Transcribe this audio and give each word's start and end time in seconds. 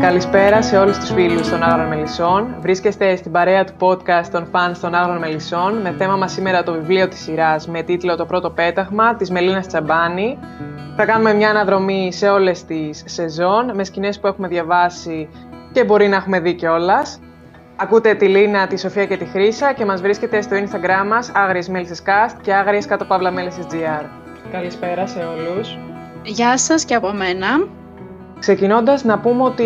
Καλησπέρα 0.00 0.62
σε 0.62 0.78
όλους 0.78 0.98
τους 0.98 1.10
φίλους 1.10 1.48
των 1.48 1.62
Άγρων 1.62 1.86
Μελισσών. 1.86 2.54
Βρίσκεστε 2.60 3.16
στην 3.16 3.32
παρέα 3.32 3.64
του 3.64 3.72
podcast 3.80 4.26
των 4.30 4.48
fans 4.52 4.76
των 4.80 4.94
Άγρων 4.94 5.18
Μελισσών 5.18 5.80
με 5.80 5.94
θέμα 5.98 6.16
μας 6.16 6.32
σήμερα 6.32 6.62
το 6.62 6.72
βιβλίο 6.72 7.08
της 7.08 7.18
σειράς 7.22 7.68
με 7.68 7.82
τίτλο 7.82 8.16
«Το 8.16 8.26
πρώτο 8.26 8.50
πέταγμα» 8.50 9.14
της 9.16 9.30
Μελίνας 9.30 9.66
Τσαμπάνη. 9.66 10.38
Θα 10.96 11.04
κάνουμε 11.04 11.34
μια 11.34 11.50
αναδρομή 11.50 12.12
σε 12.12 12.28
όλες 12.28 12.64
τις 12.64 13.02
σεζόν 13.06 13.74
με 13.74 13.84
σκηνές 13.84 14.20
που 14.20 14.26
έχουμε 14.26 14.48
διαβάσει 14.48 15.28
και 15.72 15.84
μπορεί 15.84 16.08
να 16.08 16.16
έχουμε 16.16 16.40
δει 16.40 16.54
κιόλας. 16.54 17.20
Ακούτε 17.76 18.14
τη 18.14 18.28
Λίνα, 18.28 18.66
τη 18.66 18.78
Σοφία 18.78 19.06
και 19.06 19.16
τη 19.16 19.24
Χρύσα 19.24 19.72
και 19.72 19.84
μας 19.84 20.00
βρίσκεται 20.00 20.40
στο 20.40 20.56
Instagram 20.56 21.06
μας 21.06 21.30
Άγριες 21.34 21.68
Μέλισσες 21.68 22.02
Cast 22.06 22.36
και 22.42 22.54
Άγριες 22.54 22.86
κάτω 22.86 23.04
παύλα 23.04 23.32
GR. 23.70 24.04
Καλησπέρα 24.52 25.06
σε 25.06 25.18
όλους. 25.18 25.78
Γεια 26.22 26.58
σας 26.58 26.84
και 26.84 26.94
από 26.94 27.12
μένα. 27.12 27.48
Ξεκινώντας 28.38 29.04
να 29.04 29.18
πούμε 29.18 29.42
ότι 29.42 29.64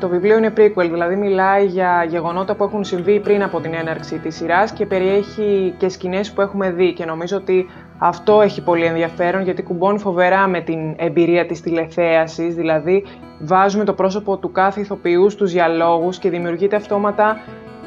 το 0.00 0.08
βιβλίο 0.08 0.36
είναι 0.36 0.52
prequel, 0.56 0.88
δηλαδή 0.90 1.16
μιλάει 1.16 1.66
για 1.66 2.04
γεγονότα 2.08 2.54
που 2.54 2.64
έχουν 2.64 2.84
συμβεί 2.84 3.20
πριν 3.20 3.42
από 3.42 3.60
την 3.60 3.74
έναρξη 3.74 4.18
της 4.18 4.36
σειράς 4.36 4.72
και 4.72 4.86
περιέχει 4.86 5.74
και 5.76 5.88
σκηνές 5.88 6.32
που 6.32 6.40
έχουμε 6.40 6.70
δει 6.70 6.92
και 6.92 7.04
νομίζω 7.04 7.36
ότι 7.36 7.66
αυτό 7.98 8.40
έχει 8.40 8.62
πολύ 8.62 8.84
ενδιαφέρον 8.84 9.42
γιατί 9.42 9.62
κουμπώνει 9.62 9.98
φοβερά 9.98 10.46
με 10.48 10.60
την 10.60 10.94
εμπειρία 10.96 11.46
της 11.46 11.60
τηλεθέασης, 11.60 12.54
δηλαδή 12.54 13.04
βάζουμε 13.38 13.84
το 13.84 13.92
πρόσωπο 13.92 14.36
του 14.36 14.52
κάθε 14.52 14.80
ηθοποιού 14.80 15.30
στους 15.30 15.52
διαλόγους 15.52 16.18
και 16.18 16.30
δημιουργείται 16.30 16.76
αυτόματα 16.76 17.40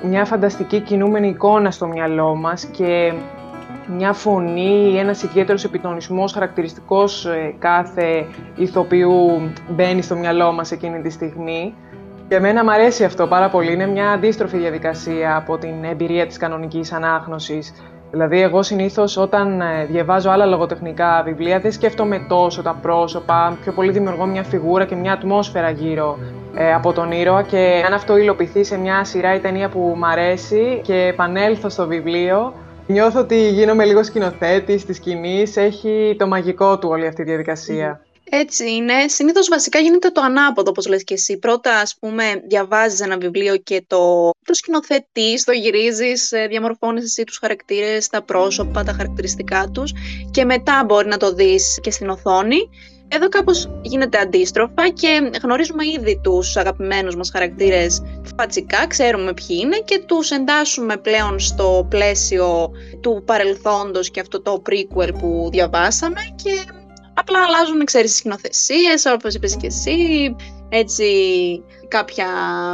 μια 0.04 0.26
φανταστική 0.26 0.79
κινούμενη 0.79 1.27
εικόνα 1.27 1.71
στο 1.71 1.88
μυαλό 1.88 2.35
μας 2.35 2.66
και 2.66 3.13
μια 3.88 4.13
φωνή, 4.13 4.98
ένας 4.98 5.23
ιδιαίτερος 5.23 5.63
επιτονισμός 5.63 6.34
χαρακτηριστικός 6.34 7.26
ε, 7.26 7.55
κάθε 7.59 8.26
ηθοποιού 8.55 9.52
μπαίνει 9.70 10.02
στο 10.02 10.16
μυαλό 10.16 10.51
μας 10.51 10.71
εκείνη 10.71 11.01
τη 11.01 11.10
στιγμή. 11.10 11.73
Και 12.27 12.35
εμένα 12.35 12.63
μου 12.63 12.71
αρέσει 12.71 13.04
αυτό 13.04 13.27
πάρα 13.27 13.49
πολύ. 13.49 13.73
Είναι 13.73 13.88
μια 13.88 14.12
αντίστροφη 14.12 14.57
διαδικασία 14.57 15.35
από 15.35 15.57
την 15.57 15.84
εμπειρία 15.84 16.27
της 16.27 16.38
κανονικής 16.38 16.91
ανάγνωσης. 16.91 17.73
Δηλαδή, 18.12 18.41
εγώ 18.41 18.63
συνήθως 18.63 19.18
όταν 19.18 19.62
ε, 19.62 19.85
διαβάζω 19.85 20.29
άλλα 20.29 20.45
λογοτεχνικά 20.45 21.21
βιβλία 21.26 21.60
δεν 21.60 21.71
σκέφτομαι 21.71 22.26
τόσο 22.29 22.62
τα 22.62 22.79
πρόσωπα. 22.82 23.57
Πιο 23.62 23.71
πολύ 23.71 23.91
δημιουργώ 23.91 24.26
μια 24.26 24.43
φιγούρα 24.43 24.85
και 24.85 24.95
μια 24.95 25.13
ατμόσφαιρα 25.13 25.70
γύρω 25.70 26.18
ε, 26.55 26.73
από 26.73 26.93
τον 26.93 27.12
ήρωα. 27.12 27.41
Και 27.41 27.84
αν 27.85 27.93
αυτό 27.93 28.18
υλοποιηθεί 28.18 28.63
σε 28.63 28.77
μια 28.77 29.04
σειρά 29.04 29.35
ή 29.35 29.40
ταινία 29.40 29.70
που 29.70 29.93
μου 29.98 30.05
αρέσει 30.05 30.82
και 30.84 30.95
επανέλθω 30.95 31.70
στο 31.70 31.88
βιβλίο, 31.88 32.54
Νιώθω 32.92 33.20
ότι 33.20 33.50
γίνομαι 33.50 33.86
λίγο 33.86 34.04
σκηνοθέτης 34.04 34.86
της 34.86 34.96
σκηνής. 34.96 35.58
Έχει 35.58 36.16
το 36.18 36.28
μαγικό 36.28 36.80
του 36.80 36.90
όλη 36.90 37.08
αυτή 37.08 37.22
η 37.22 37.26
διαδικασία. 37.26 38.06
Έτσι 38.34 38.72
είναι. 38.72 38.94
Συνήθως 39.08 39.48
βασικά 39.48 39.80
γίνεται 39.80 40.10
το 40.10 40.22
ανάποδο, 40.22 40.70
όπως 40.70 40.88
λες 40.88 41.04
και 41.04 41.14
εσύ. 41.14 41.38
Πρώτα, 41.38 41.78
ας 41.78 41.96
πούμε, 42.00 42.24
διαβάζεις 42.48 43.00
ένα 43.00 43.18
βιβλίο 43.18 43.58
και 43.58 43.84
το, 43.88 44.30
το 44.46 44.54
σκηνοθετείς, 44.54 45.44
το 45.44 45.52
γυρίζεις, 45.52 46.32
ε, 46.32 46.48
διαμορφώνεις 46.48 47.04
εσύ 47.04 47.24
τους 47.24 47.38
χαρακτήρες, 47.38 48.08
τα 48.08 48.24
πρόσωπα, 48.24 48.84
τα 48.84 48.92
χαρακτηριστικά 48.92 49.70
τους 49.74 49.94
και 50.32 50.46
μετά 50.46 50.84
μπορεί 50.86 51.08
να 51.08 51.18
το 51.18 51.34
δεις 51.34 51.80
και 51.82 51.92
στην 51.92 52.10
οθόνη. 52.10 52.70
Εδώ 53.13 53.29
κάπως 53.29 53.70
γίνεται 53.81 54.17
αντίστροφα 54.17 54.90
και 54.93 55.31
γνωρίζουμε 55.43 55.84
ήδη 55.85 56.20
τους 56.23 56.57
αγαπημένους 56.57 57.15
μας 57.15 57.29
χαρακτήρες 57.31 58.01
φατσικά, 58.37 58.87
ξέρουμε 58.87 59.34
ποιοι 59.34 59.59
είναι 59.62 59.77
και 59.85 60.04
τους 60.05 60.31
εντάσσουμε 60.31 60.98
πλέον 60.98 61.39
στο 61.39 61.87
πλαίσιο 61.89 62.71
του 63.01 63.23
παρελθόντος 63.26 64.12
και 64.12 64.19
αυτό 64.19 64.41
το 64.41 64.62
prequel 64.69 65.09
που 65.19 65.50
διαβάσαμε 65.51 66.22
και 66.35 66.51
απλά 67.13 67.39
αλλάζουν, 67.44 67.85
ξέρεις, 67.85 68.16
σκηνοθεσίες, 68.16 69.06
όπως 69.06 69.34
είπες 69.34 69.56
και 69.56 69.67
εσύ, 69.67 70.35
έτσι 70.69 71.06
κάποια 71.88 72.28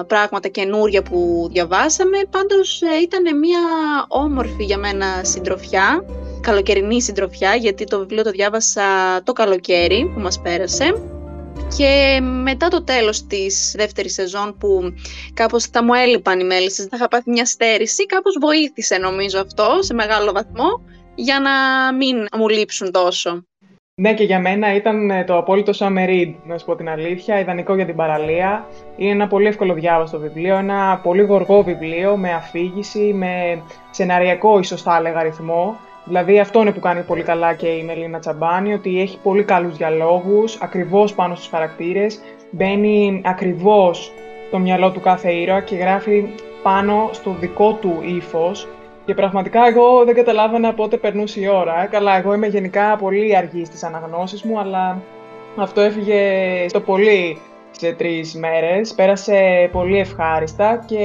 πράγματα 0.08 0.48
καινούρια 0.48 1.02
που 1.02 1.48
διαβάσαμε. 1.52 2.18
Πάντως 2.30 2.82
ε, 2.82 3.02
ήταν 3.02 3.40
μια 3.40 3.60
όμορφη 4.08 4.64
για 4.64 4.78
μένα 4.78 5.24
συντροφιά 5.24 6.06
καλοκαιρινή 6.42 7.02
συντροφιά, 7.02 7.56
γιατί 7.56 7.84
το 7.84 8.00
βιβλίο 8.00 8.24
το 8.24 8.32
διάβασα 8.32 8.84
το 9.24 9.34
καλοκαίρι 9.34 10.12
που 10.14 10.20
μας 10.20 10.42
πέρασε. 10.42 11.02
Και 11.78 12.20
μετά 12.22 12.68
το 12.68 12.84
τέλος 12.84 13.28
της 13.28 13.74
δεύτερης 13.78 14.14
σεζόν 14.14 14.58
που 14.60 14.94
κάπως 15.34 15.66
θα 15.66 15.84
μου 15.84 15.94
έλειπαν 15.94 16.40
οι 16.40 16.44
μέλισσες, 16.44 16.86
θα 16.86 16.96
είχα 16.96 17.08
πάθει 17.08 17.30
μια 17.30 17.46
στέρηση, 17.46 18.06
κάπως 18.06 18.38
βοήθησε 18.42 18.98
νομίζω 18.98 19.40
αυτό 19.40 19.78
σε 19.80 19.94
μεγάλο 19.94 20.32
βαθμό 20.32 20.82
για 21.16 21.40
να 21.40 21.52
μην 21.96 22.26
μου 22.38 22.48
λείψουν 22.50 22.92
τόσο. 22.92 23.44
Ναι, 24.02 24.14
και 24.14 24.24
για 24.24 24.40
μένα 24.40 24.76
ήταν 24.76 25.10
ε, 25.10 25.24
το 25.24 25.38
απόλυτο 25.38 25.72
summer 25.80 26.08
read, 26.10 26.34
να 26.44 26.58
σου 26.58 26.66
πω 26.66 26.76
την 26.76 26.90
αλήθεια, 26.90 27.40
ιδανικό 27.40 27.76
για 27.76 27.86
την 27.86 27.96
παραλία. 27.96 28.68
Είναι 28.98 29.12
ένα 29.12 29.28
πολύ 29.28 29.48
εύκολο 29.48 29.74
διάβαστο 29.74 30.20
βιβλίο, 30.20 30.58
ένα 30.58 31.00
πολύ 31.04 31.22
γοργό 31.22 31.64
βιβλίο 31.64 32.18
με 32.18 32.34
αφήγηση, 32.34 33.14
με 33.14 33.62
σεναριακό 33.92 34.60
ίσως 34.60 34.82
θα 34.82 34.98
έλεγα 34.98 35.24
ρυθμό. 35.24 35.80
Δηλαδή 36.08 36.40
αυτό 36.40 36.62
είναι 36.62 36.72
που 36.72 36.80
κάνει 36.80 37.02
πολύ 37.02 37.24
καλά 37.24 37.54
και 37.54 37.68
η 37.68 37.84
Μελίνα 37.84 38.20
Τσαμπάνη, 38.20 38.74
ότι 38.74 39.02
έχει 39.02 39.18
πολύ 39.24 39.44
καλούς 39.44 39.78
διαλόγους, 39.78 40.58
ακριβώς 40.62 41.14
πάνω 41.14 41.36
στους 41.36 41.48
χαρακτήρες, 41.48 42.20
μπαίνει 42.52 43.22
ακριβώς 43.26 44.12
το 44.52 44.60
μυαλό 44.60 44.92
του 44.92 45.00
κάθε 45.00 45.32
ήρωα 45.32 45.62
και 45.62 45.76
γράφει 45.76 46.26
πάνω 46.64 47.10
στο 47.12 47.36
δικό 47.40 47.74
του 47.74 48.00
ύφος. 48.02 48.68
Και 49.06 49.14
πραγματικά 49.14 49.68
εγώ 49.68 50.04
δεν 50.06 50.16
καταλάβαινα 50.16 50.74
πότε 50.74 50.98
περνούσε 50.98 51.40
η 51.40 51.48
ώρα. 51.48 51.84
Ε. 51.84 51.88
Καλά, 51.88 52.18
εγώ 52.18 52.34
είμαι 52.34 52.48
γενικά 52.48 52.96
πολύ 52.96 53.36
αργή 53.36 53.66
στις 53.66 53.84
αναγνώσεις 53.84 54.44
μου, 54.44 54.60
αλλά 54.60 55.02
αυτό 55.56 55.82
έφυγε 55.82 56.20
στο 56.68 56.80
πολύ 56.80 57.38
σε 57.80 57.92
τρεις 57.92 58.36
μέρες. 58.36 58.94
Πέρασε 58.94 59.70
πολύ 59.72 60.00
ευχάριστα 60.00 60.84
και 60.86 61.00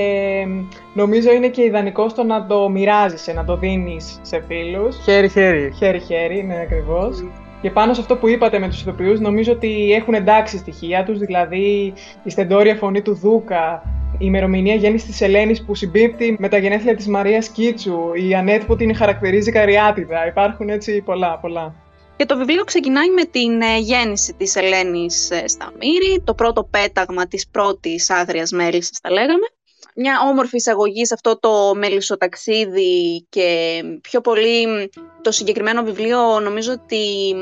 νομίζω 0.95 1.33
είναι 1.33 1.49
και 1.49 1.63
ιδανικό 1.63 2.09
στο 2.09 2.23
να 2.23 2.47
το 2.47 2.69
μοιράζεσαι, 2.69 3.33
να 3.33 3.45
το 3.45 3.57
δίνεις 3.57 4.19
σε 4.23 4.45
φίλους. 4.49 4.97
Χέρι-χέρι. 5.03 5.73
Χέρι-χέρι, 5.77 6.43
ναι 6.43 6.61
ακριβώς. 6.61 7.25
Και 7.63 7.71
πάνω 7.71 7.95
σε 7.95 8.01
αυτό 8.01 8.17
που 8.17 8.29
είπατε 8.29 8.59
με 8.59 8.69
τους 8.69 8.81
ηθοποιούς, 8.81 9.21
νομίζω 9.21 9.53
ότι 9.53 9.93
έχουν 9.93 10.15
εντάξει 10.15 10.59
στοιχεία 10.59 11.05
τους, 11.05 11.19
δηλαδή 11.19 11.93
η 12.23 12.31
στεντόρια 12.31 12.75
φωνή 12.75 13.03
του 13.03 13.15
Δούκα, 13.15 13.83
η 14.13 14.19
ημερομηνία 14.19 14.75
γέννησης 14.75 15.09
της 15.09 15.21
Ελένης 15.21 15.65
που 15.65 15.75
συμπίπτει 15.75 16.37
με 16.39 16.49
τα 16.49 16.59
γενέθλια 16.59 16.97
της 16.97 17.09
Μαρίας 17.09 17.49
Κίτσου, 17.49 17.99
η 18.29 18.35
Ανέτ 18.35 18.63
που 18.65 18.77
την 18.77 18.95
χαρακτηρίζει 18.95 19.51
καριάτιδα. 19.51 20.27
Υπάρχουν 20.27 20.69
έτσι 20.69 21.03
πολλά, 21.03 21.39
πολλά. 21.39 21.75
Και 22.17 22.27
το 22.27 22.37
βιβλίο 22.37 22.65
ξεκινάει 22.65 23.11
με 23.11 23.25
την 23.25 23.61
ε, 23.63 23.79
γέννηση 23.79 24.35
της 24.35 24.57
Ελένης 24.57 25.31
ε, 25.31 25.49
στα 25.49 25.73
Μύρη, 25.79 26.23
το 26.25 26.35
πρώτο 26.35 26.65
πέταγμα 26.65 27.27
της 27.27 27.49
πρώτης 27.49 28.11
άγριας 28.11 28.51
μέλισσας, 28.51 28.99
θα 29.03 29.11
λέγαμε. 29.11 29.47
Μια 29.95 30.21
όμορφη 30.31 30.57
εισαγωγή 30.57 31.07
σε 31.07 31.15
αυτό 31.15 31.39
το 31.39 31.75
μελισσοταξίδι 31.75 33.27
και 33.29 33.81
πιο 34.01 34.21
πολύ 34.21 34.91
το 35.23 35.31
συγκεκριμένο 35.31 35.83
βιβλίο 35.83 36.41
νομίζω 36.41 36.73
ότι, 36.73 37.35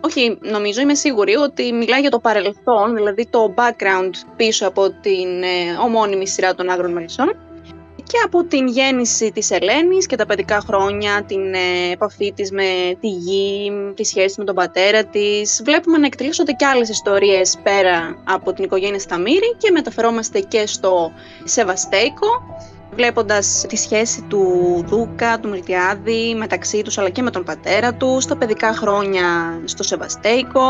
όχι 0.00 0.38
νομίζω, 0.40 0.80
είμαι 0.80 0.94
σίγουρη 0.94 1.34
ότι 1.34 1.72
μιλάει 1.72 2.00
για 2.00 2.10
το 2.10 2.18
παρελθόν, 2.18 2.94
δηλαδή 2.94 3.26
το 3.26 3.54
background 3.56 4.10
πίσω 4.36 4.66
από 4.68 4.90
την 4.90 5.42
ε, 5.42 5.76
ομώνυμη 5.82 6.28
σειρά 6.28 6.54
των 6.54 6.68
άγρων 6.68 6.92
μελισσών 6.92 7.36
και 8.06 8.16
από 8.24 8.44
την 8.44 8.66
γέννηση 8.66 9.32
της 9.32 9.50
Ελένης 9.50 10.06
και 10.06 10.16
τα 10.16 10.26
παιδικά 10.26 10.60
χρόνια, 10.60 11.24
την 11.26 11.54
ε, 11.54 11.90
επαφή 11.92 12.32
της 12.32 12.50
με 12.50 12.96
τη 13.00 13.08
γη, 13.08 13.72
τη 13.94 14.04
σχέση 14.04 14.34
με 14.38 14.44
τον 14.44 14.54
πατέρα 14.54 15.04
της. 15.04 15.60
Βλέπουμε 15.64 15.98
να 15.98 16.06
εκτελήσονται 16.06 16.52
και 16.52 16.66
άλλες 16.66 16.88
ιστορίες 16.88 17.58
πέρα 17.62 18.22
από 18.24 18.52
την 18.52 18.64
οικογένεια 18.64 18.98
Σταμύρη 18.98 19.56
και 19.58 19.70
μεταφερόμαστε 19.70 20.40
και 20.40 20.66
στο 20.66 21.12
Σεβαστέικο, 21.44 22.26
βλέποντας 22.94 23.64
τη 23.68 23.76
σχέση 23.76 24.22
του 24.28 24.44
Δούκα, 24.86 25.40
του 25.40 25.48
Μιλτιάδη, 25.48 26.34
μεταξύ 26.34 26.82
τους 26.82 26.98
αλλά 26.98 27.08
και 27.08 27.22
με 27.22 27.30
τον 27.30 27.44
πατέρα 27.44 27.94
τους, 27.94 28.22
στα 28.22 28.36
παιδικά 28.36 28.72
χρόνια 28.72 29.60
στο 29.64 29.82
Σεβαστέικο, 29.82 30.64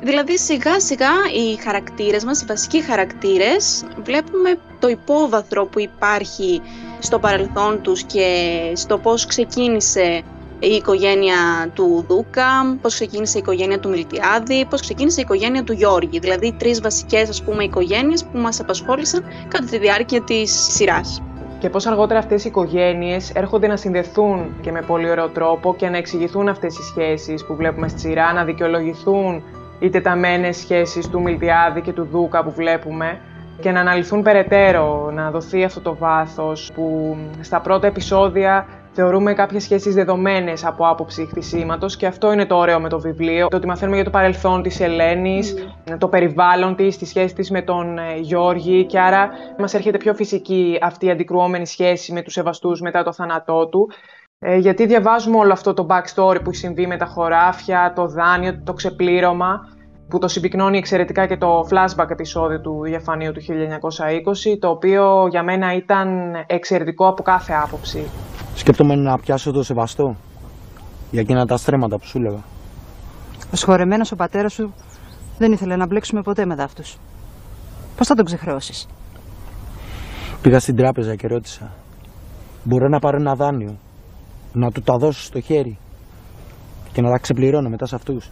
Δηλαδή 0.00 0.38
σιγά 0.38 0.80
σιγά 0.80 1.12
οι 1.34 1.62
χαρακτήρες 1.62 2.24
μας, 2.24 2.42
οι 2.42 2.44
βασικοί 2.44 2.82
χαρακτήρες, 2.82 3.84
βλέπουμε 4.02 4.58
το 4.78 4.88
υπόβαθρο 4.88 5.66
που 5.66 5.80
υπάρχει 5.80 6.60
στο 6.98 7.18
παρελθόν 7.18 7.82
τους 7.82 8.02
και 8.02 8.58
στο 8.74 8.98
πώς 8.98 9.26
ξεκίνησε 9.26 10.22
η 10.58 10.74
οικογένεια 10.74 11.70
του 11.74 12.04
Δούκα, 12.08 12.76
πώς 12.82 12.94
ξεκίνησε 12.94 13.38
η 13.38 13.40
οικογένεια 13.40 13.80
του 13.80 13.88
Μιλτιάδη, 13.88 14.66
πώς 14.70 14.80
ξεκίνησε 14.80 15.20
η 15.20 15.22
οικογένεια 15.22 15.64
του 15.64 15.72
Γιώργη. 15.72 16.18
Δηλαδή 16.18 16.54
τρεις 16.58 16.80
βασικές 16.80 17.28
ας 17.28 17.42
πούμε 17.42 17.64
οικογένειες 17.64 18.24
που 18.24 18.38
μας 18.38 18.60
απασχόλησαν 18.60 19.24
κατά 19.48 19.64
τη 19.64 19.78
διάρκεια 19.78 20.22
της 20.22 20.66
σειράς. 20.70 21.22
Και 21.58 21.70
πώς 21.70 21.86
αργότερα 21.86 22.18
αυτές 22.18 22.44
οι 22.44 22.48
οικογένειες 22.48 23.30
έρχονται 23.30 23.66
να 23.66 23.76
συνδεθούν 23.76 24.56
και 24.60 24.72
με 24.72 24.82
πολύ 24.82 25.10
ωραίο 25.10 25.28
τρόπο 25.28 25.74
και 25.74 25.88
να 25.88 25.96
εξηγηθούν 25.96 26.48
αυτές 26.48 26.78
οι 26.78 26.82
σχέσεις 26.82 27.44
που 27.44 27.54
βλέπουμε 27.54 27.88
στη 27.88 28.00
σειρά, 28.00 28.32
να 28.32 28.44
δικαιολογηθούν 28.44 29.42
οι 29.78 29.90
τεταμένες 29.90 30.56
σχέσεις 30.56 31.08
του 31.08 31.22
Μιλτιάδη 31.22 31.80
και 31.80 31.92
του 31.92 32.08
Δούκα 32.10 32.44
που 32.44 32.50
βλέπουμε 32.50 33.20
και 33.60 33.70
να 33.70 33.80
αναλυθούν 33.80 34.22
περαιτέρω, 34.22 35.10
να 35.10 35.30
δοθεί 35.30 35.64
αυτό 35.64 35.80
το 35.80 35.96
βάθος 35.96 36.70
που 36.74 37.16
στα 37.40 37.60
πρώτα 37.60 37.86
επεισόδια 37.86 38.66
θεωρούμε 38.92 39.34
κάποιες 39.34 39.62
σχέσεις 39.62 39.94
δεδομένες 39.94 40.64
από 40.64 40.88
άποψη 40.88 41.26
χτισήματος 41.26 41.96
και 41.96 42.06
αυτό 42.06 42.32
είναι 42.32 42.46
το 42.46 42.56
ωραίο 42.56 42.80
με 42.80 42.88
το 42.88 43.00
βιβλίο. 43.00 43.48
Το 43.48 43.56
ότι 43.56 43.66
μαθαίνουμε 43.66 43.96
για 43.96 44.04
το 44.04 44.10
παρελθόν 44.10 44.62
της 44.62 44.80
Ελένης, 44.80 45.54
mm. 45.54 45.96
το 45.98 46.08
περιβάλλον 46.08 46.76
της, 46.76 46.98
τη 46.98 47.06
σχέση 47.06 47.34
της 47.34 47.50
με 47.50 47.62
τον 47.62 47.98
ε, 47.98 48.02
Γιώργη 48.20 48.84
και 48.84 49.00
άρα 49.00 49.28
μας 49.58 49.74
έρχεται 49.74 49.98
πιο 49.98 50.14
φυσική 50.14 50.78
αυτή 50.82 51.06
η 51.06 51.10
αντικρουόμενη 51.10 51.66
σχέση 51.66 52.12
με 52.12 52.22
τους 52.22 52.32
σεβαστούς 52.32 52.80
μετά 52.80 53.02
το 53.02 53.12
θάνατό 53.12 53.66
του. 53.66 53.90
Ε, 54.46 54.56
γιατί 54.56 54.86
διαβάζουμε 54.86 55.36
όλο 55.36 55.52
αυτό 55.52 55.74
το 55.74 55.86
backstory 55.90 56.38
που 56.42 56.50
έχει 56.50 56.56
συμβεί 56.56 56.86
με 56.86 56.96
τα 56.96 57.06
χωράφια, 57.06 57.92
το 57.94 58.06
δάνειο, 58.06 58.62
το 58.64 58.72
ξεπλήρωμα 58.72 59.60
που 60.08 60.18
το 60.18 60.28
συμπυκνώνει 60.28 60.78
εξαιρετικά 60.78 61.26
και 61.26 61.36
το 61.36 61.68
flashback 61.70 62.10
επεισόδιο 62.10 62.60
του 62.60 62.82
διαφανείου 62.84 63.32
του 63.32 63.40
1920, 63.40 64.58
το 64.60 64.68
οποίο 64.68 65.26
για 65.30 65.42
μένα 65.42 65.74
ήταν 65.74 66.08
εξαιρετικό 66.46 67.08
από 67.08 67.22
κάθε 67.22 67.52
άποψη. 67.52 68.10
Σκέπτομαι 68.54 68.94
να 68.94 69.18
πιάσω 69.18 69.52
το 69.52 69.62
σεβαστό 69.62 70.16
για 71.10 71.20
εκείνα 71.20 71.46
τα 71.46 71.56
στρέμματα 71.56 71.98
που 71.98 72.06
σου 72.06 72.18
έλεγα. 72.18 72.42
Ο 73.52 73.56
σχορεμένος 73.56 74.12
ο 74.12 74.16
πατέρας 74.16 74.52
σου 74.52 74.74
δεν 75.38 75.52
ήθελε 75.52 75.76
να 75.76 75.86
μπλέξουμε 75.86 76.22
ποτέ 76.22 76.44
με 76.44 76.54
δάφτους. 76.54 76.98
Πώς 77.96 78.06
θα 78.06 78.14
τον 78.14 78.24
ξεχρεώσεις; 78.24 78.88
Πήγα 80.42 80.58
στην 80.60 80.76
τράπεζα 80.76 81.14
και 81.14 81.26
ρώτησα. 81.26 81.72
Μπορώ 82.62 82.88
να 82.88 82.98
πάρω 82.98 83.16
ένα 83.16 83.34
δάνειο, 83.34 83.78
να 84.54 84.70
του 84.70 84.80
τα 84.80 84.96
δώσω 84.96 85.22
στο 85.22 85.40
χέρι 85.40 85.78
και 86.92 87.02
να 87.02 87.10
τα 87.10 87.18
ξεπληρώνω 87.18 87.68
μετά 87.68 87.86
σε 87.86 87.94
αυτούς. 87.94 88.30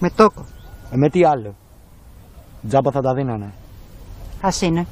Με 0.00 0.10
τόκο. 0.10 0.44
Ε, 0.90 0.96
με 0.96 1.08
τι 1.08 1.24
άλλο. 1.24 1.54
Τζάμπα 2.68 2.90
θα 2.90 3.00
τα 3.00 3.14
δίνανε. 3.14 3.52
Α 4.40 4.48
είναι. 4.60 4.86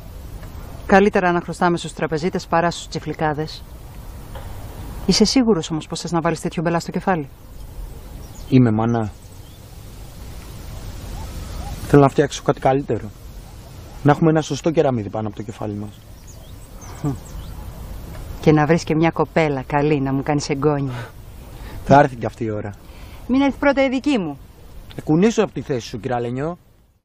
Καλύτερα 0.86 1.32
να 1.32 1.40
χρωστάμε 1.40 1.76
στους 1.76 1.92
τραπεζίτες 1.92 2.46
παρά 2.46 2.70
στους 2.70 2.88
τσιφλικάδες. 2.88 3.62
Είσαι 5.06 5.24
σίγουρος 5.24 5.70
όμως 5.70 5.86
πως 5.86 6.00
θες 6.00 6.12
να 6.12 6.20
βάλεις 6.20 6.40
τέτοιο 6.40 6.62
μπελά 6.62 6.80
στο 6.80 6.90
κεφάλι; 6.90 7.28
Είμαι 8.48 8.70
μανά. 8.70 9.10
Θέλω 11.86 12.02
να 12.02 12.08
φτιάξω 12.08 12.42
κάτι 12.42 12.60
καλύτερο. 12.60 13.10
Να 14.02 14.10
έχουμε 14.10 14.30
ένα 14.30 14.40
σωστό 14.40 14.70
κεραμίδι 14.70 15.10
πάνω 15.10 15.26
από 15.28 15.36
το 15.36 15.42
κεφάλι 15.42 15.74
μας. 15.74 16.00
Και 18.44 18.52
να 18.52 18.66
βρεις 18.66 18.84
και 18.84 18.94
μια 18.94 19.10
κοπέλα 19.10 19.62
καλή 19.66 20.00
να 20.00 20.12
μου 20.12 20.22
κάνεις 20.22 20.50
εγγόνια. 20.50 21.08
Θα 21.84 21.98
έρθει 21.98 22.16
και 22.16 22.26
αυτή 22.26 22.44
η 22.44 22.50
ώρα. 22.50 22.74
Μην 23.26 23.40
έρθει 23.40 23.58
πρώτα 23.58 23.84
η 23.84 23.88
δική 23.88 24.18
μου. 24.18 24.38
Εκουνήσω 24.98 25.42
από 25.42 25.52
τη 25.52 25.60
θέση 25.60 25.88
σου, 25.88 26.00
κύριε 26.00 26.16
Αλενιό. 26.16 26.58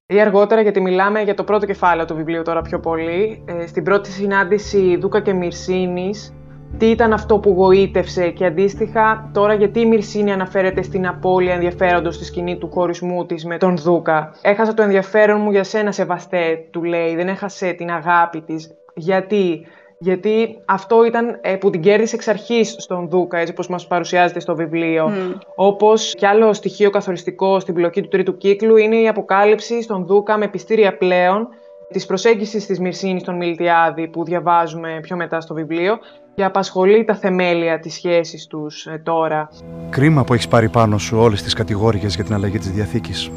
Ή 0.06 0.22
αργότερα, 0.22 0.62
γιατί 0.62 0.82
μιλάμε 0.82 1.22
για 1.22 1.34
το 1.34 1.44
πρώτο 1.44 1.66
κεφάλαιο 1.66 2.06
του 2.06 2.16
βιβλίου 2.16 2.42
τώρα 2.42 2.62
πιο 2.62 2.80
πολύ. 2.80 3.44
Ε, 3.46 3.68
στην 3.68 3.84
πρώτη 3.84 4.12
συνάντηση 4.12 4.98
Δούκα 4.98 5.22
και 5.22 5.34
Μυρσίνης, 5.34 6.34
τι 6.78 6.86
ήταν 6.86 7.14
αυτό 7.14 7.40
που 7.40 7.50
γοήτευσε 7.50 8.30
και 8.30 8.46
αντίστοιχα 8.46 9.30
τώρα 9.34 9.54
γιατί 9.54 9.80
η 9.80 9.86
Μυρσίνη 9.86 10.32
αναφέρεται 10.32 10.82
στην 10.82 11.08
απώλεια 11.08 11.54
ενδιαφέροντος 11.54 12.16
στη 12.16 12.26
σκηνή 12.26 12.58
του 12.58 12.70
χωρισμού 12.70 13.26
της 13.26 13.46
με 13.46 13.58
τον 13.58 13.78
Δούκα. 13.78 14.32
Έχασα 14.42 14.74
το 14.74 14.82
ενδιαφέρον 14.82 15.42
μου 15.42 15.52
για 15.52 15.64
σένα 15.64 15.92
Σεβαστέ, 15.92 16.68
του 16.72 16.84
λέει, 16.84 17.16
δεν 17.16 17.28
έχασε 17.28 17.72
την 17.72 17.90
αγάπη 17.90 18.42
της. 18.42 18.70
Γιατί; 18.96 19.66
Γιατί 20.02 20.62
αυτό 20.66 21.06
ήταν 21.06 21.40
ε, 21.42 21.56
που 21.56 21.70
την 21.70 21.82
κέρδισε 21.82 22.16
εξ 22.16 22.28
αρχής 22.28 22.76
στον 22.78 23.10
Δούκα, 23.10 23.38
έτσι 23.38 23.52
όπως 23.52 23.68
μας 23.68 23.88
παρουσιάζεται 23.88 24.40
στο 24.40 24.56
βιβλίο. 24.56 25.10
Mm. 25.10 25.36
Όπως 25.56 26.14
κι 26.18 26.26
άλλο 26.26 26.54
στοιχείο 26.54 26.90
καθοριστικό 26.90 27.60
στην 27.60 27.74
πλοκή 27.74 28.02
του 28.02 28.08
τρίτου 28.08 28.38
κύκλου 28.38 28.78
είναι 28.78 28.96
η 28.96 29.08
αποκάλυψη 29.08 29.82
στον 29.82 30.06
Δούκα 30.06 30.38
με 30.38 30.48
πιστήρια 30.48 30.98
πλέον 30.98 31.48
της 31.92 32.06
προσέγγισης 32.06 32.66
της 32.66 32.80
Μυρσίνης 32.80 33.22
στον 33.22 33.36
Μιλτιάδη 33.36 34.08
που 34.08 34.24
διαβάζουμε 34.24 35.00
πιο 35.02 35.16
μετά 35.16 35.42
στο 35.42 35.54
βιβλίο 35.54 35.98
και 36.36 36.44
απασχολεί 36.44 37.04
τα 37.04 37.16
θεμέλια 37.16 37.80
της 37.80 37.94
σχέσης 37.94 38.48
τους 38.48 38.86
ε, 38.86 39.02
τώρα. 39.04 39.50
Κρίμα 39.90 40.24
που 40.24 40.34
έχεις 40.34 40.48
πάρει 40.48 40.70
πάνω 40.70 40.98
σου 40.98 41.18
όλες 41.18 41.44
τις 41.44 41.54
κατηγόρικες 41.54 42.16
για 42.16 42.24
την 42.24 42.34
αλλαγή 42.34 42.58
της 42.58 42.72
Διαθήκης. 42.72 43.32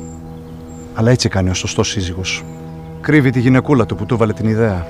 Αλλά 0.95 1.11
έτσι 1.11 1.29
κάνει 1.29 1.51
ο 1.51 1.55
σωστός 1.55 1.89
σύζυγος. 1.89 2.45
Κρύβει 3.01 3.31
τη 3.31 3.41
γυναικούλα 3.41 3.87
του 3.87 3.95
που 3.95 4.07
του 4.07 4.15
έβαλε 4.15 4.33
την 4.33 4.49
ιδέα. 4.49 4.87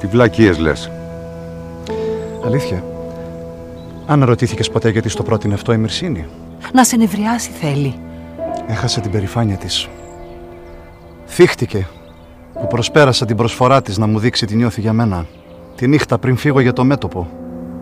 Τι 0.00 0.06
βλακίες 0.06 0.58
λες. 0.58 0.90
Αλήθεια. 2.44 2.84
Αν 4.06 4.24
ρωτήθηκες 4.24 4.70
ποτέ 4.70 4.90
γιατί 4.90 5.08
στο 5.08 5.22
πρότεινε 5.22 5.54
αυτό 5.54 5.72
η 5.72 5.76
Μυρσίνη; 5.76 6.26
Να 6.72 6.84
σε 6.84 6.96
νευριάσει 6.96 7.50
θέλει. 7.50 7.94
Έχασε 8.66 9.00
την 9.00 9.10
περηφάνεια 9.10 9.56
της. 9.56 9.88
Θύχτηκε 11.26 11.86
που 12.52 12.66
προσπέρασα 12.66 13.26
την 13.26 13.36
προσφορά 13.36 13.82
της 13.82 13.98
να 13.98 14.06
μου 14.06 14.18
δείξει 14.18 14.46
τι 14.46 14.56
νιώθει 14.56 14.80
για 14.80 14.92
μένα. 14.92 15.26
Τη 15.76 15.86
νύχτα 15.86 16.18
πριν 16.18 16.36
φύγω 16.36 16.60
για 16.60 16.72
το 16.72 16.84
μέτωπο. 16.84 17.28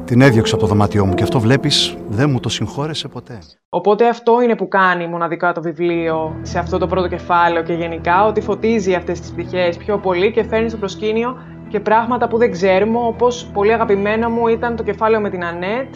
Την 0.05 0.21
έδιωξα 0.21 0.55
από 0.55 0.63
το 0.63 0.69
δωμάτιό 0.69 1.07
μου 1.07 1.15
και 1.15 1.23
αυτό 1.23 1.41
βλέπεις 1.41 1.97
δεν 2.09 2.31
μου 2.31 2.41
το 2.41 2.49
συγχώρεσε 2.49 3.09
ποτέ. 3.09 3.39
Οπότε 3.69 4.09
αυτό 4.09 4.43
είναι 4.43 4.57
που 4.57 4.69
κάνει 4.69 5.07
μοναδικά 5.07 5.53
το 5.53 5.63
βιβλίο 5.63 6.39
σε 6.43 6.59
αυτό 6.59 6.79
το 6.79 6.87
πρώτο 6.87 7.09
κεφάλαιο 7.09 7.63
και 7.63 7.73
γενικά 7.73 8.25
ότι 8.27 8.41
φωτίζει 8.41 8.95
αυτές 8.95 9.21
τις 9.21 9.31
πτυχές 9.31 9.77
πιο 9.77 9.99
πολύ 9.99 10.33
και 10.33 10.45
φέρνει 10.45 10.69
στο 10.69 10.79
προσκήνιο 10.79 11.37
και 11.71 11.81
πράγματα 11.81 12.29
που 12.29 12.39
δεν 12.39 12.51
ξέρουμε, 12.51 12.99
όπως 12.99 13.51
πολύ 13.53 13.73
αγαπημένα 13.73 14.31
μου 14.31 14.49
ήταν 14.49 14.77
το 14.77 14.83
κεφάλαιο 14.83 15.21
με 15.21 15.31
την 15.31 15.45
Ανέτ, 15.45 15.95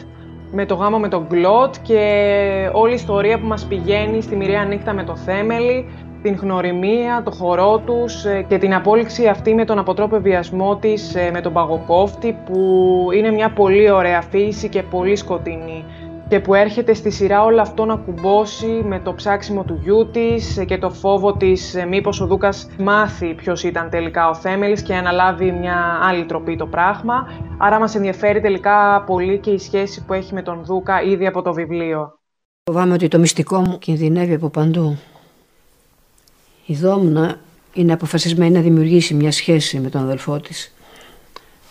με 0.53 0.67
το 0.67 0.75
γάμο 0.75 0.99
με 0.99 1.09
τον 1.09 1.27
Γκλότ 1.29 1.75
και 1.83 2.71
όλη 2.73 2.91
η 2.91 2.95
ιστορία 2.95 3.39
που 3.39 3.47
μας 3.47 3.65
πηγαίνει 3.65 4.21
στη 4.21 4.37
μοιραία 4.37 4.65
νύχτα 4.65 4.93
με 4.93 5.05
το 5.05 5.17
Θέμελη, 5.17 5.89
την 6.23 6.35
γνωριμία, 6.35 7.23
το 7.25 7.31
χορό 7.31 7.79
τους 7.87 8.25
ε, 8.25 8.45
και 8.49 8.59
την 8.59 8.75
απόλυξη 8.75 9.27
αυτή 9.27 9.55
με 9.55 9.65
τον 9.65 9.79
αποτρόπο 9.79 10.21
βιασμό 10.21 10.77
της 10.77 11.15
ε, 11.15 11.31
με 11.33 11.41
τον 11.41 11.53
παγοκόφτη 11.53 12.37
που 12.47 13.09
είναι 13.15 13.31
μια 13.31 13.51
πολύ 13.51 13.91
ωραία 13.91 14.23
φύση 14.23 14.69
και 14.69 14.83
πολύ 14.83 15.17
σκοτεινή 15.17 15.85
και 16.35 16.41
που 16.41 16.55
έρχεται 16.55 16.95
στη 16.95 17.11
σειρά 17.11 17.45
όλο 17.45 17.61
αυτό 17.61 17.85
να 17.85 17.97
κουμπώσει 17.97 18.67
με 18.67 19.01
το 19.01 19.15
ψάξιμο 19.15 19.65
του 19.65 19.81
γιού 19.83 20.11
της 20.11 20.65
και 20.67 20.79
το 20.79 20.91
φόβο 20.91 21.37
της 21.37 21.75
ε, 21.75 21.87
μήπως 21.87 22.21
ο 22.21 22.27
Δούκας 22.27 22.69
μάθει 22.79 23.35
ποιος 23.35 23.63
ήταν 23.63 23.91
τελικά 23.91 24.29
ο 24.29 24.35
Θέμελης 24.35 24.83
και 24.83 24.95
αναλάβει 24.95 25.53
μια 25.53 25.99
άλλη 26.03 26.25
τροπή 26.25 26.57
το 26.57 26.67
πράγμα. 26.67 27.29
Άρα 27.59 27.79
μας 27.79 27.95
ενδιαφέρει 27.95 28.41
τελικά 28.41 29.03
πολύ 29.07 29.39
και 29.39 29.51
η 29.51 29.59
σχέση 29.59 30.05
που 30.05 30.13
έχει 30.13 30.35
με 30.35 30.43
τον 30.43 30.65
Δούκα 30.65 31.03
ήδη 31.03 31.27
από 31.27 31.43
το 31.43 31.53
βιβλίο. 31.53 32.19
Φοβάμαι 32.71 32.95
ότι 32.95 33.09
το 33.09 33.19
μυστικό 33.19 33.61
μου 33.61 33.79
κινδυνεύει 33.79 34.35
από 34.35 34.49
παντού. 34.49 34.99
Η 36.67 36.75
Δόμνα 36.75 37.37
είναι 37.73 37.93
αποφασισμένη 37.93 38.51
να 38.51 38.61
δημιουργήσει 38.61 39.15
μια 39.15 39.33
σχέση 39.33 39.81
με 39.81 39.89
τον 39.89 40.03
αδελφό 40.03 40.41
της. 40.41 40.75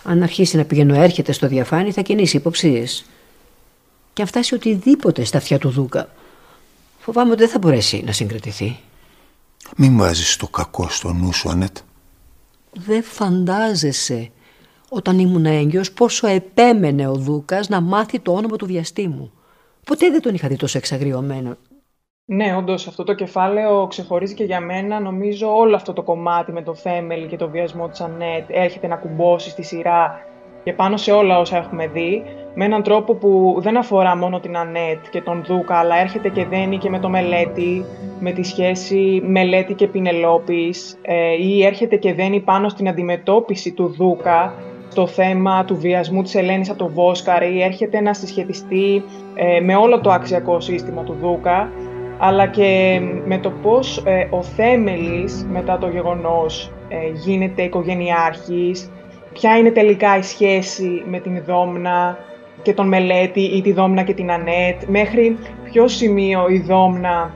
Αν 0.03 0.23
αρχίσει 0.23 0.57
να 0.57 0.63
πηγαίνω 0.63 0.95
έρχεται 0.95 1.31
στο 1.31 1.47
διαφάνη 1.47 1.91
θα 1.91 2.01
κινήσει 2.01 2.37
υποψίες 2.37 3.05
και 4.13 4.21
αν 4.21 4.27
φτάσει 4.27 4.53
οτιδήποτε 4.53 5.23
στα 5.23 5.37
αυτιά 5.37 5.59
του 5.59 5.69
Δούκα, 5.69 6.09
φοβάμαι 6.99 7.31
ότι 7.31 7.39
δεν 7.39 7.49
θα 7.49 7.59
μπορέσει 7.59 8.03
να 8.05 8.11
συγκρατηθεί. 8.11 8.79
Μην 9.77 9.97
βάζεις 9.97 10.37
το 10.37 10.47
κακό 10.47 10.89
στο 10.89 11.13
νου 11.13 11.33
σου, 11.33 11.49
Ανέτ. 11.49 11.77
Δεν 12.73 13.03
φαντάζεσαι 13.03 14.31
όταν 14.89 15.19
ήμουν 15.19 15.45
έγκυος 15.45 15.91
πόσο 15.91 16.27
επέμενε 16.27 17.07
ο 17.07 17.13
Δούκας 17.13 17.69
να 17.69 17.81
μάθει 17.81 18.19
το 18.19 18.33
όνομα 18.33 18.55
του 18.55 18.65
βιαστή 18.65 19.31
Ποτέ 19.85 20.09
δεν 20.09 20.21
τον 20.21 20.33
είχα 20.33 20.47
δει 20.47 20.55
τόσο 20.55 20.77
εξαγριωμένο. 20.77 21.57
Ναι, 22.25 22.55
όντως 22.55 22.87
αυτό 22.87 23.03
το 23.03 23.13
κεφάλαιο 23.13 23.87
ξεχωρίζει 23.87 24.33
και 24.33 24.43
για 24.43 24.59
μένα. 24.59 24.99
Νομίζω 24.99 25.55
όλο 25.55 25.75
αυτό 25.75 25.93
το 25.93 26.03
κομμάτι 26.03 26.51
με 26.51 26.61
το 26.61 26.75
Θέμελ 26.75 27.27
και 27.27 27.35
το 27.35 27.49
βιασμό 27.49 27.87
της 27.87 28.01
Ανέτ 28.01 28.49
έρχεται 28.49 28.87
να 28.87 28.95
κουμπώσει 28.95 29.49
στη 29.49 29.63
σειρά 29.63 30.19
και 30.63 30.73
πάνω 30.73 30.97
σε 30.97 31.11
όλα 31.11 31.39
όσα 31.39 31.57
έχουμε 31.57 31.87
δει, 31.87 32.23
με 32.55 32.65
έναν 32.65 32.83
τρόπο 32.83 33.13
που 33.13 33.55
δεν 33.59 33.77
αφορά 33.77 34.17
μόνο 34.17 34.39
την 34.39 34.57
Ανέτ 34.57 35.05
και 35.09 35.21
τον 35.21 35.43
Δούκα, 35.47 35.75
αλλά 35.75 35.99
έρχεται 35.99 36.29
και 36.29 36.45
δένει 36.45 36.77
και 36.77 36.89
με 36.89 36.99
το 36.99 37.09
Μελέτη, 37.09 37.85
με 38.19 38.31
τη 38.31 38.43
σχέση 38.43 39.21
Μελέτη 39.25 39.73
και 39.73 39.87
Πινελόπης, 39.87 40.97
ε, 41.01 41.33
ή 41.43 41.65
έρχεται 41.65 41.95
και 41.95 42.13
δένει 42.13 42.39
πάνω 42.39 42.69
στην 42.69 42.87
αντιμετώπιση 42.87 43.71
του 43.71 43.87
Δούκα, 43.97 44.53
το 44.95 45.07
θέμα 45.07 45.65
του 45.65 45.75
βιασμού 45.75 46.21
της 46.21 46.35
Ελένης 46.35 46.69
από 46.69 46.77
το 46.77 46.89
Βόσκαρ, 46.89 47.43
ή 47.43 47.61
έρχεται 47.63 48.01
να 48.01 48.13
συσχετιστεί 48.13 49.03
ε, 49.35 49.59
με 49.59 49.75
όλο 49.75 50.01
το 50.01 50.11
αξιακό 50.11 50.59
σύστημα 50.59 51.03
του 51.03 51.17
Δούκα, 51.21 51.71
αλλά 52.17 52.47
και 52.47 53.01
με 53.25 53.37
το 53.37 53.51
πώς 53.61 54.03
ε, 54.05 54.27
ο 54.29 54.43
Θέμελης 54.43 55.47
μετά 55.51 55.77
το 55.77 55.87
γεγονός 55.87 56.71
γίνεται 57.13 57.61
οικογενειάρχης, 57.61 58.91
ποια 59.33 59.57
είναι 59.57 59.71
τελικά 59.71 60.17
η 60.17 60.21
σχέση 60.21 61.03
με 61.09 61.19
την 61.19 61.43
Δόμνα 61.45 62.17
και 62.63 62.73
τον 62.73 62.87
Μελέτη 62.87 63.41
ή 63.41 63.61
τη 63.61 63.73
Δόμνα 63.73 64.03
και 64.03 64.13
την 64.13 64.31
Ανέτ, 64.31 64.83
μέχρι 64.87 65.37
ποιο 65.63 65.87
σημείο 65.87 66.47
η 66.49 66.59
Δόμνα 66.59 67.31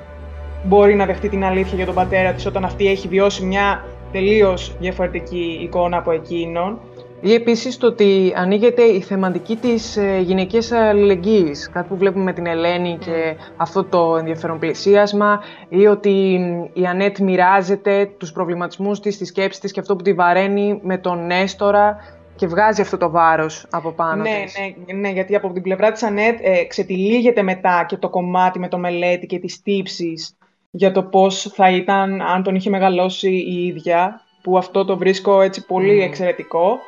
μπορεί 0.63 0.95
να 0.95 1.05
δεχτεί 1.05 1.29
την 1.29 1.43
αλήθεια 1.43 1.75
για 1.75 1.85
τον 1.85 1.95
πατέρα 1.95 2.33
της 2.33 2.45
όταν 2.45 2.63
αυτή 2.63 2.87
έχει 2.87 3.07
βιώσει 3.07 3.45
μια 3.45 3.85
τελείως 4.11 4.75
διαφορετική 4.79 5.59
εικόνα 5.61 5.97
από 5.97 6.11
εκείνον. 6.11 6.79
Ή 7.21 7.33
επίσης 7.33 7.77
το 7.77 7.87
ότι 7.87 8.33
ανοίγεται 8.35 8.81
η 8.81 9.01
θεματική 9.01 9.55
της 9.55 9.97
ε, 9.97 10.19
γυναικής 10.19 10.71
αλληλεγγύης, 10.71 11.69
κάτι 11.69 11.87
που 11.87 11.97
βλέπουμε 11.97 12.23
με 12.23 12.33
την 12.33 12.45
Ελένη 12.45 12.97
και 12.97 13.35
αυτό 13.57 13.83
το 13.83 14.15
ενδιαφέρον 14.17 14.59
πλησίασμα, 14.59 15.39
ή 15.69 15.87
ότι 15.87 16.39
η 16.73 16.85
Ανέτ 16.85 17.17
μοιράζεται 17.17 18.09
τους 18.17 18.31
προβληματισμούς 18.31 18.99
της, 18.99 19.17
τις 19.17 19.27
σκέψεις 19.27 19.61
της 19.61 19.71
και 19.71 19.79
αυτό 19.79 19.95
που 19.95 20.03
τη 20.03 20.13
βαραίνει 20.13 20.79
με 20.83 20.97
τον 20.97 21.25
Νέστορα 21.25 21.97
και 22.37 22.47
βγάζει 22.47 22.81
αυτό 22.81 22.97
το 22.97 23.09
βάρος 23.09 23.65
από 23.69 23.91
πάνω 23.91 24.21
ναι, 24.21 24.41
της. 24.43 24.55
Ναι, 24.85 24.93
ναι, 24.93 25.09
γιατί 25.09 25.35
από 25.35 25.51
την 25.51 25.61
πλευρά 25.61 25.91
της 25.91 26.03
Ανέτ 26.03 26.39
ε, 26.41 26.63
ξετυλίγεται 26.63 27.41
μετά 27.41 27.85
και 27.87 27.97
το 27.97 28.09
κομμάτι 28.09 28.59
με 28.59 28.67
το 28.67 28.77
μελέτη 28.77 29.25
και 29.25 29.39
τις 29.39 29.61
τύψεις 29.61 30.37
για 30.71 30.91
το 30.91 31.03
πώς 31.03 31.51
θα 31.53 31.69
ήταν 31.69 32.21
αν 32.21 32.43
τον 32.43 32.55
είχε 32.55 32.69
μεγαλώσει 32.69 33.31
η 33.31 33.65
ίδια, 33.65 34.21
που 34.41 34.57
αυτό 34.57 34.85
το 34.85 34.97
βρίσκω 34.97 35.41
έτσι 35.41 35.65
πολύ 35.65 36.01
εξαιρετικό. 36.01 36.79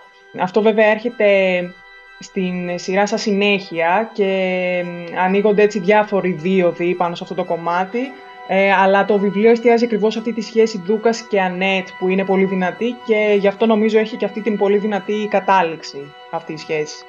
Αυτό 0.42 0.62
βέβαια 0.62 0.86
έρχεται 0.86 1.60
στην 2.20 2.80
σειρά 2.80 3.08
σαν 3.08 3.18
συνέχεια 3.18 4.10
και 4.14 4.84
ανοίγονται 5.18 5.62
έτσι 5.62 5.80
διάφοροι 5.80 6.32
δίωδοι 6.32 6.94
πάνω 6.94 7.16
σε 7.16 7.24
αυτό 7.24 7.36
το 7.36 7.44
κομμάτι. 7.44 8.00
Ε, 8.52 8.72
αλλά 8.72 9.06
το 9.06 9.18
βιβλίο 9.18 9.50
εστιάζει 9.50 9.86
ακριβώς 9.86 10.18
αυτή 10.18 10.34
τη 10.34 10.42
σχέση 10.42 10.82
Δούκας 10.86 11.22
και 11.22 11.42
Ανέτ 11.42 11.88
που 12.00 12.08
είναι 12.08 12.26
πολύ 12.26 12.46
δυνατή 12.46 12.96
και 13.06 13.36
γι' 13.40 13.48
αυτό 13.48 13.66
νομίζω 13.66 14.00
έχει 14.00 14.18
και 14.18 14.26
αυτή 14.26 14.42
την 14.42 14.58
πολύ 14.58 14.78
δυνατή 14.78 15.28
κατάληξη 15.30 16.14
αυτή 16.32 16.54
η 16.54 16.58
σχέση. 16.58 17.06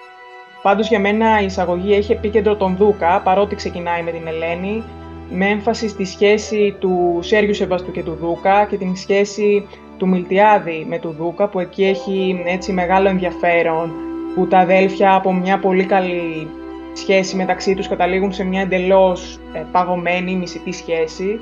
Πάντως 0.63 0.89
για 0.89 1.01
μένα 1.01 1.41
η 1.41 1.45
εισαγωγή 1.45 1.95
έχει 1.95 2.13
επίκεντρο 2.13 2.57
τον 2.57 2.77
Δούκα 2.77 3.21
παρότι 3.21 3.55
ξεκινάει 3.55 4.03
με 4.03 4.11
την 4.11 4.27
Ελένη 4.27 4.85
με 5.31 5.47
έμφαση 5.47 5.89
στη 5.89 6.05
σχέση 6.05 6.77
του 6.79 7.19
Σέργιου 7.23 7.55
Σεβαστού 7.55 7.91
και 7.91 8.03
του 8.03 8.19
Δούκα 8.21 8.65
και 8.65 8.77
την 8.77 8.97
σχέση 8.97 9.67
του 9.97 10.09
Μιλτιάδη 10.09 10.87
με 10.89 10.99
του 10.99 11.15
Δούκα 11.19 11.49
που 11.49 11.61
εκεί 11.61 11.85
έχει 11.85 12.43
έτσι 12.47 12.73
μεγάλο 12.73 13.09
ενδιαφέρον 13.09 13.93
που 14.35 14.47
τα 14.47 14.59
αδέλφια 14.59 15.15
από 15.15 15.33
μια 15.33 15.59
πολύ 15.59 15.85
καλή 15.85 16.49
σχέση 16.93 17.37
μεταξύ 17.37 17.75
τους 17.75 17.89
καταλήγουν 17.89 18.33
σε 18.33 18.45
μια 18.45 18.61
εντελώς 18.61 19.39
ε, 19.53 19.63
παγωμένη, 19.73 20.35
μισητή 20.35 20.73
σχέση. 20.73 21.41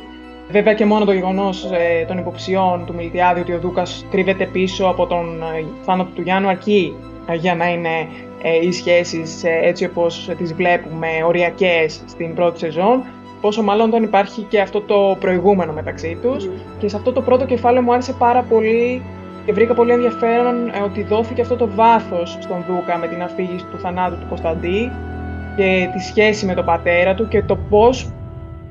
Βέβαια 0.50 0.74
και 0.74 0.84
μόνο 0.84 1.04
το 1.04 1.12
γεγονός 1.12 1.64
ε, 1.64 2.04
των 2.04 2.18
υποψιών 2.18 2.84
του 2.86 2.94
Μιλτιάδη 2.94 3.40
ότι 3.40 3.52
ο 3.52 3.58
Δούκας 3.58 4.06
κρύβεται 4.10 4.46
πίσω 4.46 4.86
από 4.86 5.06
τον 5.06 5.42
ε, 5.42 5.64
θάνατο 5.82 6.10
του 6.14 6.22
Γιάννου 6.22 6.48
αρκεί 6.48 6.94
ε, 7.26 7.34
για 7.34 7.54
να 7.54 7.68
είναι 7.68 8.08
ε, 8.42 8.66
οι 8.66 8.72
σχέσεις 8.72 9.44
έτσι 9.44 9.84
όπως 9.84 10.30
τις 10.38 10.54
βλέπουμε 10.54 11.08
οριακές 11.26 12.02
στην 12.06 12.34
πρώτη 12.34 12.58
σεζόν. 12.58 13.04
Πόσο 13.40 13.62
μάλλον 13.62 13.88
όταν 13.88 14.02
υπάρχει 14.02 14.42
και 14.42 14.60
αυτό 14.60 14.80
το 14.80 15.16
προηγούμενο 15.20 15.72
μεταξύ 15.72 16.18
τους. 16.22 16.48
Και 16.78 16.88
σε 16.88 16.96
αυτό 16.96 17.12
το 17.12 17.20
πρώτο 17.20 17.44
κεφάλαιο 17.44 17.82
μου 17.82 17.92
άρεσε 17.92 18.12
πάρα 18.12 18.42
πολύ 18.42 19.02
και 19.46 19.52
βρήκα 19.52 19.74
πολύ 19.74 19.92
ενδιαφέρον 19.92 20.70
ότι 20.84 21.02
δόθηκε 21.02 21.40
αυτό 21.40 21.56
το 21.56 21.68
βάθος 21.74 22.38
στον 22.40 22.64
Δούκα 22.68 22.98
με 22.98 23.08
την 23.08 23.22
αφήγηση 23.22 23.64
του 23.64 23.78
θανάτου 23.78 24.18
του 24.18 24.26
Κωνσταντή 24.28 24.90
και 25.58 25.88
τη 25.92 26.02
σχέση 26.02 26.46
με 26.46 26.54
τον 26.54 26.64
πατέρα 26.64 27.14
του 27.14 27.28
και 27.28 27.42
το 27.42 27.56
πώς 27.56 28.12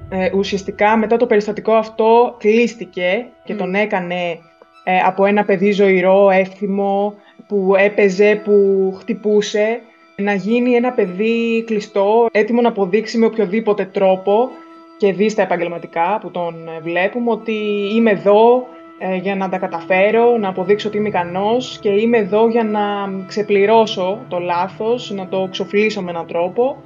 ε, 0.10 0.30
ουσιαστικά 0.36 0.98
μετά 0.98 1.18
το 1.18 1.26
περιστατικό 1.26 1.74
αυτό 1.74 2.36
κλείστηκε 2.38 3.26
και 3.44 3.56
τον 3.56 3.76
έκανε 3.76 4.40
ε, 4.84 4.98
από 5.06 5.26
ένα 5.26 5.46
παιδί 5.46 5.72
ζωηρό, 5.72 6.30
εύθυμο, 6.30 7.14
που 7.48 7.74
έπαιζε, 7.78 8.42
που 8.44 8.54
χτυπούσε, 9.00 9.80
να 10.16 10.34
γίνει 10.34 10.72
ένα 10.72 10.92
παιδί 10.92 11.64
κλειστό, 11.66 12.28
έτοιμο 12.32 12.62
να 12.62 12.70
αποδείξει 12.70 13.18
με 13.18 13.26
οποιοδήποτε 13.26 13.86
τρόπο 13.86 14.50
και 14.98 15.14
δει 15.14 15.30
στα 15.30 15.42
επαγγελματικά 15.42 16.18
που 16.22 16.32
τον 16.32 16.56
βλέπουμε 16.82 17.32
ότι 17.32 17.56
είμαι 17.96 18.12
εδώ 18.12 18.68
ε, 19.00 19.16
για 19.16 19.36
να 19.36 19.50
τα 19.50 19.58
καταφέρω, 19.58 20.38
να 20.38 20.50
αποδείξω 20.50 20.88
ότι 20.88 20.98
είμαι 20.98 21.08
ικανός 21.08 21.78
και 21.82 21.90
είμαι 21.90 22.18
εδώ 22.18 22.48
για 22.48 22.64
να 22.64 22.82
ξεπληρώσω 23.28 24.26
το 24.28 24.40
λάθος, 24.40 25.12
να 25.12 25.28
το 25.28 25.48
ξοφλήσω 25.52 26.02
με 26.02 26.10
έναν 26.10 26.28
τρόπο 26.28 26.84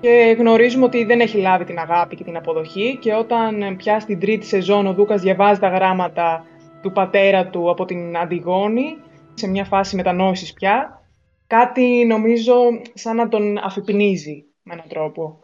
και 0.00 0.36
γνωρίζουμε 0.38 0.84
ότι 0.84 1.04
δεν 1.04 1.20
έχει 1.20 1.38
λάβει 1.38 1.64
την 1.64 1.78
αγάπη 1.78 2.16
και 2.16 2.24
την 2.24 2.36
αποδοχή 2.36 2.98
και 3.00 3.14
όταν 3.14 3.76
πια 3.76 4.00
στην 4.00 4.20
τρίτη 4.20 4.46
σεζόν 4.46 4.86
ο 4.86 4.92
Δούκας 4.92 5.20
διαβάζει 5.20 5.60
τα 5.60 5.68
γράμματα 5.68 6.44
του 6.82 6.92
πατέρα 6.92 7.46
του 7.46 7.70
από 7.70 7.84
την 7.84 8.16
Αντιγόνη, 8.16 8.96
σε 9.34 9.48
μια 9.48 9.64
φάση 9.64 9.96
μετανόησης 9.96 10.52
πια, 10.52 11.02
κάτι 11.46 12.04
νομίζω 12.06 12.54
σαν 12.94 13.16
να 13.16 13.28
τον 13.28 13.58
αφυπνίζει 13.58 14.44
με 14.62 14.72
έναν 14.72 14.86
τρόπο. 14.88 15.38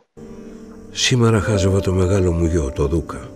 Σήμερα 0.91 1.41
χάζευα 1.41 1.81
το 1.81 1.93
μεγάλο 1.93 2.33
μου 2.33 2.45
γιο, 2.45 2.73
το 2.75 2.87
Δούκα, 2.87 3.31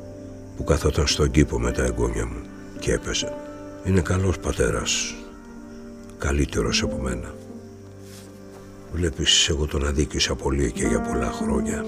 που 0.57 0.65
καθόταν 0.65 1.07
στον 1.07 1.31
κήπο 1.31 1.59
με 1.59 1.73
τα 1.73 1.85
εγγόνια 1.85 2.27
μου 2.27 2.56
και 2.87 2.93
έπαιζε. 2.93 3.33
Είναι 3.85 4.01
καλός 4.01 4.39
πατέρας, 4.39 5.15
καλύτερος 6.19 6.83
από 6.83 6.99
μένα. 6.99 7.35
Βλέπεις, 8.93 9.49
εγώ 9.49 9.67
τον 9.67 9.87
αδίκησα 9.87 10.35
πολύ 10.35 10.73
και 10.73 10.87
για 10.87 11.01
πολλά 11.01 11.31
χρόνια. 11.31 11.85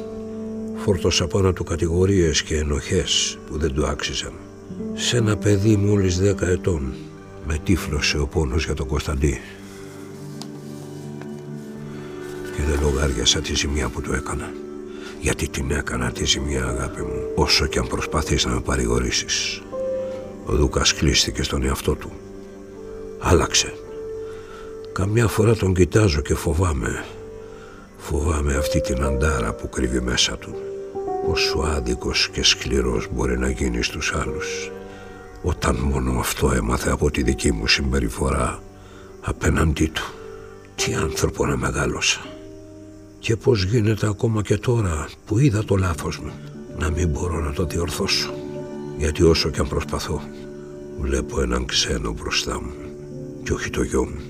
Φόρτωσα 0.77 1.27
πάνω 1.27 1.53
του 1.53 1.65
κατηγορίες 1.65 2.43
και 2.43 2.57
ενοχές 2.57 3.39
που 3.47 3.59
δεν 3.59 3.73
του 3.73 3.87
άξιζαν. 3.87 4.33
Σε 4.95 5.17
ένα 5.17 5.37
παιδί 5.37 5.77
μόλις 5.77 6.19
δέκα 6.19 6.47
ετών 6.47 6.95
με 7.47 7.59
τύφλωσε 7.65 8.19
ο 8.19 8.27
πόνος 8.27 8.65
για 8.65 8.75
τον 8.75 8.87
Κωνσταντί. 8.87 9.41
Και 12.57 12.63
δεν 12.63 12.81
λογάριασα 12.81 13.41
τη 13.41 13.55
ζημιά 13.55 13.89
που 13.89 14.01
του 14.01 14.13
έκανα. 14.13 14.53
Γιατί 15.21 15.49
την 15.49 15.71
έκανα 15.71 16.13
τη 16.13 16.25
ζημιά 16.25 16.65
αγάπη 16.65 17.03
μου, 17.03 17.33
όσο 17.35 17.67
και 17.67 17.79
αν 17.79 17.87
προσπαθείς 17.87 18.45
να 18.45 18.53
με 18.53 18.61
παρηγορήσεις. 18.61 19.63
Ο 20.51 20.57
Δούκας 20.57 20.95
κλείστηκε 20.95 21.43
στον 21.43 21.65
εαυτό 21.65 21.95
του. 21.95 22.13
Άλλαξε. 23.19 23.73
Καμιά 24.93 25.29
φορά 25.29 25.55
τον 25.55 25.75
κοιτάζω 25.75 26.21
και 26.21 26.35
φοβάμαι. 26.35 27.05
Φοβάμαι 27.97 28.55
αυτή 28.55 28.81
την 28.81 29.03
αντάρα 29.03 29.53
που 29.53 29.69
κρύβει 29.69 30.01
μέσα 30.01 30.37
του. 30.37 30.55
Πόσο 31.27 31.59
άδικος 31.59 32.29
και 32.33 32.43
σκληρός 32.43 33.09
μπορεί 33.13 33.39
να 33.39 33.51
γίνει 33.51 33.83
στους 33.83 34.15
άλλους. 34.15 34.71
Όταν 35.43 35.77
μόνο 35.77 36.19
αυτό 36.19 36.51
έμαθε 36.51 36.91
από 36.91 37.11
τη 37.11 37.23
δική 37.23 37.53
μου 37.53 37.67
συμπεριφορά 37.67 38.63
απέναντί 39.21 39.87
του. 39.87 40.13
Τι 40.75 40.95
άνθρωπο 40.95 41.47
να 41.47 41.57
μεγάλωσα. 41.57 42.21
Και 43.19 43.37
πώς 43.37 43.65
γίνεται 43.65 44.07
ακόμα 44.07 44.43
και 44.43 44.57
τώρα 44.57 45.09
που 45.27 45.39
είδα 45.39 45.65
το 45.65 45.77
λάθος 45.77 46.19
μου 46.19 46.33
να 46.79 46.91
μην 46.91 47.09
μπορώ 47.09 47.41
να 47.41 47.53
το 47.53 47.65
διορθώσω. 47.65 48.31
Γιατί 48.99 49.23
όσο 49.23 49.51
και 49.51 49.61
αν 49.61 49.69
προσπαθώ 49.69 50.21
βλέπω 51.01 51.41
έναν 51.41 51.65
ξένο 51.67 52.13
μπροστά 52.13 52.61
μου 52.63 52.73
και 53.45 53.53
όχι 53.53 53.71
το 53.71 53.83
γιο 53.83 54.05
μου. 54.05 54.21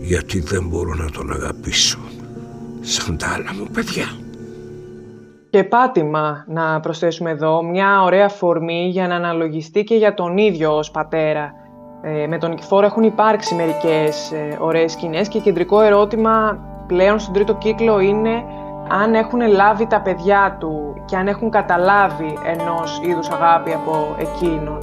Γιατί 0.00 0.40
δεν 0.40 0.66
μπορώ 0.68 0.94
να 0.94 1.10
τον 1.10 1.32
αγαπήσω 1.32 1.98
σαν 2.80 3.16
τα 3.16 3.26
άλλα 3.28 3.54
μου 3.54 3.66
παιδιά. 3.72 4.06
Και 5.50 5.64
πάτημα 5.64 6.44
να 6.48 6.80
προσθέσουμε 6.80 7.30
εδώ 7.30 7.62
μια 7.62 8.02
ωραία 8.02 8.28
φορμή 8.28 8.88
για 8.88 9.08
να 9.08 9.14
αναλογιστεί 9.14 9.84
και 9.84 9.94
για 9.94 10.14
τον 10.14 10.36
ίδιο 10.36 10.76
ως 10.76 10.90
πατέρα. 10.90 11.52
Ε, 12.02 12.26
με 12.26 12.38
τον 12.38 12.50
Νικηφόρο 12.50 12.86
έχουν 12.86 13.02
υπάρξει 13.02 13.54
μερικές 13.54 14.32
ε, 14.32 14.56
ωραίες 14.60 14.92
σκηνές 14.92 15.28
και 15.28 15.38
κεντρικό 15.38 15.80
ερώτημα 15.80 16.58
πλέον 16.86 17.18
στον 17.18 17.34
τρίτο 17.34 17.54
κύκλο 17.54 18.00
είναι 18.00 18.44
αν 18.88 19.14
έχουν 19.14 19.40
λάβει 19.40 19.86
τα 19.86 20.00
παιδιά 20.00 20.56
του 20.60 21.02
και 21.04 21.16
αν 21.16 21.28
έχουν 21.28 21.50
καταλάβει 21.50 22.38
ενός 22.44 23.00
είδους 23.04 23.28
αγάπη 23.28 23.72
από 23.72 24.16
εκείνον. 24.18 24.82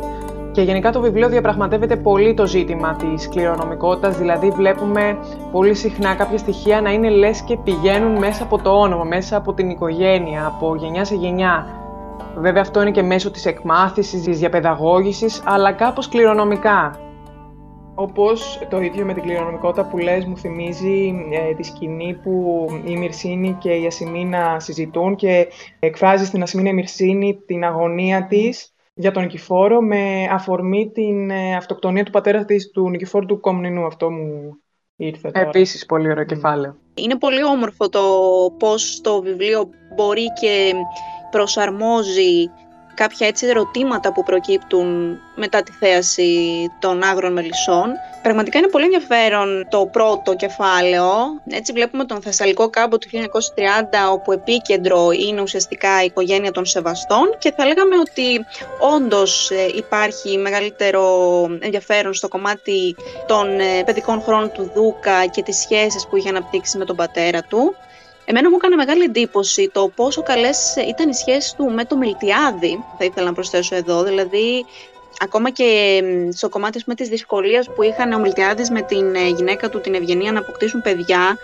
Και 0.51 0.61
γενικά 0.61 0.91
το 0.91 1.01
βιβλίο 1.01 1.29
διαπραγματεύεται 1.29 1.95
πολύ 1.95 2.33
το 2.33 2.47
ζήτημα 2.47 2.95
της 2.95 3.29
κληρονομικότητας, 3.29 4.17
δηλαδή 4.17 4.49
βλέπουμε 4.49 5.17
πολύ 5.51 5.73
συχνά 5.73 6.15
κάποια 6.15 6.37
στοιχεία 6.37 6.81
να 6.81 6.91
είναι 6.91 7.09
λες 7.09 7.41
και 7.41 7.57
πηγαίνουν 7.57 8.17
μέσα 8.17 8.43
από 8.43 8.61
το 8.61 8.69
όνομα, 8.69 9.03
μέσα 9.03 9.37
από 9.37 9.53
την 9.53 9.69
οικογένεια, 9.69 10.45
από 10.45 10.75
γενιά 10.75 11.05
σε 11.05 11.15
γενιά. 11.15 11.65
Βέβαια 12.35 12.61
αυτό 12.61 12.81
είναι 12.81 12.91
και 12.91 13.03
μέσω 13.03 13.31
της 13.31 13.45
εκμάθησης, 13.45 14.21
της 14.23 14.39
διαπαιδαγώγησης, 14.39 15.41
αλλά 15.45 15.71
κάπως 15.71 16.09
κληρονομικά. 16.09 16.95
Όπως 17.95 18.59
το 18.69 18.81
ίδιο 18.81 19.05
με 19.05 19.13
την 19.13 19.23
κληρονομικότητα 19.23 19.85
που 19.85 19.97
λες 19.97 20.25
μου 20.25 20.37
θυμίζει 20.37 21.27
ε, 21.31 21.53
τη 21.53 21.63
σκηνή 21.63 22.19
που 22.23 22.65
η 22.85 22.97
Μυρσίνη 22.97 23.57
και 23.59 23.73
η 23.73 23.85
Ασημίνα 23.85 24.59
συζητούν 24.59 25.15
και 25.15 25.47
εκφράζει 25.79 26.25
στην 26.25 26.41
Ασημίνα 26.41 26.69
η 26.69 26.73
Μυρσίνη 26.73 27.43
την 27.45 27.63
αγωνία 27.63 28.27
της 28.27 28.73
για 28.93 29.11
τον 29.11 29.23
Νικηφόρο 29.23 29.81
με 29.81 30.27
αφορμή 30.31 30.91
την 30.93 31.29
ε, 31.29 31.55
αυτοκτονία 31.55 32.03
του 32.03 32.11
πατέρα 32.11 32.45
της, 32.45 32.71
του 32.71 32.89
Νικηφόρου 32.89 33.25
του 33.25 33.39
Κομνηνού. 33.39 33.85
Αυτό 33.85 34.11
μου 34.11 34.57
ήρθε 34.95 35.31
τώρα. 35.31 35.47
Επίσης 35.47 35.85
πολύ 35.85 36.09
ωραίο 36.09 36.25
κεφάλαιο. 36.25 36.75
Είναι 36.93 37.17
πολύ 37.17 37.43
όμορφο 37.43 37.89
το 37.89 38.01
πώς 38.59 39.01
το 39.01 39.21
βιβλίο 39.21 39.69
μπορεί 39.95 40.25
και 40.41 40.73
προσαρμόζει 41.31 42.49
κάποια 42.95 43.27
έτσι 43.27 43.47
ερωτήματα 43.47 44.11
που 44.11 44.23
προκύπτουν 44.23 45.19
μετά 45.35 45.63
τη 45.63 45.71
θέαση 45.71 46.31
των 46.79 47.03
άγρων 47.03 47.33
μελισσών. 47.33 47.91
Πραγματικά 48.21 48.57
είναι 48.57 48.67
πολύ 48.67 48.83
ενδιαφέρον 48.83 49.67
το 49.69 49.85
πρώτο 49.91 50.35
κεφάλαιο. 50.35 51.07
Έτσι 51.49 51.71
βλέπουμε 51.71 52.05
τον 52.05 52.21
Θεσσαλικό 52.21 52.69
κάμπο 52.69 52.97
του 52.97 53.07
1930 53.11 53.19
όπου 54.11 54.31
επίκεντρο 54.31 55.11
είναι 55.11 55.41
ουσιαστικά 55.41 56.01
η 56.01 56.05
οικογένεια 56.05 56.51
των 56.51 56.65
Σεβαστών 56.65 57.35
και 57.37 57.53
θα 57.57 57.65
λέγαμε 57.65 57.95
ότι 57.97 58.45
όντως 58.95 59.51
ε, 59.51 59.67
υπάρχει 59.75 60.37
μεγαλύτερο 60.37 61.03
ενδιαφέρον 61.59 62.13
στο 62.13 62.27
κομμάτι 62.27 62.95
των 63.27 63.59
ε, 63.59 63.83
παιδικών 63.85 64.21
χρόνων 64.21 64.51
του 64.51 64.71
Δούκα 64.73 65.25
και 65.25 65.43
τις 65.43 65.57
σχέσεις 65.57 66.07
που 66.07 66.17
είχε 66.17 66.29
αναπτύξει 66.29 66.77
με 66.77 66.85
τον 66.85 66.95
πατέρα 66.95 67.41
του. 67.41 67.75
Εμένα 68.25 68.49
μου 68.49 68.55
έκανε 68.55 68.75
μεγάλη 68.75 69.03
εντύπωση 69.03 69.69
το 69.73 69.91
πόσο 69.95 70.23
καλές 70.23 70.75
ήταν 70.87 71.09
οι 71.09 71.13
σχέσεις 71.13 71.53
του 71.53 71.71
με 71.71 71.85
το 71.85 71.97
Μιλτιάδη, 71.97 72.83
θα 72.97 73.05
ήθελα 73.05 73.25
να 73.25 73.33
προσθέσω 73.33 73.75
εδώ, 73.75 74.03
δηλαδή 74.03 74.65
ακόμα 75.19 75.49
και 75.49 76.01
στο 76.33 76.49
κομμάτι 76.49 76.81
με 76.85 76.95
της 76.95 77.09
δυσκολίας 77.09 77.69
που 77.75 77.83
είχαν 77.83 78.11
ο 78.11 78.19
Μιλτιάδης 78.19 78.69
με 78.69 78.81
την 78.81 79.15
ε, 79.15 79.29
γυναίκα 79.35 79.69
του 79.69 79.81
την 79.81 79.93
Ευγενία 79.93 80.31
να 80.31 80.39
αποκτήσουν 80.39 80.81
παιδιά, 80.81 81.37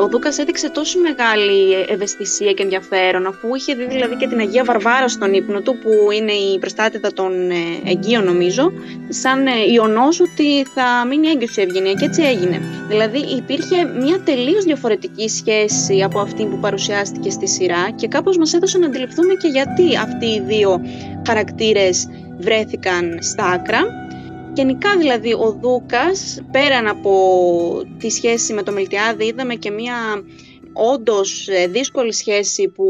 ο 0.00 0.08
Δούκας 0.08 0.38
έδειξε 0.38 0.70
τόσο 0.70 0.98
μεγάλη 0.98 1.72
ευαισθησία 1.88 2.52
και 2.52 2.62
ενδιαφέρον, 2.62 3.26
αφού 3.26 3.54
είχε 3.54 3.74
δει 3.74 3.86
δηλαδή 3.86 4.16
και 4.16 4.26
την 4.26 4.38
Αγία 4.38 4.64
Βαρβάρα 4.64 5.08
στον 5.08 5.32
ύπνο 5.32 5.60
του, 5.60 5.78
που 5.78 6.10
είναι 6.12 6.32
η 6.32 6.58
προστάτητα 6.58 7.12
των 7.12 7.50
ε, 7.50 7.54
εγγύων 7.84 8.24
νομίζω, 8.24 8.72
σαν 9.08 9.46
ε, 9.46 9.50
ιονός 9.72 10.20
ότι 10.20 10.64
θα 10.74 11.06
μείνει 11.08 11.28
έγκυος 11.28 11.56
η 11.56 11.60
Ευγενία 11.60 11.92
και 11.92 12.04
έτσι 12.04 12.22
έγινε. 12.22 12.62
Δηλαδή 12.88 13.18
υπήρχε 13.18 13.84
μια 13.84 14.20
τελείως 14.20 14.64
διαφορετική 14.64 15.28
σχέση 15.28 16.02
από 16.02 16.20
αυτή 16.20 16.46
που 16.46 16.58
παρουσιάστηκε 16.58 17.30
στη 17.30 17.48
σειρά 17.48 17.90
και 17.94 18.08
κάπως 18.08 18.36
μας 18.36 18.54
έδωσε 18.54 18.78
να 18.78 18.86
αντιληφθούμε 18.86 19.34
και 19.34 19.48
γιατί 19.48 19.96
αυτοί 19.96 20.26
οι 20.26 20.40
δύο 20.40 20.80
χαρακτήρες 21.26 22.08
βρέθηκαν 22.38 23.18
στα 23.22 23.44
άκρα. 23.44 24.06
Γενικά 24.54 24.96
δηλαδή 24.96 25.32
ο 25.32 25.58
Δούκας 25.60 26.42
πέραν 26.50 26.86
από 26.86 27.82
τη 27.98 28.10
σχέση 28.10 28.52
με 28.52 28.62
το 28.62 28.72
Μιλτιάδη 28.72 29.24
είδαμε 29.24 29.54
και 29.54 29.70
μια 29.70 30.24
όντως 30.72 31.48
ε, 31.48 31.66
δύσκολη 31.66 32.12
σχέση 32.12 32.68
που 32.68 32.86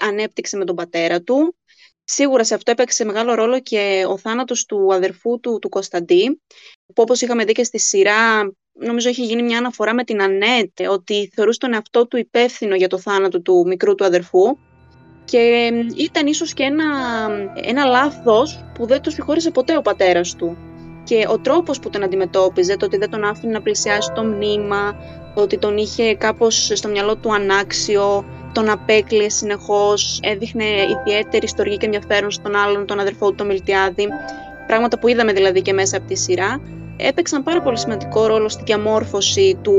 ανέπτυξε 0.00 0.56
με 0.56 0.64
τον 0.64 0.76
πατέρα 0.76 1.22
του. 1.22 1.56
Σίγουρα 2.04 2.44
σε 2.44 2.54
αυτό 2.54 2.70
έπαιξε 2.70 3.04
μεγάλο 3.04 3.34
ρόλο 3.34 3.60
και 3.60 4.04
ο 4.08 4.18
θάνατος 4.18 4.64
του 4.64 4.94
αδερφού 4.94 5.40
του, 5.40 5.58
του 5.58 5.68
Κωνσταντή, 5.68 6.40
που 6.86 7.02
όπως 7.02 7.20
είχαμε 7.20 7.44
δει 7.44 7.52
και 7.52 7.64
στη 7.64 7.78
σειρά, 7.78 8.52
νομίζω 8.72 9.08
έχει 9.08 9.24
γίνει 9.24 9.42
μια 9.42 9.58
αναφορά 9.58 9.94
με 9.94 10.04
την 10.04 10.22
Ανέτ, 10.22 10.80
ότι 10.90 11.30
θεωρούσε 11.34 11.58
τον 11.58 11.72
εαυτό 11.72 12.06
του 12.06 12.16
υπεύθυνο 12.16 12.74
για 12.74 12.88
το 12.88 12.98
θάνατο 12.98 13.40
του 13.40 13.64
μικρού 13.66 13.94
του 13.94 14.04
αδερφού 14.04 14.56
και 15.30 15.72
ήταν 15.96 16.26
ίσως 16.26 16.54
και 16.54 16.62
ένα, 16.62 16.84
ένα 17.62 17.84
λάθος 17.84 18.64
που 18.74 18.86
δεν 18.86 19.00
του 19.02 19.10
συγχώρησε 19.10 19.50
ποτέ 19.50 19.76
ο 19.76 19.82
πατέρας 19.82 20.34
του. 20.34 20.56
Και 21.04 21.26
ο 21.28 21.38
τρόπος 21.38 21.78
που 21.78 21.90
τον 21.90 22.02
αντιμετώπιζε, 22.02 22.76
το 22.76 22.84
ότι 22.84 22.96
δεν 22.96 23.10
τον 23.10 23.24
άφηνε 23.24 23.52
να 23.52 23.62
πλησιάσει 23.62 24.12
το 24.14 24.24
μνήμα, 24.24 24.96
το 25.34 25.42
ότι 25.42 25.58
τον 25.58 25.76
είχε 25.76 26.14
κάπως 26.14 26.70
στο 26.74 26.88
μυαλό 26.88 27.16
του 27.16 27.34
ανάξιο, 27.34 28.24
τον 28.52 28.70
απέκλειε 28.70 29.28
συνεχώς, 29.28 30.20
έδειχνε 30.22 30.64
ιδιαίτερη 31.00 31.48
στοργή 31.48 31.76
και 31.76 31.84
ενδιαφέρον 31.86 32.30
στον 32.30 32.56
άλλον, 32.56 32.86
τον 32.86 33.00
αδερφό 33.00 33.28
του, 33.28 33.34
τον 33.34 33.46
Μιλτιάδη, 33.46 34.08
πράγματα 34.66 34.98
που 34.98 35.08
είδαμε 35.08 35.32
δηλαδή 35.32 35.62
και 35.62 35.72
μέσα 35.72 35.96
από 35.96 36.06
τη 36.06 36.16
σειρά, 36.16 36.60
έπαιξαν 36.98 37.42
πάρα 37.42 37.62
πολύ 37.62 37.78
σημαντικό 37.78 38.26
ρόλο 38.26 38.48
στη 38.48 38.62
διαμόρφωση 38.64 39.58
του 39.62 39.74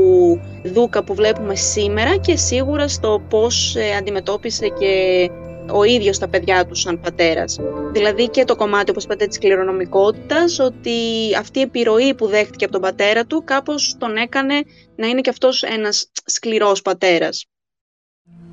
Δούκα 0.64 1.04
που 1.04 1.14
βλέπουμε 1.14 1.54
σήμερα 1.54 2.16
και 2.16 2.36
σίγουρα 2.36 2.88
στο 2.88 3.22
πώς 3.28 3.76
ε, 3.76 3.96
αντιμετώπισε 3.98 4.68
και 4.68 5.30
ο 5.72 5.84
ίδιος 5.84 6.18
τα 6.18 6.28
παιδιά 6.28 6.66
του 6.66 6.74
σαν 6.74 7.00
πατέρας. 7.00 7.60
Δηλαδή 7.92 8.28
και 8.28 8.44
το 8.44 8.56
κομμάτι, 8.56 8.90
όπως 8.90 9.04
είπατε, 9.04 9.26
της 9.26 9.38
κληρονομικότητας, 9.38 10.58
ότι 10.58 10.90
αυτή 11.38 11.58
η 11.58 11.62
επιρροή 11.62 12.14
που 12.14 12.26
δέχτηκε 12.26 12.64
από 12.64 12.72
τον 12.72 12.82
πατέρα 12.82 13.24
του 13.24 13.42
κάπως 13.44 13.96
τον 13.98 14.16
έκανε 14.16 14.54
να 14.96 15.06
είναι 15.06 15.20
και 15.20 15.30
αυτός 15.30 15.62
ένας 15.62 16.10
σκληρός 16.24 16.82
πατέρας. 16.82 17.46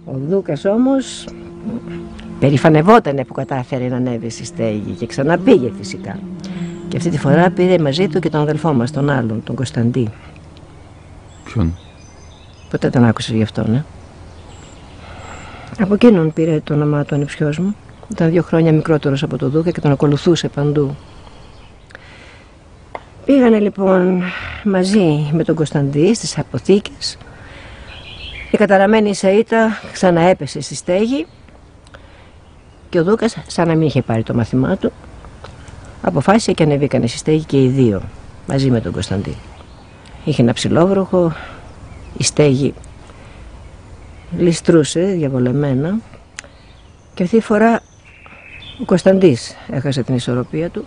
Ο 0.06 0.12
Δούκας 0.14 0.66
όμως 0.66 1.28
περηφανευόταν 2.40 3.26
που 3.28 3.34
κατάφερε 3.34 3.88
να 3.88 3.96
ανέβει 3.96 4.30
στη 4.30 4.46
στέγη 4.46 4.92
και 4.92 5.06
ξαναπήγε 5.06 5.72
φυσικά. 5.78 6.20
Και 6.90 6.98
αυτή 6.98 7.10
τη 7.10 7.18
φορά 7.18 7.50
πήρε 7.50 7.78
μαζί 7.78 8.08
του 8.08 8.20
και 8.20 8.30
τον 8.30 8.42
αδελφό 8.42 8.74
μας, 8.74 8.92
τον 8.92 9.10
άλλον, 9.10 9.44
τον 9.44 9.56
Κωνσταντί. 9.56 10.10
Ποιον; 11.44 11.78
Ποτέ 12.70 12.90
τον 12.90 13.04
άκουσες 13.06 13.36
γι' 13.36 13.44
αυτό, 13.44 13.68
ναι. 13.68 13.84
Από 15.80 15.94
εκείνον 15.94 16.34
πήρε 16.34 16.60
το 16.60 16.74
όνομά 16.74 17.04
του 17.04 17.16
ανιψιός 17.16 17.58
μου. 17.60 17.76
Ήταν 18.12 18.30
δύο 18.30 18.42
χρόνια 18.42 18.72
μικρότερος 18.72 19.24
από 19.24 19.38
τον 19.38 19.50
Δούκα 19.50 19.72
και 19.72 19.82
τον 19.82 19.92
ακολουθούσε 19.92 20.48
παντού. 20.48 20.96
Πήγανε 23.26 23.60
λοιπόν 23.60 24.22
μαζί 24.64 25.30
με 25.32 25.44
τον 25.44 25.56
Κωνσταντί 25.56 26.14
στις 26.14 26.38
αποθήκες. 26.38 27.18
Η 28.52 28.58
καταραμένη 28.58 29.12
Σαΐτα 29.16 29.82
ξαναέπεσε 29.92 30.62
στη 30.62 30.76
στέγη 30.76 31.26
και 32.90 33.00
ο 33.00 33.04
Δούκας 33.04 33.38
σαν 33.48 33.68
να 33.68 33.76
μην 33.76 33.88
είχε 33.88 34.02
πάρει 34.02 34.24
το 34.24 34.34
μαθημά 34.34 34.78
του 34.78 34.92
αποφάσισε 36.08 36.52
και 36.52 36.64
ανεβήκανε 36.64 37.08
στη 37.08 37.18
στέγη 37.18 37.44
και 37.44 37.64
οι 37.64 37.68
δύο 37.68 38.02
μαζί 38.48 38.70
με 38.70 38.82
τον 38.82 38.92
Κωνσταντί. 38.92 39.36
Είχε 40.24 40.42
ένα 40.42 40.54
ψηλόβροχο, 40.54 41.34
η 42.18 42.24
στέγη 42.24 42.74
ληστρούσε 44.38 45.00
διαβολεμένα 45.00 45.98
και 47.14 47.24
αυτή 47.24 47.38
τη 47.38 47.44
φορά 47.44 47.82
ο 48.82 48.86
Κωνσταντής 48.86 49.56
έχασε 49.72 50.04
την 50.04 50.16
ισορροπία 50.16 50.70
του 50.70 50.86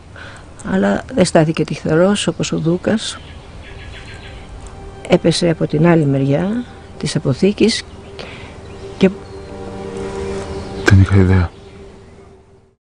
αλλά 0.73 1.05
δεν 1.15 1.25
στάθηκε 1.25 1.65
τυχερός 1.65 2.27
όπως 2.27 2.53
ο 2.53 2.59
Δούκας 2.59 3.19
έπεσε 5.09 5.51
από 5.51 5.67
την 5.67 5.87
άλλη 5.87 6.05
μεριά 6.05 6.65
της 6.99 7.17
αποθήκης 7.17 7.85
και... 8.99 9.11
Δεν 10.85 11.01
είχα 11.01 11.17
ιδέα. 11.17 11.51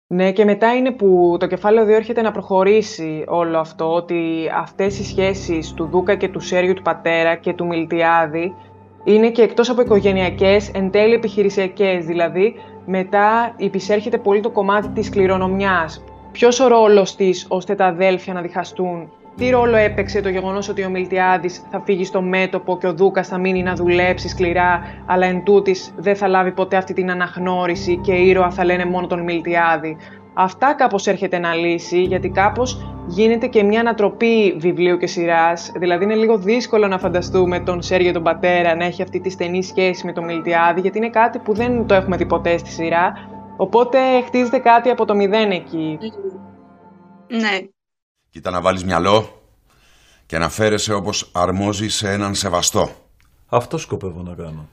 Ναι, 0.09 0.31
και 0.31 0.45
μετά 0.45 0.75
είναι 0.75 0.91
που 0.91 1.35
το 1.39 1.47
κεφάλαιο 1.47 1.85
2 1.85 1.89
έρχεται 1.89 2.21
να 2.21 2.31
προχωρήσει 2.31 3.23
όλο 3.27 3.59
αυτό, 3.59 3.93
ότι 3.93 4.49
αυτές 4.55 4.99
οι 4.99 5.03
σχέσεις 5.03 5.73
του 5.73 5.85
Δούκα 5.85 6.15
και 6.15 6.27
του 6.27 6.39
Σέριου 6.39 6.73
του 6.73 6.81
πατέρα 6.81 7.35
και 7.35 7.53
του 7.53 7.65
Μιλτιάδη 7.65 8.55
είναι 9.03 9.29
και 9.29 9.41
εκτός 9.41 9.69
από 9.69 9.81
οικογενειακές, 9.81 10.69
εν 10.73 10.91
τέλει 10.91 11.13
επιχειρησιακές, 11.13 12.05
δηλαδή 12.05 12.55
μετά 12.85 13.53
υπησέρχεται 13.57 14.17
πολύ 14.17 14.39
το 14.39 14.49
κομμάτι 14.49 14.87
της 14.87 15.09
κληρονομιάς. 15.09 16.03
Ποιος 16.31 16.59
ο 16.59 16.67
ρόλος 16.67 17.15
της 17.15 17.45
ώστε 17.49 17.75
τα 17.75 17.85
αδέλφια 17.85 18.33
να 18.33 18.41
διχαστούν; 18.41 19.11
Τι 19.37 19.49
ρόλο 19.49 19.75
έπαιξε 19.75 20.21
το 20.21 20.29
γεγονός 20.29 20.69
ότι 20.69 20.83
ο 20.83 20.89
Μιλτιάδης 20.89 21.63
θα 21.71 21.81
φύγει 21.85 22.05
στο 22.05 22.21
μέτωπο 22.21 22.77
και 22.77 22.87
ο 22.87 22.93
Δούκας 22.93 23.27
θα 23.27 23.37
μείνει 23.37 23.63
να 23.63 23.73
δουλέψει 23.73 24.29
σκληρά, 24.29 24.81
αλλά 25.05 25.25
εν 25.25 25.43
τούτης 25.43 25.93
δεν 25.97 26.15
θα 26.15 26.27
λάβει 26.27 26.51
ποτέ 26.51 26.77
αυτή 26.77 26.93
την 26.93 27.11
αναγνώριση 27.11 27.97
και 27.97 28.13
ήρωα 28.13 28.49
θα 28.51 28.65
λένε 28.65 28.85
μόνο 28.85 29.07
τον 29.07 29.23
Μιλτιάδη. 29.23 29.97
Αυτά 30.33 30.73
κάπως 30.73 31.07
έρχεται 31.07 31.37
να 31.37 31.53
λύσει, 31.53 32.01
γιατί 32.01 32.29
κάπως 32.29 32.95
γίνεται 33.07 33.47
και 33.47 33.63
μια 33.63 33.79
ανατροπή 33.79 34.55
βιβλίου 34.57 34.97
και 34.97 35.07
σειράς. 35.07 35.71
Δηλαδή 35.75 36.03
είναι 36.03 36.15
λίγο 36.15 36.37
δύσκολο 36.37 36.87
να 36.87 36.99
φανταστούμε 36.99 37.59
τον 37.59 37.81
Σέργιο 37.81 38.11
τον 38.11 38.23
πατέρα 38.23 38.75
να 38.75 38.85
έχει 38.85 39.01
αυτή 39.01 39.19
τη 39.19 39.29
στενή 39.29 39.63
σχέση 39.63 40.05
με 40.05 40.13
τον 40.13 40.23
Μιλτιάδη, 40.23 40.81
γιατί 40.81 40.97
είναι 40.97 41.09
κάτι 41.09 41.39
που 41.39 41.53
δεν 41.53 41.85
το 41.85 41.93
έχουμε 41.93 42.17
δει 42.17 42.25
ποτέ 42.25 42.57
στη 42.57 42.69
σειρά. 42.69 43.13
Οπότε 43.57 43.97
χτίζεται 44.25 44.57
κάτι 44.57 44.89
από 44.89 45.05
το 45.05 45.15
μηδέν 45.15 45.51
εκεί. 45.51 45.97
Ναι, 47.27 47.57
Κοίτα 48.37 48.51
να 48.51 48.61
βάλεις 48.61 48.83
μυαλό 48.83 49.41
και 50.25 50.37
να 50.37 50.49
φέρεσαι 50.49 50.93
όπως 50.93 51.29
αρμόζει 51.31 51.89
σε 51.89 52.11
έναν 52.11 52.35
σεβαστό. 52.35 52.89
Αυτό 53.47 53.77
σκοπεύω 53.77 54.21
να 54.21 54.35
κάνω. 54.35 54.67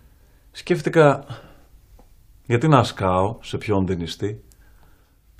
Σκέφτηκα 0.52 1.24
γιατί 2.46 2.68
να 2.68 2.84
σκάω 2.84 3.36
σε 3.42 3.58
ποιον 3.58 3.86
δεν 3.86 4.00
ιστεί. 4.00 4.42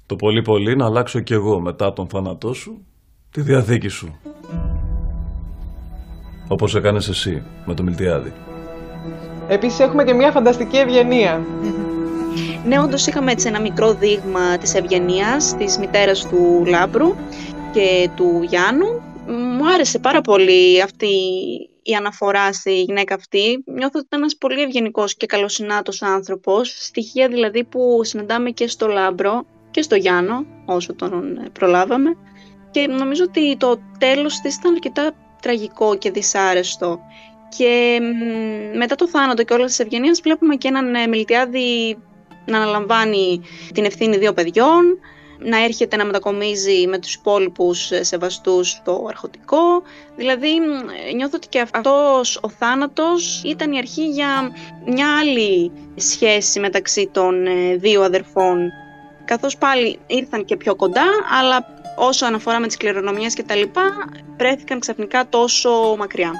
Το 0.07 0.17
πολύ 0.17 0.43
πολύ 0.43 0.77
να 0.77 0.85
αλλάξω 0.85 1.21
κι 1.21 1.33
εγώ 1.33 1.61
μετά 1.61 1.93
τον 1.93 2.09
θάνατό 2.09 2.53
σου 2.53 2.85
τη 3.31 3.41
διαθήκη 3.41 3.89
σου. 3.89 4.19
Όπως 6.49 6.75
έκανες 6.75 7.09
εσύ 7.09 7.43
με 7.67 7.75
το 7.75 7.83
Μιλτιάδη. 7.83 8.33
Επίσης 9.49 9.79
έχουμε 9.79 10.05
και 10.05 10.15
μια 10.15 10.31
φανταστική 10.31 10.77
ευγενία. 10.77 11.47
Ναι, 12.67 12.81
όντως 12.81 13.07
είχαμε 13.07 13.33
έτσι 13.33 13.49
ένα 13.49 13.61
μικρό 13.61 13.95
δείγμα 13.95 14.59
της 14.59 14.75
ευγενίας 14.75 15.57
της 15.57 15.79
μητέρας 15.79 16.29
του 16.29 16.63
Λάμπρου 16.67 17.15
και 17.75 18.11
του 18.17 18.43
Γιάννου. 18.49 19.03
Μου 19.27 19.69
άρεσε 19.69 19.99
πάρα 19.99 20.21
πολύ 20.21 20.83
αυτή 20.83 21.07
η 21.83 21.95
αναφορά 21.95 22.53
στη 22.53 22.83
γυναίκα 22.83 23.15
αυτή. 23.15 23.63
Νιώθω 23.67 23.99
ότι 23.99 24.07
ήταν 24.07 24.21
ένας 24.21 24.37
πολύ 24.37 24.63
ευγενικός 24.63 25.17
και 25.17 25.27
καλοσυνάτος 25.27 26.03
άνθρωπος. 26.03 26.77
Στοιχεία 26.79 27.29
δηλαδή 27.29 27.65
που 27.65 28.01
συναντάμε 28.05 28.51
και 28.51 28.69
στο 28.69 28.87
Λάμπρο 28.87 29.47
και 29.71 29.83
στο 29.83 29.95
Γιάννο, 29.95 30.47
όσο 30.65 30.95
τον 30.95 31.51
προλάβαμε. 31.53 32.17
Και 32.71 32.87
νομίζω 32.87 33.25
ότι 33.25 33.57
το 33.57 33.81
τέλος 33.99 34.41
της 34.41 34.57
ήταν 34.57 34.73
αρκετά 34.73 35.13
τραγικό 35.43 35.97
και 35.97 36.11
δυσάρεστο. 36.11 36.99
Και 37.57 38.01
μετά 38.75 38.95
το 38.95 39.09
θάνατο 39.09 39.43
και 39.43 39.53
όλες 39.53 39.67
τις 39.67 39.79
ευγενίες 39.79 40.21
βλέπουμε 40.21 40.55
και 40.55 40.69
έναν 40.69 40.95
ε, 40.95 41.07
Μιλτιάδη 41.07 41.99
να 42.47 42.57
αναλαμβάνει 42.57 43.41
την 43.75 43.85
ευθύνη 43.85 44.17
δύο 44.17 44.33
παιδιών, 44.33 44.99
να 45.39 45.65
έρχεται 45.65 45.97
να 45.97 46.05
μετακομίζει 46.05 46.87
με 46.87 46.99
τους 46.99 47.15
υπόλοιπους 47.15 47.91
ε, 47.91 48.03
σεβαστούς 48.03 48.71
στο 48.71 49.07
αρχοντικό. 49.09 49.83
Δηλαδή 50.17 50.49
νιώθω 51.17 51.37
ότι 51.37 51.49
και 51.49 51.61
αυτός 51.61 52.39
ο 52.43 52.49
θάνατος 52.49 53.43
ήταν 53.45 53.73
η 53.73 53.79
αρχή 53.79 54.09
για 54.09 54.51
μια 54.87 55.19
άλλη 55.19 55.73
σχέση 55.95 56.61
μεταξύ 56.61 57.09
των 57.13 57.47
ε, 57.47 57.77
δύο 57.77 58.03
αδερφών. 58.03 58.71
Καθώς 59.25 59.57
πάλι 59.57 59.99
ήρθαν 60.07 60.45
και 60.45 60.57
πιο 60.57 60.75
κοντά, 60.75 61.07
αλλά 61.41 61.67
όσο 61.97 62.27
αναφορά 62.27 62.61
με 62.61 62.67
τις 62.67 62.77
κληρονομιές 62.77 63.35
και 63.35 63.43
τα 63.43 63.55
λοιπά, 63.55 63.83
βρέθηκαν 64.37 64.79
ξαφνικά 64.79 65.29
τόσο 65.29 65.71
μακριά. 65.99 66.33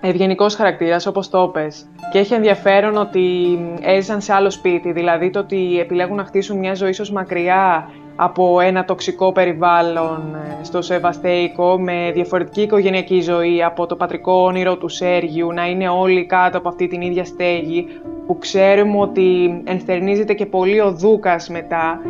Ευγενικός 0.00 0.54
χαρακτήρας, 0.54 1.06
όπως 1.06 1.28
το 1.28 1.48
πες. 1.48 1.88
Και 2.12 2.18
έχει 2.18 2.34
ενδιαφέρον 2.34 2.96
ότι 2.96 3.58
έζησαν 3.80 4.20
σε 4.20 4.32
άλλο 4.32 4.50
σπίτι, 4.50 4.92
δηλαδή 4.92 5.30
το 5.30 5.38
ότι 5.38 5.78
επιλέγουν 5.80 6.16
να 6.16 6.24
χτίσουν 6.24 6.58
μια 6.58 6.74
ζωή 6.74 6.90
ίσως 6.90 7.10
μακριά 7.10 7.90
από 8.20 8.60
ένα 8.60 8.84
τοξικό 8.84 9.32
περιβάλλον 9.32 10.34
ε, 10.34 10.64
στο 10.64 10.82
Σεβαστέικο 10.82 11.78
με 11.78 12.10
διαφορετική 12.14 12.60
οικογενειακή 12.62 13.20
ζωή 13.20 13.62
από 13.62 13.86
το 13.86 13.96
πατρικό 13.96 14.32
όνειρο 14.32 14.76
του 14.76 14.88
Σέργιου 14.88 15.52
να 15.52 15.66
είναι 15.66 15.88
όλοι 15.88 16.26
κάτω 16.26 16.58
από 16.58 16.68
αυτή 16.68 16.86
την 16.86 17.00
ίδια 17.00 17.24
στέγη 17.24 17.86
που 18.26 18.38
ξέρουμε 18.38 18.98
ότι 18.98 19.60
ενστερνίζεται 19.64 20.34
και 20.34 20.46
πολύ 20.46 20.80
ο 20.80 20.92
Δούκας 20.92 21.48
μετά 21.48 22.00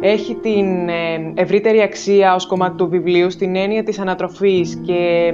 έχει 0.00 0.34
την 0.34 0.88
ε, 0.88 1.32
ευρύτερη 1.34 1.82
αξία 1.82 2.34
ως 2.34 2.46
κομμάτι 2.46 2.76
του 2.76 2.88
βιβλίου 2.88 3.30
στην 3.30 3.56
έννοια 3.56 3.82
της 3.82 3.98
ανατροφής 3.98 4.80
και 4.86 5.32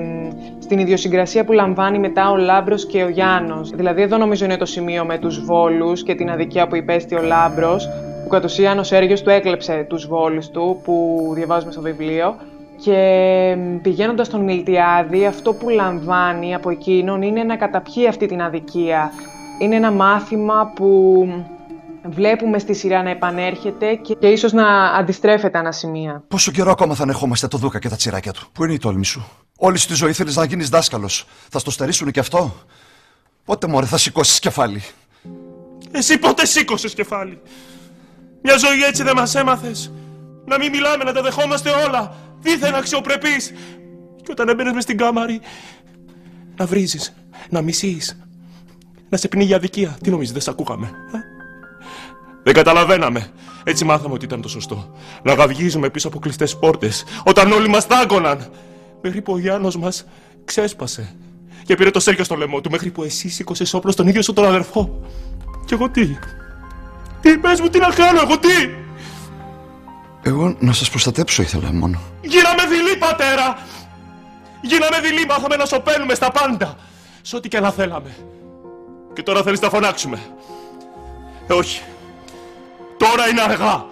στην 0.58 0.78
ιδιοσυγκρασία 0.78 1.44
που 1.44 1.52
λαμβάνει 1.52 1.98
μετά 1.98 2.30
ο 2.30 2.36
Λάμπρος 2.36 2.86
και 2.86 3.02
ο 3.02 3.08
Γιάννος. 3.08 3.70
Δηλαδή 3.70 4.02
εδώ 4.02 4.16
νομίζω 4.16 4.44
είναι 4.44 4.56
το 4.56 4.66
σημείο 4.66 5.04
με 5.04 5.18
τους 5.18 5.44
Βόλους 5.44 6.02
και 6.02 6.14
την 6.14 6.30
αδικία 6.30 6.66
που 6.66 6.76
υπέστη 6.76 7.14
ο 7.14 7.22
Λάμπρος 7.22 7.88
που 8.24 8.30
κατ' 8.30 8.44
ουσίαν 8.44 8.78
ο 8.78 8.82
Σέργιος 8.82 9.22
του 9.22 9.30
έκλεψε 9.30 9.86
τους 9.88 10.06
Βόλους 10.06 10.48
του 10.48 10.80
που 10.84 11.30
διαβάζουμε 11.34 11.72
στο 11.72 11.80
βιβλίο 11.80 12.36
και 12.82 13.56
πηγαίνοντας 13.82 14.26
στον 14.26 14.40
Μιλτιάδη 14.40 15.26
αυτό 15.26 15.52
που 15.52 15.68
λαμβάνει 15.68 16.54
από 16.54 16.70
εκείνον 16.70 17.22
είναι 17.22 17.42
να 17.42 17.56
καταπιεί 17.56 18.08
αυτή 18.08 18.26
την 18.26 18.42
αδικία. 18.42 19.10
Είναι 19.58 19.76
ένα 19.76 19.90
μάθημα 19.90 20.72
που 20.74 21.26
βλέπουμε 22.04 22.58
στη 22.58 22.74
σειρά 22.74 23.02
να 23.02 23.10
επανέρχεται 23.10 23.94
και, 23.94 24.14
και 24.14 24.26
ίσως 24.26 24.52
να 24.52 24.84
αντιστρέφεται 24.84 25.58
ένα 25.58 25.72
σημεία. 25.72 26.22
Πόσο 26.28 26.50
καιρό 26.50 26.70
ακόμα 26.70 26.94
θα 26.94 27.02
ανεχόμαστε 27.02 27.48
το 27.48 27.58
Δούκα 27.58 27.78
και 27.78 27.88
τα 27.88 27.96
τσιράκια 27.96 28.32
του; 28.32 28.46
Πού 28.52 28.64
είναι 28.64 28.72
η 28.72 28.78
τόλμη 28.78 29.04
σου; 29.04 29.26
Όλη 29.58 29.78
στη 29.78 29.94
ζωή 29.94 30.12
θέλεις 30.12 30.36
να 30.36 30.44
γίνεις 30.44 30.68
δάσκαλος. 30.68 31.26
Θα 31.48 31.58
στο 31.58 31.70
στερήσουν 31.70 32.10
και 32.10 32.20
αυτό; 32.20 32.54
Πότε 33.44 33.66
μωρέ 33.66 33.86
θα 33.86 33.98
σηκώσεις 33.98 34.38
κεφάλι; 34.38 34.82
Εσύ 35.90 36.18
πότε 36.18 36.46
σήκωσες 36.46 36.94
κεφάλι; 36.94 37.40
Μια 38.46 38.56
ζωή 38.56 38.82
έτσι 38.82 39.02
δεν 39.02 39.16
μας 39.16 39.34
έμαθες. 39.34 39.92
Να 40.44 40.58
μην 40.58 40.70
μιλάμε, 40.70 41.04
να 41.04 41.12
τα 41.12 41.22
δεχόμαστε 41.22 41.70
όλα. 41.88 42.14
Δίθεν 42.40 42.74
αξιοπρεπείς. 42.74 43.52
Και 44.22 44.30
όταν 44.30 44.48
έμπαινες 44.48 44.72
μες 44.72 44.82
στην 44.82 44.96
κάμαρη. 44.96 45.40
Να 46.56 46.66
βρίζεις, 46.66 47.14
να 47.50 47.62
μισείς, 47.62 48.18
να 49.08 49.16
σε 49.16 49.28
πνίγει 49.28 49.54
αδικία. 49.54 49.96
Τι 50.02 50.10
νομίζεις, 50.10 50.32
δεν 50.32 50.42
σε 50.42 50.50
ακούγαμε. 50.50 50.86
Ε; 50.86 51.18
Δεν 52.42 52.54
καταλαβαίναμε. 52.54 53.30
Έτσι 53.64 53.84
μάθαμε 53.84 54.14
ότι 54.14 54.24
ήταν 54.24 54.40
το 54.40 54.48
σωστό. 54.48 54.94
Να 55.22 55.34
γαυγίζουμε 55.34 55.90
πίσω 55.90 56.08
από 56.08 56.18
κλειστές 56.18 56.58
πόρτες 56.58 57.04
όταν 57.24 57.52
όλοι 57.52 57.68
μας 57.68 57.86
τάγκωναν. 57.86 58.50
Μέχρι 59.02 59.22
που 59.22 59.32
ο 59.32 59.38
Γιάννος 59.38 59.76
μας 59.76 60.06
ξέσπασε. 60.44 61.14
Και 61.64 61.74
πήρε 61.74 61.90
το 61.90 62.00
σέρκιο 62.00 62.24
στο 62.24 62.34
λαιμό 62.34 62.60
του 62.60 62.70
μέχρι 62.70 62.90
που 62.90 63.02
εσύ 63.02 63.28
σήκωσες 63.28 63.74
όπλο 63.74 63.92
στον 63.92 64.08
ίδιο 64.08 64.22
σου 64.22 64.32
τον 64.32 64.44
αδερφό. 64.44 65.00
Και 65.64 65.74
εγώ 65.74 65.90
τι; 65.90 66.16
Τι 67.24 67.38
πες 67.38 67.60
μου, 67.60 67.68
τι 67.68 67.78
να 67.78 67.88
κάνω, 67.88 68.20
εγώ 68.20 68.38
τι; 68.38 68.74
Εγώ 70.22 70.56
να 70.58 70.72
σας 70.72 70.90
προστατέψω 70.90 71.42
ήθελα 71.42 71.72
μόνο. 71.72 72.00
Γίναμε 72.22 72.66
δειλοί, 72.68 72.96
πατέρα. 72.98 73.58
Γίναμε 74.60 75.00
δειλοί, 75.02 75.26
μάθαμε 75.26 75.56
να 75.56 75.64
σωπαίνουμε 75.64 76.14
στα 76.14 76.30
πάντα. 76.30 76.76
Σε 77.22 77.36
ό,τι 77.36 77.48
και 77.48 77.60
να 77.60 77.70
θέλαμε. 77.70 78.16
Και 79.12 79.22
τώρα 79.22 79.42
θέλεις 79.42 79.60
να 79.60 79.68
φωνάξουμε. 79.68 80.18
Ε, 81.46 81.52
όχι. 81.52 81.82
Τώρα 82.96 83.28
είναι 83.28 83.40
αργά. 83.40 83.86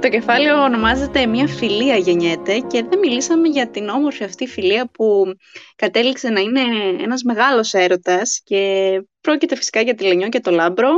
Το 0.00 0.08
κεφάλαιο 0.08 0.62
ονομάζεται 0.62 1.26
«Μια 1.26 1.46
φιλία 1.46 1.96
γεννιέται» 1.96 2.58
και 2.58 2.84
δεν 2.88 2.98
μιλήσαμε 2.98 3.48
για 3.48 3.70
την 3.70 3.88
όμορφη 3.88 4.24
αυτή 4.24 4.46
φιλία 4.46 4.90
που 4.92 5.24
κατέληξε 5.76 6.28
να 6.28 6.40
είναι 6.40 6.60
ένας 7.02 7.22
μεγάλος 7.22 7.74
έρωτας 7.74 8.40
και 8.44 8.60
πρόκειται 9.20 9.56
φυσικά 9.56 9.80
για 9.80 9.94
τη 9.94 10.04
Λενιό 10.04 10.28
και 10.28 10.40
το 10.40 10.50
Λάμπρο 10.50 10.90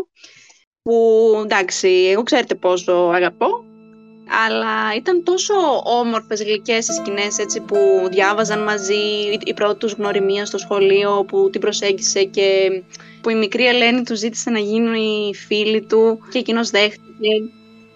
που 0.88 1.40
εντάξει, 1.44 1.88
εγώ 1.88 2.22
ξέρετε 2.22 2.54
πόσο 2.54 2.92
αγαπώ 2.92 3.64
αλλά 4.46 4.94
ήταν 4.96 5.22
τόσο 5.22 5.54
όμορφες, 5.84 6.42
γλυκές 6.42 6.88
οι 6.88 6.92
σκηνές 6.92 7.38
έτσι, 7.38 7.60
που 7.60 7.76
διάβαζαν 8.10 8.62
μαζί 8.62 8.94
η 9.44 9.54
πρώτη 9.54 9.78
τους 9.78 9.92
γνωριμία 9.92 10.46
στο 10.46 10.58
σχολείο 10.58 11.24
που 11.28 11.50
την 11.50 11.60
προσέγγισε 11.60 12.24
και 12.24 12.70
που 13.20 13.30
η 13.30 13.34
μικρή 13.34 13.66
Ελένη 13.66 14.02
του 14.02 14.14
ζήτησε 14.14 14.50
να 14.50 14.58
γίνουν 14.58 14.94
φίλη 15.46 15.82
του 15.82 16.18
και 16.30 16.38
εκείνος 16.38 16.70
δέχτηκε. 16.70 17.28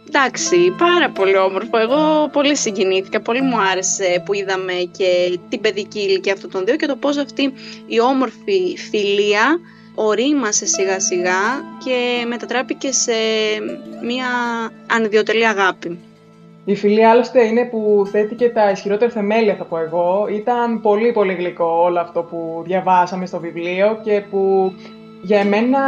Εντάξει, 0.08 0.74
πάρα 0.78 1.10
πολύ 1.10 1.36
όμορφο. 1.36 1.78
Εγώ 1.78 2.28
πολύ 2.32 2.56
συγκινήθηκα, 2.56 3.20
πολύ 3.20 3.40
μου 3.40 3.60
άρεσε 3.60 4.22
που 4.24 4.34
είδαμε 4.34 4.72
και 4.72 5.38
την 5.48 5.60
παιδική 5.60 6.00
ηλικία 6.00 6.32
αυτών 6.32 6.50
των 6.50 6.64
δύο 6.64 6.76
και 6.76 6.86
το 6.86 6.96
πώς 6.96 7.16
αυτή 7.16 7.52
η 7.86 8.00
όμορφη 8.00 8.76
φιλία 8.90 9.58
ορίμασε 9.98 10.66
σιγά 10.66 11.00
σιγά 11.00 11.62
και 11.84 12.24
μετατράπηκε 12.28 12.92
σε 12.92 13.12
μια 14.04 14.26
ανιδιοτελή 14.86 15.46
αγάπη. 15.46 15.98
Η 16.64 16.74
φιλία 16.74 17.10
άλλωστε 17.10 17.44
είναι 17.44 17.64
που 17.64 18.02
θέτει 18.10 18.34
και 18.34 18.50
τα 18.50 18.70
ισχυρότερα 18.70 19.10
θεμέλια 19.10 19.54
θα 19.54 19.64
πω 19.64 19.78
εγώ. 19.78 20.26
Ήταν 20.30 20.80
πολύ 20.80 21.12
πολύ 21.12 21.34
γλυκό 21.34 21.82
όλο 21.82 22.00
αυτό 22.00 22.22
που 22.22 22.62
διαβάσαμε 22.66 23.26
στο 23.26 23.40
βιβλίο 23.40 24.00
και 24.02 24.22
που 24.30 24.72
για 25.22 25.38
εμένα 25.38 25.80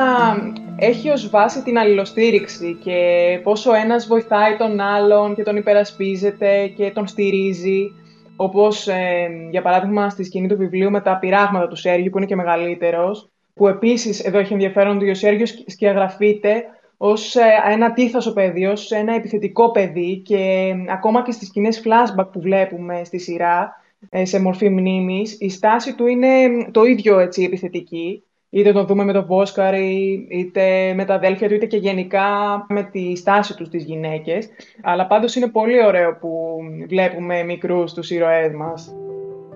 έχει 0.77 1.11
ως 1.11 1.31
βάση 1.31 1.63
την 1.63 1.79
αλληλοστήριξη 1.79 2.79
και 2.85 2.99
πόσο 3.43 3.75
ένας 3.75 4.07
βοηθάει 4.07 4.57
τον 4.57 4.81
άλλον 4.81 5.35
και 5.35 5.43
τον 5.43 5.57
υπερασπίζεται 5.57 6.67
και 6.67 6.91
τον 6.91 7.07
στηρίζει. 7.07 7.93
Όπως 8.37 8.89
ε, 8.89 9.29
για 9.51 9.63
παράδειγμα 9.63 10.11
στη 10.11 10.25
σκηνή 10.25 10.49
του 10.49 10.57
βιβλίου 10.57 10.91
με 10.91 11.01
τα 11.01 11.19
πειράγματα 11.19 11.69
του 11.69 11.77
Σέργιου 11.77 12.11
που 12.11 12.17
είναι 12.17 12.27
και 12.27 12.37
μεγαλύτερος 12.37 13.31
που 13.55 13.69
επίσης 13.69 14.21
εδώ 14.25 14.39
έχει 14.39 14.53
ενδιαφέρον 14.53 14.97
ότι 14.97 15.11
ο 15.11 15.15
Σέργιος 15.15 15.65
σκιαγραφείται 15.67 16.65
ως 16.97 17.35
ε, 17.35 17.43
ένα 17.71 17.93
τίθασο 17.93 18.33
παιδί, 18.33 18.67
ως 18.67 18.91
ένα 18.91 19.15
επιθετικό 19.15 19.71
παιδί 19.71 20.23
και 20.25 20.73
ακόμα 20.89 21.23
και 21.23 21.33
στις 21.33 21.49
σκηνές 21.49 21.83
flashback 21.85 22.29
που 22.33 22.41
βλέπουμε 22.41 23.05
στη 23.05 23.19
σειρά 23.19 23.83
ε, 24.09 24.25
σε 24.25 24.41
μορφή 24.41 24.69
μνήμης, 24.69 25.37
η 25.41 25.49
στάση 25.49 25.95
του 25.95 26.07
είναι 26.07 26.29
το 26.71 26.85
ίδιο 26.85 27.19
έτσι 27.19 27.43
επιθετική 27.43 28.25
είτε 28.51 28.73
το 28.73 28.85
δούμε 28.85 29.05
με 29.05 29.13
τον 29.13 29.27
Βόσκαρη, 29.27 30.27
είτε 30.31 30.95
με 30.95 31.05
τα 31.05 31.15
αδέλφια 31.15 31.49
του, 31.49 31.55
είτε 31.55 31.67
και 31.67 31.77
γενικά 31.77 32.27
με 32.69 32.83
τη 32.83 33.17
στάση 33.17 33.57
τους 33.57 33.67
στις 33.67 33.85
γυναίκες. 33.85 34.49
Αλλά 34.83 35.07
πάντως 35.07 35.35
είναι 35.35 35.49
πολύ 35.49 35.85
ωραίο 35.85 36.17
που 36.17 36.57
βλέπουμε 36.89 37.43
μικρούς 37.43 37.93
τους 37.93 38.11
ήρωές 38.11 38.53
μας. 38.53 38.95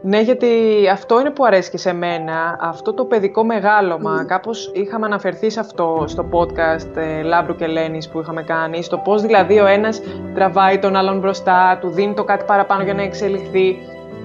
Ναι, 0.06 0.20
γιατί 0.20 0.48
αυτό 0.92 1.20
είναι 1.20 1.30
που 1.30 1.44
αρέσει 1.44 1.70
και 1.70 1.78
σε 1.78 1.92
μένα, 1.92 2.56
αυτό 2.60 2.92
το 2.92 3.04
παιδικό 3.04 3.44
μεγάλωμα. 3.44 4.22
Mm. 4.22 4.26
Κάπως 4.26 4.70
είχαμε 4.74 5.06
αναφερθεί 5.06 5.50
σε 5.50 5.60
αυτό 5.60 6.04
στο 6.06 6.28
podcast 6.32 6.96
ε, 6.96 7.22
Λάμπρου 7.22 7.54
και 7.54 7.66
Λένης 7.66 8.08
που 8.08 8.20
είχαμε 8.20 8.42
κάνει, 8.42 8.82
στο 8.82 8.98
πώς 8.98 9.22
δηλαδή 9.22 9.58
ο 9.58 9.66
ένας 9.66 10.00
τραβάει 10.34 10.78
τον 10.78 10.96
άλλον 10.96 11.18
μπροστά, 11.18 11.78
του 11.80 11.88
δίνει 11.88 12.14
το 12.14 12.24
κάτι 12.24 12.44
παραπάνω 12.44 12.82
για 12.82 12.94
να 12.94 13.02
εξελιχθεί 13.02 13.78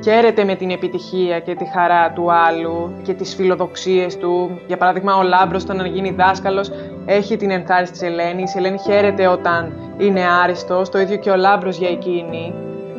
χαίρεται 0.03 0.43
με 0.43 0.55
την 0.55 0.69
επιτυχία 0.69 1.39
και 1.39 1.55
τη 1.55 1.65
χαρά 1.65 2.11
του 2.11 2.31
άλλου 2.31 2.91
και 3.03 3.13
τις 3.13 3.35
φιλοδοξίες 3.35 4.17
του. 4.17 4.59
Για 4.67 4.77
παράδειγμα, 4.77 5.17
ο 5.17 5.23
Λάμπρος 5.23 5.63
όταν 5.63 5.85
γίνει 5.85 6.11
δάσκαλος 6.11 6.71
έχει 7.05 7.37
την 7.37 7.51
ενθάρρυνση 7.51 7.91
της 7.91 8.01
Ελένης. 8.01 8.55
Η 8.55 8.57
Ελένη 8.57 8.77
χαίρεται 8.79 9.27
όταν 9.27 9.73
είναι 9.97 10.21
άριστος, 10.43 10.89
το 10.89 10.99
ίδιο 10.99 11.17
και 11.17 11.29
ο 11.29 11.35
Λάμπρος 11.35 11.77
για 11.77 11.89
εκείνη. 11.89 12.53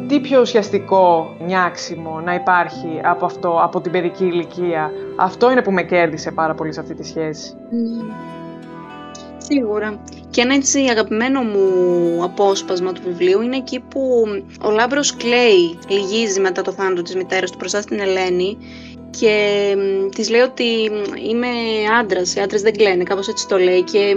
Τι 0.08 0.20
πιο 0.20 0.40
ουσιαστικό 0.40 1.36
νιάξιμο 1.46 2.20
να 2.20 2.34
υπάρχει 2.34 3.00
από 3.02 3.24
αυτό, 3.24 3.58
από 3.62 3.80
την 3.80 3.92
παιδική 3.92 4.24
ηλικία; 4.24 4.90
Αυτό 5.16 5.50
είναι 5.50 5.62
που 5.62 5.72
με 5.72 5.82
κέρδισε 5.82 6.30
πάρα 6.30 6.54
πολύ 6.54 6.72
σε 6.72 6.80
αυτή 6.80 6.94
τη 6.94 7.06
σχέση. 7.06 7.54
Σίγουρα. 9.38 10.00
Και 10.30 10.40
ένα 10.40 10.54
έτσι 10.54 10.80
αγαπημένο 10.80 11.42
μου 11.42 12.24
απόσπασμα 12.24 12.92
του 12.92 13.02
βιβλίου 13.04 13.42
είναι 13.42 13.56
εκεί 13.56 13.80
που 13.80 14.24
ο 14.64 14.70
Λάμπρος 14.70 15.16
κλαίει, 15.16 15.78
λυγίζει 15.88 16.40
μετά 16.40 16.62
το 16.62 16.72
θάνατο 16.72 17.02
της 17.02 17.14
μητέρας 17.14 17.50
του 17.50 17.56
μπροστά 17.58 17.80
στην 17.80 18.00
Ελένη 18.00 18.58
και 19.10 19.74
της 20.14 20.30
λέει 20.30 20.40
ότι 20.40 20.64
είμαι 21.30 21.48
άντρας, 22.00 22.34
οι 22.34 22.40
άντρες 22.40 22.62
δεν 22.62 22.76
κλαίνε, 22.76 23.02
κάπως 23.02 23.28
έτσι 23.28 23.48
το 23.48 23.58
λέει 23.58 23.82
και 23.82 24.14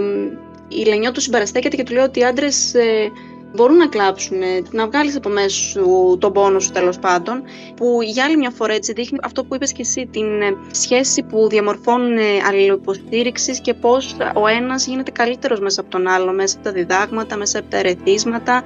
η 0.68 0.84
Λενιό 0.84 1.12
του 1.12 1.20
συμπαραστέκεται 1.20 1.76
και 1.76 1.82
του 1.82 1.92
λέει 1.92 2.04
ότι 2.04 2.20
οι 2.20 2.24
άντρες 2.24 2.74
ε, 2.74 3.10
μπορούν 3.54 3.76
να 3.76 3.86
κλάψουν, 3.86 4.38
να 4.70 4.86
βγάλεις 4.86 5.16
από 5.16 5.28
μέσα 5.28 5.48
σου 5.48 6.16
τον 6.20 6.32
πόνο 6.32 6.60
σου 6.60 6.70
τέλος 6.70 6.98
πάντων, 6.98 7.42
που 7.76 7.98
για 8.02 8.24
άλλη 8.24 8.36
μια 8.36 8.50
φορά 8.50 8.72
έτσι 8.72 8.92
δείχνει 8.92 9.18
αυτό 9.22 9.44
που 9.44 9.54
είπες 9.54 9.72
και 9.72 9.82
εσύ, 9.82 10.08
την 10.10 10.42
ε, 10.42 10.56
σχέση 10.70 11.22
που 11.22 11.48
διαμορφώνουν 11.48 12.16
ε, 12.16 12.22
αλληλοϊποστήριξης 12.48 13.60
και 13.60 13.74
πώς 13.74 14.16
ο 14.34 14.46
ένας 14.46 14.86
γίνεται 14.86 15.10
καλύτερος 15.10 15.60
μέσα 15.60 15.80
από 15.80 15.90
τον 15.90 16.06
άλλο, 16.06 16.32
μέσα 16.32 16.56
από 16.56 16.64
τα 16.64 16.72
διδάγματα, 16.72 17.36
μέσα 17.36 17.58
από 17.58 17.70
τα 17.70 17.76
ερεθίσματα, 17.76 18.62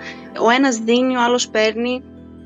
ο 0.47 0.51
ένας 0.51 0.77
δίνει, 0.77 1.17
ο 1.17 1.23
άλλος 1.23 1.49
παίρνει 1.49 2.03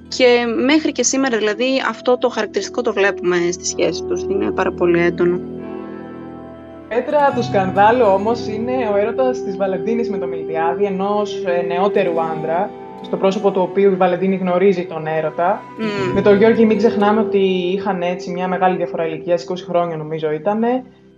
και 0.09 0.45
μέχρι 0.65 0.93
και 0.93 1.03
σήμερα 1.03 1.39
δηλαδή 1.39 1.83
αυτό 1.89 2.19
το 2.19 2.29
χαρακτηριστικό 2.29 2.83
το 2.83 2.93
βλέπουμε 2.93 3.37
στη 3.53 3.67
σχέση 3.67 4.03
τους, 4.05 4.23
είναι 4.23 4.51
πάρα 4.51 4.73
πολύ 4.73 5.01
έντονο. 5.01 5.62
Πέτρα 6.95 7.33
του 7.35 7.43
σκανδάλου 7.43 8.07
όμως 8.07 8.47
είναι 8.47 8.73
ο 8.93 8.97
έρωτας 8.97 9.43
της 9.43 9.57
Βαλεντίνης 9.57 10.11
με 10.11 10.19
τον 10.19 10.29
Μιλτιάδη, 10.29 10.85
ενός 10.85 11.45
ε, 11.45 11.63
νεότερου 11.63 12.21
άντρα, 12.21 12.71
στο 13.03 13.17
πρόσωπο 13.17 13.51
του 13.51 13.61
οποίου 13.71 13.93
η 13.93 13.95
Βαλεντίνη 13.95 14.37
γνωρίζει 14.37 14.87
τον 14.87 15.07
έρωτα. 15.07 15.63
Με 16.15 16.23
τον 16.23 16.37
Γιώργη 16.37 16.65
μην 16.65 16.77
ξεχνάμε 16.77 17.21
ότι 17.21 17.39
είχαν 17.73 18.03
έτσι 18.03 18.31
μια 18.31 18.49
μεγάλη 18.49 18.77
διαφορά 18.77 19.07
ηλικίας, 19.07 19.47
20 19.49 19.55
χρόνια 19.69 19.97
νομίζω 19.97 20.31
ήταν. 20.31 20.63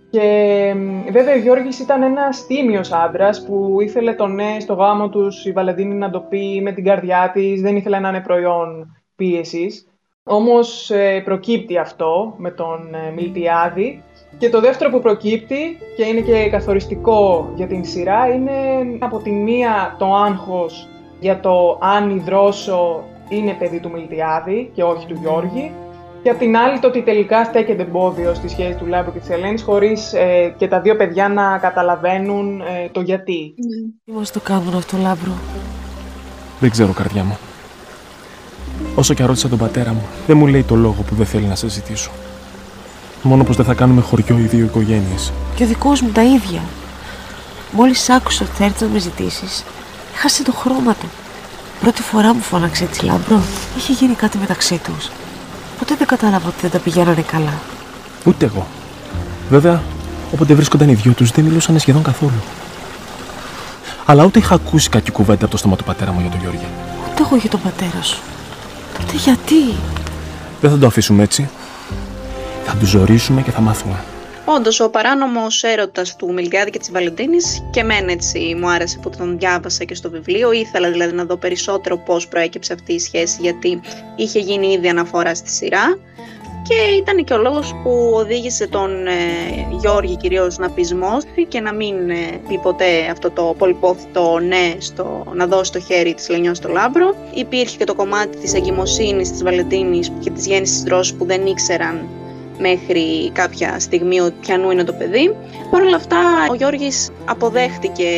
Και 0.09 0.73
βέβαια 1.11 1.33
ο 1.33 1.37
Γιώργης 1.37 1.79
ήταν 1.79 2.03
ένας 2.03 2.45
τίμιος 2.45 2.91
άντρας 2.91 3.45
που 3.45 3.77
ήθελε 3.81 4.13
το 4.13 4.27
ναι 4.27 4.57
στο 4.59 4.73
γάμο 4.73 5.09
τους 5.09 5.45
η 5.45 5.51
Βαλεντίνη 5.51 5.95
να 5.95 6.09
το 6.09 6.19
πει 6.19 6.61
με 6.63 6.71
την 6.71 6.83
καρδιά 6.83 7.31
της, 7.33 7.61
δεν 7.61 7.75
ήθελε 7.75 7.99
να 7.99 8.09
είναι 8.09 8.21
προϊόν 8.21 8.95
πίεσης. 9.15 9.87
Όμως 10.23 10.89
ε, 10.89 11.21
προκύπτει 11.25 11.77
αυτό 11.77 12.33
με 12.37 12.51
τον 12.51 12.93
ε, 12.93 13.11
Μιλτιάδη 13.15 14.03
και 14.37 14.49
το 14.49 14.61
δεύτερο 14.61 14.89
που 14.89 15.01
προκύπτει 15.01 15.77
και 15.95 16.05
είναι 16.05 16.21
και 16.21 16.49
καθοριστικό 16.49 17.51
για 17.55 17.67
την 17.67 17.85
σειρά 17.85 18.27
είναι 18.27 18.51
από 18.99 19.17
τη 19.17 19.31
μία 19.31 19.95
το 19.97 20.15
άγχος 20.15 20.87
για 21.19 21.39
το 21.39 21.79
αν 21.81 22.09
η 22.09 22.21
Δρόσο 22.25 23.03
είναι 23.29 23.55
παιδί 23.59 23.79
του 23.79 23.91
Μιλτιάδη 23.91 24.71
και 24.73 24.83
όχι 24.83 25.07
του 25.07 25.17
Γιώργη 25.21 25.71
και 26.23 26.31
απ' 26.31 26.37
την 26.37 26.57
άλλη 26.57 26.79
το 26.79 26.87
ότι 26.87 27.01
τελικά 27.01 27.43
στέκεται 27.43 27.81
εμπόδιο 27.81 28.33
στη 28.33 28.47
σχέση 28.47 28.73
του 28.73 28.85
Λάμπρου 28.85 29.13
και 29.13 29.19
της 29.19 29.29
Ελένης 29.29 29.61
χωρίς 29.61 30.13
ε, 30.13 30.53
και 30.57 30.67
τα 30.67 30.81
δύο 30.81 30.95
παιδιά 30.95 31.29
να 31.29 31.57
καταλαβαίνουν 31.57 32.61
ε, 32.61 32.89
το 32.91 33.01
γιατί. 33.01 33.53
Τι 34.05 34.11
μας 34.11 34.31
το 34.31 34.39
κάνουν 34.39 34.75
αυτό 34.75 34.97
Λάμπρο; 34.97 35.31
Δεν 36.59 36.69
ξέρω 36.69 36.91
καρδιά 36.91 37.23
μου. 37.23 37.37
Όσο 38.95 39.13
και 39.13 39.23
ρώτησα 39.23 39.49
τον 39.49 39.57
πατέρα 39.57 39.93
μου, 39.93 40.01
δεν 40.27 40.37
μου 40.37 40.47
λέει 40.47 40.63
το 40.63 40.75
λόγο 40.75 41.01
που 41.07 41.15
δεν 41.15 41.25
θέλει 41.25 41.45
να 41.45 41.55
σε 41.55 41.69
ζητήσω. 41.69 42.11
Μόνο 43.27 43.43
πως 43.43 43.55
δεν 43.55 43.65
θα 43.65 43.73
κάνουμε 43.73 44.01
χωριό 44.01 44.37
οι 44.37 44.41
δύο 44.41 44.65
οικογένειες. 44.65 45.33
Και 45.55 45.63
ο 45.63 45.67
δικός 45.67 46.01
μου 46.01 46.09
τα 46.09 46.23
ίδια. 46.23 46.61
Μόλις 47.71 48.09
άκουσα 48.09 48.45
ότι 48.45 48.53
θα 48.57 48.63
έρθει 48.63 48.83
να 48.83 48.89
με 48.89 48.99
ζητήσεις, 48.99 49.63
έχασε 50.15 50.43
το 50.43 50.51
χρώμα 50.51 50.93
του. 50.93 51.09
Πρώτη 51.79 52.01
φορά 52.01 52.33
μου 52.33 52.41
φώναξε 52.41 52.83
έτσι 52.83 53.05
Λάμπρο. 53.05 53.41
Είχε 53.77 53.93
γίνει 53.93 54.13
κάτι 54.13 54.37
μεταξύ 54.37 54.81
τους. 54.83 55.09
Ποτέ 55.79 55.95
δεν 55.97 56.07
κατάλαβα 56.07 56.47
ότι 56.47 56.57
δεν 56.61 56.71
τα 56.71 56.77
πηγαίνανε 56.77 57.21
καλά. 57.21 57.53
Ούτε 58.25 58.45
εγώ. 58.45 58.67
Βέβαια, 59.49 59.81
όποτε 60.33 60.53
βρίσκονταν 60.53 60.89
οι 60.89 60.93
δυο 60.93 61.11
τους 61.11 61.31
δεν 61.31 61.45
μιλούσαν 61.45 61.79
σχεδόν 61.79 62.03
καθόλου. 62.03 62.43
Αλλά 64.05 64.25
ούτε 64.25 64.39
είχα 64.39 64.55
ακούσει 64.55 64.89
κακή 64.89 65.11
κουβέντα 65.11 65.41
από 65.41 65.51
το 65.51 65.57
στόμα 65.57 65.75
του 65.75 65.83
πατέρα 65.83 66.11
μου 66.11 66.19
για 66.19 66.29
τον 66.29 66.39
Γιώργη. 66.39 66.67
Ούτε 67.11 67.23
εγώ 67.23 67.35
για 67.35 67.49
τον 67.49 67.61
πατέρα 67.61 68.01
σου. 68.03 68.21
Τότε 68.99 69.15
γιατί; 69.15 69.73
Δεν 70.61 70.71
θα 70.71 70.77
το 70.77 70.87
αφήσουμε 70.87 71.23
έτσι. 71.23 71.49
Θα 72.67 72.75
τους 72.79 72.89
ζορίσουμε 72.89 73.41
και 73.41 73.51
θα 73.51 73.61
μάθουμε. 73.61 74.03
Όντως, 74.45 74.79
ο 74.79 74.89
παράνομος 74.89 75.63
έρωτας 75.63 76.15
του 76.15 76.33
Μιλτιάδη 76.33 76.69
και 76.69 76.79
της 76.79 76.91
Βαλεντίνης 76.91 77.63
και 77.71 77.79
εμένα 77.79 78.11
έτσι 78.11 78.55
μου 78.59 78.69
άρεσε 78.69 78.99
που 79.01 79.09
τον 79.17 79.37
διάβασα 79.37 79.83
και 79.83 79.95
στο 79.95 80.09
βιβλίο. 80.09 80.51
Ήθελα 80.51 80.91
δηλαδή 80.91 81.15
να 81.15 81.25
δω 81.25 81.37
περισσότερο 81.37 81.97
πώς 81.97 82.27
προέκυψε 82.27 82.73
αυτή 82.73 82.93
η 82.93 82.99
σχέση, 82.99 83.37
γιατί 83.41 83.81
είχε 84.15 84.39
γίνει 84.39 84.67
ήδη 84.67 84.87
αναφορά 84.87 85.35
στη 85.35 85.49
σειρά. 85.49 85.97
Και 86.67 86.95
ήταν 86.97 87.23
και 87.23 87.33
ο 87.33 87.37
λόγος 87.37 87.75
που 87.83 88.11
οδήγησε 88.13 88.67
τον 88.67 89.07
ε, 89.07 89.11
Γιώργη 89.79 90.17
κυρίως 90.17 90.57
να 90.57 90.69
πεισμώσει 90.69 91.45
και 91.47 91.59
να 91.59 91.73
μην 91.73 92.09
ε, 92.09 92.39
πει 92.47 92.57
ποτέ 92.57 93.07
αυτό 93.11 93.31
το 93.31 93.55
πολυπόθητο 93.57 94.39
ναι 94.39 94.75
στο, 94.77 95.23
να 95.33 95.47
δώσει 95.47 95.71
το 95.71 95.79
χέρι 95.79 96.13
της 96.13 96.29
Λενιός 96.29 96.57
στο 96.57 96.69
Λάμπρο. 96.69 97.15
Υπήρχε 97.33 97.77
και 97.77 97.83
το 97.83 97.95
κομμάτι 97.95 98.37
της 98.37 98.53
εγκυμοσύνης 98.53 99.31
της 99.31 99.43
Βαλεντίνης 99.43 100.11
και 100.19 100.29
της 100.29 100.45
γέννησης 100.45 100.83
της 100.83 101.13
που 101.13 101.25
δεν 101.25 101.45
ήξεραν 101.45 102.07
μέχρι 102.59 103.31
κάποια 103.33 103.79
στιγμή 103.79 104.19
ότι 104.19 104.35
πιανού 104.39 104.71
είναι 104.71 104.83
το 104.83 104.93
παιδί. 104.93 105.35
Παρ' 105.71 105.81
όλα 105.81 105.95
αυτά 105.95 106.17
ο 106.49 106.55
Γιώργης 106.55 107.09
αποδέχτηκε 107.25 108.09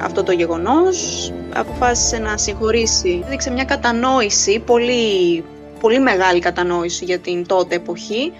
αυτό 0.00 0.22
το 0.22 0.32
γεγονός, 0.32 1.32
αποφάσισε 1.54 2.18
να 2.18 2.36
συγχωρήσει. 2.36 3.22
Έδειξε 3.26 3.50
μια 3.50 3.64
κατανόηση, 3.64 4.58
πολύ, 4.58 5.44
πολύ 5.80 6.00
μεγάλη 6.00 6.40
κατανόηση 6.40 7.04
για 7.04 7.18
την 7.18 7.46
τότε 7.46 7.74
εποχή 7.74 8.32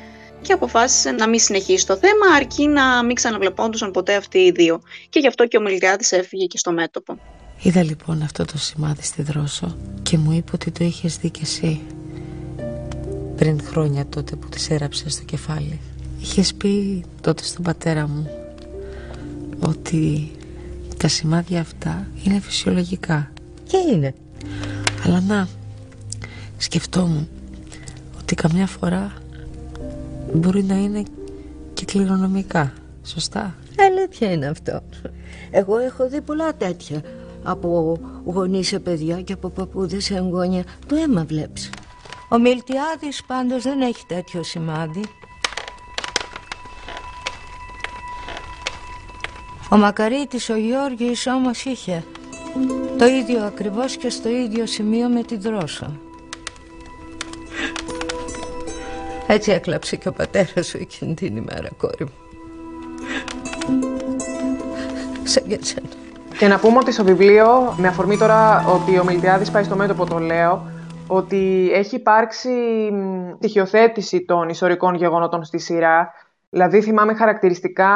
και 0.42 0.52
αποφάσισε 0.52 1.10
να 1.10 1.28
μην 1.28 1.38
συνεχίσει 1.38 1.86
το 1.86 1.96
θέμα 1.96 2.36
αρκεί 2.36 2.66
να 2.66 3.04
μην 3.04 3.14
ξαναβλεπόντουσαν 3.14 3.90
ποτέ 3.90 4.14
αυτοί 4.14 4.38
οι 4.38 4.50
δύο. 4.50 4.80
Και 5.08 5.20
γι' 5.20 5.26
αυτό 5.26 5.46
και 5.46 5.56
ο 5.56 5.60
Μιλτιάδης 5.60 6.12
έφυγε 6.12 6.46
και 6.46 6.58
στο 6.58 6.72
μέτωπο. 6.72 7.18
Είδα 7.62 7.82
λοιπόν 7.82 8.22
αυτό 8.22 8.44
το 8.44 8.58
σημάδι 8.58 9.02
στη 9.02 9.22
δρόσο 9.22 9.76
και 10.02 10.18
μου 10.18 10.32
είπε 10.32 10.50
ότι 10.54 10.70
το 10.70 10.84
είχες 10.84 11.16
δει 11.16 11.30
κι 11.30 11.40
εσύ 11.42 11.80
πριν 13.38 13.60
χρόνια 13.62 14.06
τότε 14.06 14.36
που 14.36 14.48
τις 14.48 14.70
έραψε 14.70 15.10
στο 15.10 15.24
κεφάλι. 15.24 15.80
Είχες 16.20 16.54
πει 16.54 17.04
τότε 17.20 17.42
στον 17.42 17.64
πατέρα 17.64 18.08
μου 18.08 18.30
ότι 19.60 20.30
τα 20.96 21.08
σημάδια 21.08 21.60
αυτά 21.60 22.06
είναι 22.24 22.40
φυσιολογικά. 22.40 23.32
Και 23.66 23.76
είναι. 23.92 24.14
Αλλά 25.04 25.20
να, 25.20 25.48
σκεφτόμουν 26.56 27.28
ότι 28.18 28.34
καμιά 28.34 28.66
φορά 28.66 29.12
μπορεί 30.34 30.64
να 30.64 30.74
είναι 30.74 31.02
και 31.74 31.84
κληρονομικά. 31.84 32.72
Σωστά; 33.04 33.54
Αλήθεια 33.78 34.32
είναι 34.32 34.46
αυτό. 34.46 34.82
Εγώ 35.50 35.78
έχω 35.78 36.08
δει 36.08 36.20
πολλά 36.20 36.54
τέτοια 36.54 37.02
από 37.42 37.98
γονείς 38.24 38.66
σε 38.68 38.78
παιδιά 38.78 39.22
και 39.22 39.32
από 39.32 39.48
παππούδες 39.48 40.04
σε 40.04 40.14
εγγόνια. 40.14 40.64
Το 40.86 40.96
αίμα 40.96 41.24
βλέπεις. 41.24 41.70
Ο 42.30 42.38
Μιλτιάδης 42.38 43.24
πάντως 43.24 43.62
δεν 43.62 43.80
έχει 43.80 44.06
τέτοιο 44.06 44.42
σημάδι. 44.42 45.04
Ο 49.70 49.76
Μακαρίτης 49.76 50.48
ο 50.48 50.56
Γιώργης 50.56 51.26
όμως 51.26 51.64
είχε 51.64 52.04
το 52.98 53.04
ίδιο 53.06 53.44
ακριβώς 53.44 53.96
και 53.96 54.10
στο 54.10 54.28
ίδιο 54.28 54.66
σημείο 54.66 55.08
με 55.08 55.22
την 55.22 55.40
δρόσο. 55.40 55.96
Έτσι 59.26 59.50
έκλαψε 59.50 59.96
και 59.96 60.08
ο 60.08 60.12
πατέρας 60.12 60.66
σου 60.66 60.76
εκείνη 60.80 61.14
την 61.14 61.36
ημέρα, 61.36 61.68
κόρη 61.76 62.04
μου. 62.04 62.12
Σαν 65.22 65.46
και 65.46 65.58
Και 66.38 66.48
να 66.48 66.58
πούμε 66.58 66.78
ότι 66.78 66.92
στο 66.92 67.04
βιβλίο, 67.04 67.74
με 67.76 67.88
αφορμή 67.88 68.18
τώρα 68.18 68.66
ότι 68.66 68.98
ο 68.98 69.04
Μιλτιάδης 69.04 69.50
πάει 69.50 69.64
στο 69.64 69.76
μέτωπο, 69.76 70.06
το 70.06 70.18
λέω, 70.18 70.70
ότι 71.08 71.70
έχει 71.72 71.96
υπάρξει 71.96 72.50
στοιχειοθέτηση 73.36 74.24
των 74.24 74.48
ιστορικών 74.48 74.94
γεγονότων 74.94 75.44
στη 75.44 75.58
σειρά. 75.58 76.12
Δηλαδή 76.50 76.80
θυμάμαι 76.80 77.14
χαρακτηριστικά 77.14 77.90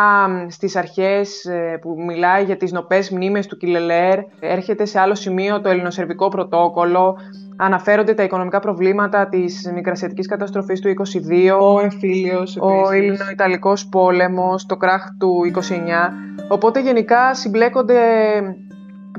στις 0.49 0.77
αρχές 0.77 1.45
ε, 1.45 1.79
που 1.81 1.95
μιλάει 2.07 2.45
για 2.45 2.57
τις 2.57 2.73
νοπές 2.73 3.11
μνήμες 3.11 3.47
του 3.47 3.57
Κιλελέρ. 3.57 4.19
Έρχεται 4.41 4.85
σε 4.85 5.01
άλλο 5.01 5.15
σημείο 5.15 5.61
το 5.61 5.69
ελληνοσερβικό 5.69 6.29
πρωτόκολλο. 6.29 7.19
Αναφέρονται 7.57 8.15
τα 8.15 8.23
οικονομικά 8.23 8.61
προβλήματα 8.61 9.29
της 9.29 9.71
μικρασιατικής 9.75 10.27
καταστροφής 10.27 10.81
του 10.81 10.89
22. 10.89 11.59
Ο 11.61 11.81
εμφύλιος 11.81 12.57
Ο 12.57 12.93
Ελληνοϊταλικός 12.93 13.89
πόλεμος, 13.89 14.67
το 14.67 14.77
κράχ 14.77 15.05
του 15.19 15.41
29. 15.45 16.13
Οπότε 16.49 16.81
γενικά 16.81 17.35
συμπλέκονται 17.35 18.01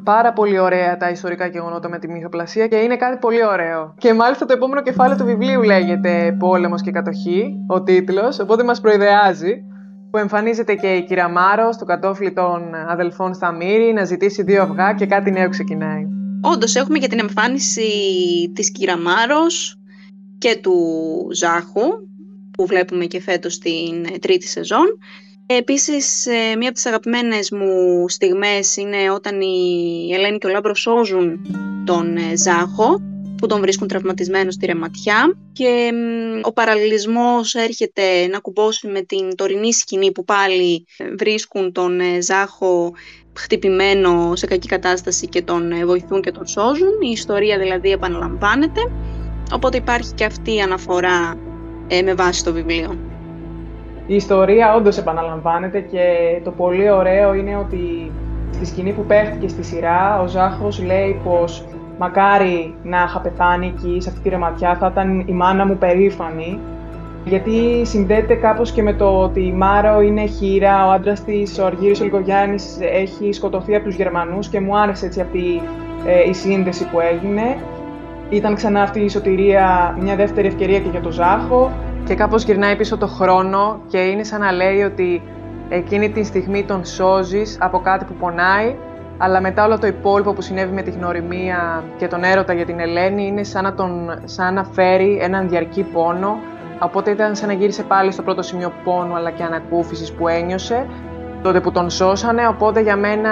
πάρα 0.03 0.33
πολύ 0.33 0.59
ωραία 0.59 0.97
τα 0.97 1.09
ιστορικά 1.09 1.47
γεγονότα 1.47 1.89
με 1.89 1.99
τη 1.99 2.07
μυθοπλασία 2.07 2.67
και 2.67 2.75
είναι 2.75 2.95
κάτι 2.95 3.17
πολύ 3.17 3.45
ωραίο. 3.45 3.93
Και 3.97 4.13
μάλιστα 4.13 4.45
το 4.45 4.53
επόμενο 4.53 4.81
κεφάλαιο 4.81 5.17
του 5.17 5.25
βιβλίου 5.25 5.61
λέγεται 5.61 6.35
Πόλεμος 6.39 6.81
και 6.81 6.91
κατοχή, 6.91 7.55
ο 7.67 7.83
τίτλος, 7.83 8.39
οπότε 8.39 8.63
μας 8.63 8.81
προειδεάζει 8.81 9.63
που 10.11 10.17
εμφανίζεται 10.17 10.75
και 10.75 10.95
η 10.95 11.03
κυρία 11.03 11.27
Μάρο 11.27 11.71
στο 11.71 11.85
κατόφλι 11.85 12.33
των 12.33 12.75
αδελφών 12.87 13.33
στα 13.33 13.51
Μύρη 13.51 13.93
να 13.93 14.03
ζητήσει 14.03 14.43
δύο 14.43 14.61
αυγά 14.61 14.93
και 14.93 15.05
κάτι 15.05 15.31
νέο 15.31 15.49
ξεκινάει. 15.49 16.07
Όντως 16.41 16.75
έχουμε 16.75 16.97
και 16.97 17.07
την 17.07 17.19
εμφάνιση 17.19 17.81
της 18.55 18.71
κυρία 18.71 18.97
Μάρος 18.97 19.79
και 20.37 20.59
του 20.61 20.77
Ζάχου 21.33 21.81
που 22.51 22.65
βλέπουμε 22.65 23.05
και 23.05 23.21
φέτος 23.21 23.53
στην 23.53 24.19
τρίτη 24.21 24.47
σεζόν 24.47 24.97
Επίσης, 25.45 26.25
ε, 26.25 26.55
μία 26.55 26.67
από 26.67 26.73
τις 26.73 26.85
αγαπημένες 26.85 27.51
μου 27.51 28.05
στιγμές 28.09 28.75
είναι 28.77 29.11
όταν 29.11 29.41
η 29.41 30.09
Ελένη 30.13 30.37
και 30.37 30.47
ο 30.47 30.49
Λάμπρος 30.49 30.79
σώζουν 30.79 31.39
τον 31.85 32.17
ε, 32.17 32.37
Ζάχο 32.37 33.01
που 33.37 33.47
τον 33.47 33.61
βρίσκουν 33.61 33.87
τραυματισμένο 33.87 34.51
στη 34.51 34.65
ρεματιά 34.65 35.37
και 35.53 35.91
ο 36.41 36.53
παραλληλισμός 36.53 37.53
έρχεται 37.53 38.27
να 38.27 38.39
κουμπώσει 38.39 38.87
με 38.87 39.01
την 39.01 39.35
τωρινή 39.35 39.73
σκηνή 39.73 40.11
που 40.11 40.23
πάλι 40.23 40.85
ε, 40.97 41.15
βρίσκουν 41.17 41.71
τον 41.71 41.99
Ζάχο 42.21 42.93
χτυπημένο 43.33 44.35
σε 44.35 44.45
κακή 44.45 44.67
κατάσταση 44.67 45.27
και 45.27 45.41
τον 45.41 45.85
βοηθούν 45.85 46.21
και 46.21 46.31
τον 46.31 46.47
σώζουν. 46.47 47.01
Η 47.07 47.11
ιστορία 47.11 47.57
δηλαδή 47.57 47.91
επαναλαμβάνεται, 47.91 48.81
οπότε 49.53 49.77
υπάρχει 49.77 50.13
και 50.13 50.25
αυτή 50.25 50.55
η 50.55 50.61
αναφορά 50.61 51.37
με 52.03 52.13
βάση 52.13 52.43
το 52.43 52.53
βιβλίο. 52.53 53.12
Η 54.07 54.15
ιστορία 54.15 54.75
όντως 54.75 54.97
επαναλαμβάνεται 54.97 55.79
και 55.79 56.05
το 56.43 56.51
πολύ 56.51 56.91
ωραίο 56.91 57.33
είναι 57.33 57.57
ότι 57.57 58.11
στη 58.51 58.65
σκηνή 58.65 58.91
που 58.91 59.03
παίχτηκε 59.03 59.47
στη 59.47 59.63
σειρά, 59.63 60.21
ο 60.21 60.27
Ζάχος 60.27 60.83
λέει 60.83 61.21
πως 61.23 61.65
μακάρι 61.99 62.75
να 62.83 63.03
είχα 63.03 63.19
πεθάνει 63.19 63.67
εκεί 63.67 64.01
σε 64.01 64.09
αυτή 64.09 64.21
τη 64.21 64.29
ρεματιά, 64.29 64.75
θα 64.79 64.89
ήταν 64.91 65.19
η 65.19 65.31
μάνα 65.31 65.65
μου 65.65 65.77
περήφανη. 65.77 66.59
Γιατί 67.25 67.85
συνδέεται 67.85 68.33
κάπως 68.33 68.71
και 68.71 68.81
με 68.81 68.93
το 68.93 69.19
ότι 69.19 69.39
η 69.39 69.51
Μάρο 69.51 70.01
είναι 70.01 70.25
χείρα, 70.25 70.87
ο 70.87 70.91
άντρας 70.91 71.23
της, 71.23 71.59
ο 71.59 71.65
Αργύρης 71.65 72.01
ο 72.01 72.05
έχει 72.79 73.33
σκοτωθεί 73.33 73.75
από 73.75 73.85
τους 73.85 73.95
Γερμανούς 73.95 74.47
και 74.47 74.59
μου 74.59 74.77
άρεσε 74.77 75.05
έτσι 75.05 75.21
αυτή 75.21 75.61
ε, 76.05 76.29
η 76.29 76.33
σύνδεση 76.33 76.89
που 76.89 76.99
έγινε. 76.99 77.57
Ήταν 78.29 78.55
ξανά 78.55 78.81
αυτή 78.81 78.99
η 78.99 79.09
σωτηρία 79.09 79.97
μια 80.01 80.15
δεύτερη 80.15 80.47
ευκαιρία 80.47 80.79
και 80.79 80.89
για 80.89 81.01
τον 81.01 81.11
Ζάχο 81.11 81.71
και 82.03 82.15
κάπως 82.15 82.43
γυρνάει 82.43 82.75
πίσω 82.75 82.97
το 82.97 83.07
χρόνο 83.07 83.81
και 83.87 83.97
είναι 83.97 84.23
σαν 84.23 84.39
να 84.39 84.51
λέει 84.51 84.81
ότι 84.81 85.21
εκείνη 85.69 86.11
τη 86.11 86.23
στιγμή 86.23 86.63
τον 86.63 86.85
σώζεις 86.85 87.57
από 87.61 87.79
κάτι 87.79 88.05
που 88.05 88.13
πονάει, 88.13 88.75
αλλά 89.17 89.41
μετά 89.41 89.65
όλο 89.65 89.79
το 89.79 89.87
υπόλοιπο 89.87 90.33
που 90.33 90.41
συνέβη 90.41 90.73
με 90.73 90.81
τη 90.81 90.91
γνωριμία 90.91 91.83
και 91.97 92.07
τον 92.07 92.23
έρωτα 92.23 92.53
για 92.53 92.65
την 92.65 92.79
Ελένη 92.79 93.27
είναι 93.27 93.43
σαν 93.43 93.63
να, 93.63 93.73
τον, 93.73 94.21
σαν 94.23 94.53
να 94.53 94.63
φέρει 94.63 95.17
έναν 95.21 95.49
διαρκή 95.49 95.83
πόνο, 95.83 96.37
οπότε 96.79 97.11
ήταν 97.11 97.35
σαν 97.35 97.47
να 97.47 97.53
γύρισε 97.53 97.83
πάλι 97.83 98.11
στο 98.11 98.21
πρώτο 98.21 98.41
σημείο 98.41 98.71
πόνου 98.83 99.15
αλλά 99.15 99.31
και 99.31 99.43
ανακούφισης 99.43 100.13
που 100.13 100.27
ένιωσε, 100.27 100.87
τότε 101.41 101.61
που 101.61 101.71
τον 101.71 101.89
σώσανε, 101.89 102.47
οπότε 102.47 102.81
για 102.81 102.95
μένα 102.95 103.31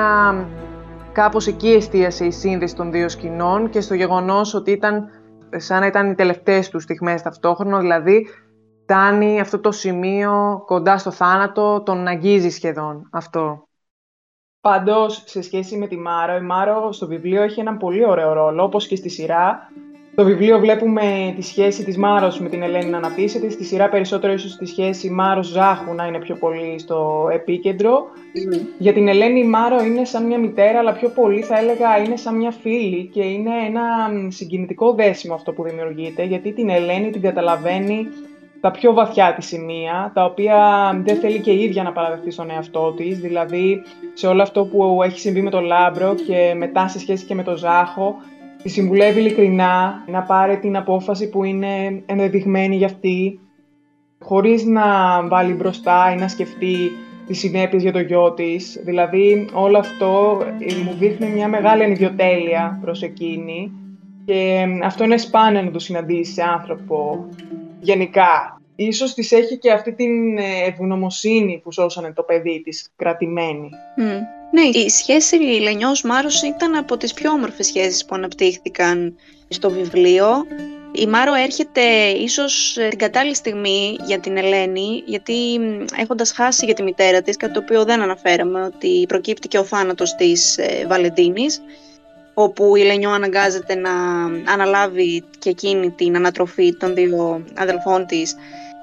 κάπως 1.11 1.47
εκεί 1.47 1.69
εστίασε 1.69 2.25
η 2.25 2.31
σύνδεση 2.31 2.75
των 2.75 2.91
δύο 2.91 3.09
σκηνών 3.09 3.69
και 3.69 3.81
στο 3.81 3.93
γεγονός 3.93 4.53
ότι 4.53 4.71
ήταν 4.71 5.09
σαν 5.55 5.79
να 5.79 5.85
ήταν 5.85 6.11
οι 6.11 6.15
τελευταίες 6.15 6.69
τους 6.69 6.83
στιγμές 6.83 7.21
ταυτόχρονα, 7.21 7.79
δηλαδή 7.79 8.27
φτάνει 8.91 9.39
αυτό 9.39 9.59
το 9.59 9.71
σημείο 9.71 10.63
κοντά 10.65 10.97
στο 10.97 11.11
θάνατο, 11.11 11.81
τον 11.85 12.07
αγγίζει 12.07 12.49
σχεδόν 12.49 13.09
αυτό. 13.11 13.67
Πάντως, 14.61 15.23
σε 15.25 15.41
σχέση 15.41 15.77
με 15.77 15.87
τη 15.87 15.97
Μάρο, 15.97 16.35
η 16.35 16.41
Μάρο 16.41 16.91
στο 16.91 17.07
βιβλίο 17.07 17.41
έχει 17.41 17.59
έναν 17.59 17.77
πολύ 17.77 18.05
ωραίο 18.05 18.33
ρόλο, 18.33 18.63
όπως 18.63 18.87
και 18.87 18.95
στη 18.95 19.09
σειρά. 19.09 19.71
Στο 20.11 20.23
βιβλίο 20.23 20.59
βλέπουμε 20.59 21.33
τη 21.35 21.41
σχέση 21.41 21.83
της 21.83 21.97
Μάρος 21.97 22.39
με 22.39 22.49
την 22.49 22.61
Ελένη 22.61 22.89
να 22.89 22.97
αναπτύσσεται, 22.97 23.49
στη 23.49 23.63
σειρά 23.63 23.89
περισσότερο 23.89 24.33
ίσως 24.33 24.55
τη 24.55 24.65
σχέση 24.65 25.09
Μάρος-Ζάχου 25.09 25.93
να 25.93 26.05
είναι 26.05 26.19
πιο 26.19 26.35
πολύ 26.35 26.79
στο 26.79 27.27
επίκεντρο. 27.31 28.05
Για 28.77 28.93
την 28.93 29.07
Ελένη 29.07 29.39
η 29.39 29.47
Μάρο 29.47 29.83
είναι 29.83 30.05
σαν 30.05 30.25
μια 30.25 30.39
μητέρα, 30.39 30.79
αλλά 30.79 30.93
πιο 30.93 31.09
πολύ 31.09 31.41
θα 31.41 31.57
έλεγα 31.57 31.97
είναι 31.97 32.15
σαν 32.15 32.35
μια 32.35 32.51
φίλη 32.51 33.05
και 33.05 33.23
είναι 33.23 33.51
ένα 33.67 33.81
συγκινητικό 34.27 34.93
δέσιμο 34.93 35.33
αυτό 35.33 35.51
που 35.51 35.63
δημιουργείται, 35.63 36.23
γιατί 36.23 36.53
την 36.53 36.69
Ελένη 36.69 37.09
την 37.09 37.21
καταλαβαίνει 37.21 38.07
τα 38.61 38.71
πιο 38.71 38.93
βαθιά 38.93 39.33
τη 39.33 39.43
σημεία, 39.43 40.11
τα 40.13 40.25
οποία 40.25 40.57
δεν 41.03 41.15
θέλει 41.15 41.39
και 41.39 41.51
η 41.51 41.63
ίδια 41.63 41.83
να 41.83 41.91
παραδεχτεί 41.91 42.31
στον 42.31 42.49
εαυτό 42.49 42.93
της, 42.93 43.19
δηλαδή 43.19 43.81
σε 44.13 44.27
όλο 44.27 44.41
αυτό 44.41 44.65
που 44.65 45.01
έχει 45.03 45.19
συμβεί 45.19 45.41
με 45.41 45.49
τον 45.49 45.63
Λάμπρο 45.63 46.15
και 46.27 46.53
μετά 46.57 46.87
σε 46.87 46.99
σχέση 46.99 47.25
και 47.25 47.35
με 47.35 47.43
τον 47.43 47.55
Ζάχο, 47.57 48.15
τη 48.63 48.69
συμβουλεύει 48.69 49.19
ειλικρινά 49.19 50.03
να 50.07 50.21
πάρει 50.21 50.59
την 50.59 50.77
απόφαση 50.77 51.29
που 51.29 51.43
είναι 51.43 52.03
ενδεδειγμένη 52.05 52.75
για 52.75 52.85
αυτή, 52.85 53.39
χωρίς 54.19 54.65
να 54.65 54.83
βάλει 55.27 55.53
μπροστά 55.53 56.13
ή 56.15 56.19
να 56.19 56.27
σκεφτεί 56.27 56.75
τις 57.27 57.39
συνέπειες 57.39 57.81
για 57.81 57.91
το 57.91 57.99
γιο 57.99 58.33
της. 58.33 58.81
Δηλαδή 58.83 59.49
όλο 59.53 59.77
αυτό 59.77 60.41
μου 60.85 60.95
δείχνει 60.99 61.29
μια 61.29 61.47
μεγάλη 61.47 61.81
ανιδιοτέλεια 61.81 62.79
προς 62.81 63.01
εκείνη 63.01 63.71
και 64.25 64.65
αυτό 64.83 65.03
είναι 65.03 65.17
σπάνιο 65.17 65.61
να 65.61 65.71
το 65.71 65.79
συναντήσεις 65.79 66.33
σε 66.33 66.43
άνθρωπο 66.43 67.27
γενικά. 67.79 68.61
Ίσως 68.75 69.13
της 69.13 69.31
έχει 69.31 69.57
και 69.57 69.71
αυτή 69.71 69.93
την 69.93 70.37
ε, 70.37 70.43
ευγνωμοσύνη 70.67 71.61
που 71.63 71.71
σώσανε 71.71 72.13
το 72.13 72.23
παιδί 72.23 72.61
της 72.63 72.91
κρατημένη. 72.95 73.69
Ναι, 74.51 74.61
η 74.61 74.89
σχέση 74.89 75.35
Λενιός 75.35 76.01
Μάρος 76.01 76.41
ήταν 76.41 76.75
από 76.75 76.97
τις 76.97 77.13
πιο 77.13 77.31
όμορφες 77.31 77.65
σχέσεις 77.65 78.05
που 78.05 78.15
αναπτύχθηκαν 78.15 79.15
στο 79.47 79.69
βιβλίο. 79.69 80.27
Η 80.91 81.05
Μάρο 81.05 81.33
έρχεται 81.33 81.81
ίσως 82.07 82.77
την 82.89 82.97
κατάλληλη 82.97 83.35
στιγμή 83.35 83.95
για 84.05 84.19
την 84.19 84.37
Ελένη, 84.37 85.03
γιατί 85.05 85.59
έχοντας 85.97 86.31
χάσει 86.31 86.65
για 86.65 86.73
τη 86.73 86.83
μητέρα 86.83 87.21
της, 87.21 87.37
κάτι 87.37 87.53
το 87.53 87.59
οποίο 87.59 87.85
δεν 87.85 88.01
αναφέραμε, 88.01 88.61
ότι 88.63 89.05
προκύπτει 89.07 89.47
και 89.47 89.57
ο 89.57 89.63
θάνατος 89.63 90.15
της 90.15 90.57
ε, 90.57 90.85
Βαλεντίνης, 90.87 91.61
όπου 92.33 92.75
η 92.75 92.81
Λενιό 92.83 93.09
αναγκάζεται 93.11 93.75
να 93.75 93.91
αναλάβει 94.53 95.23
και 95.39 95.49
εκείνη 95.49 95.89
την 95.89 96.15
ανατροφή 96.15 96.75
των 96.75 96.93
δύο 96.93 97.43
αδελφών 97.55 98.05
της 98.05 98.35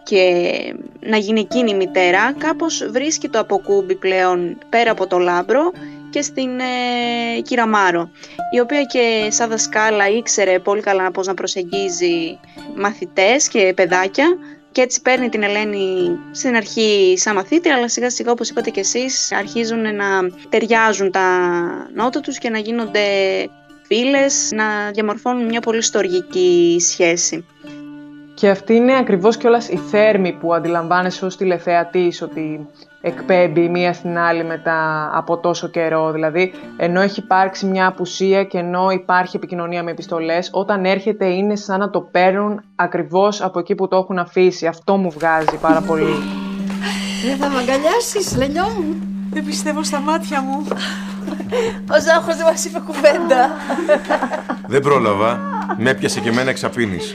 και 0.02 0.74
να 1.00 1.16
γίνει 1.16 1.40
εκείνη 1.40 1.70
η 1.70 1.74
μητέρα, 1.74 2.32
κάπως 2.32 2.88
βρίσκει 2.90 3.28
το 3.28 3.38
αποκούμπι 3.38 3.94
πλέον 3.94 4.58
πέρα 4.68 4.90
από 4.90 5.06
το 5.06 5.18
λάμπρο 5.18 5.72
και 6.10 6.22
στην 6.22 6.60
ε, 6.60 7.40
Κυραμάρο, 7.40 8.10
η 8.54 8.60
οποία 8.60 8.82
και 8.82 9.28
σαν 9.30 9.48
δασκάλα 9.48 10.08
ήξερε 10.08 10.58
πολύ 10.58 10.80
καλά 10.80 11.10
πώς 11.10 11.26
να 11.26 11.34
προσεγγίζει 11.34 12.38
μαθητές 12.76 13.48
και 13.48 13.72
παιδάκια 13.76 14.26
και 14.78 14.84
έτσι 14.84 15.02
παίρνει 15.02 15.28
την 15.28 15.42
Ελένη 15.42 16.18
στην 16.30 16.56
αρχή 16.56 17.14
σαν 17.16 17.34
μαθήτρια, 17.34 17.74
αλλά 17.74 17.88
σιγά 17.88 18.10
σιγά 18.10 18.30
όπως 18.30 18.50
είπατε 18.50 18.70
και 18.70 18.80
εσείς 18.80 19.32
αρχίζουν 19.32 19.80
να 19.80 20.06
ταιριάζουν 20.48 21.10
τα 21.10 21.20
νότα 21.94 22.20
τους 22.20 22.38
και 22.38 22.50
να 22.50 22.58
γίνονται 22.58 23.00
φίλες, 23.82 24.50
να 24.54 24.90
διαμορφώνουν 24.92 25.44
μια 25.44 25.60
πολύ 25.60 25.82
στοργική 25.82 26.76
σχέση. 26.80 27.46
Και 28.34 28.48
αυτή 28.48 28.74
είναι 28.74 28.96
ακριβώς 28.96 29.36
κιόλας 29.36 29.68
η 29.68 29.76
θέρμη 29.76 30.32
που 30.32 30.54
αντιλαμβάνεσαι 30.54 31.24
ως 31.24 31.36
τηλεθεατής 31.36 32.22
ότι 32.22 32.68
εκπέμπει 33.08 33.68
μία 33.68 33.92
στην 33.92 34.18
άλλη 34.18 34.44
μετά 34.44 35.10
από 35.14 35.38
τόσο 35.38 35.68
καιρό. 35.68 36.12
Δηλαδή, 36.12 36.52
ενώ 36.76 37.00
έχει 37.00 37.20
υπάρξει 37.20 37.66
μια 37.66 37.86
απουσία 37.86 38.44
και 38.44 38.58
ενώ 38.58 38.90
υπάρχει 38.90 39.36
επικοινωνία 39.36 39.82
με 39.82 39.90
επιστολές, 39.90 40.50
όταν 40.52 40.84
έρχεται 40.84 41.26
είναι 41.26 41.56
σαν 41.56 41.78
να 41.78 41.90
το 41.90 42.00
παίρνουν 42.00 42.62
ακριβώς 42.74 43.42
από 43.42 43.58
εκεί 43.58 43.74
που 43.74 43.88
το 43.88 43.96
έχουν 43.96 44.18
αφήσει. 44.18 44.66
Αυτό 44.66 44.96
μου 44.96 45.10
βγάζει 45.10 45.56
πάρα 45.60 45.80
πολύ. 45.80 46.14
Δεν 47.24 47.36
θα 47.36 47.48
με 47.48 47.58
αγκαλιάσεις, 47.58 48.36
Λενιό 48.36 48.68
μου. 48.78 48.96
Δεν 49.30 49.44
πιστεύω 49.44 49.82
στα 49.82 50.00
μάτια 50.00 50.40
μου. 50.40 50.66
Ο 51.92 52.00
Ζάχος 52.00 52.36
δεν 52.36 52.46
μας 52.46 52.64
είπε 52.64 52.80
κουβέντα. 52.86 53.50
Δεν 54.66 54.80
πρόλαβα. 54.80 55.40
Με 55.76 55.90
έπιασε 55.90 56.20
και 56.20 56.28
εμένα 56.28 56.50
εξαπίνης. 56.50 57.14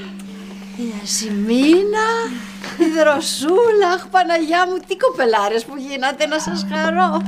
Η 0.78 0.94
Ασημίνα, 1.04 2.08
η 2.30 2.53
Δροσούλα, 2.96 3.90
αχ 3.96 4.08
Παναγιά 4.08 4.68
μου, 4.68 4.78
τι 4.88 4.98
κοπελάρες 4.98 5.66
που 5.66 5.76
γίνατε 5.78 6.26
να 6.26 6.40
σας 6.40 6.66
χαρώ. 6.72 7.22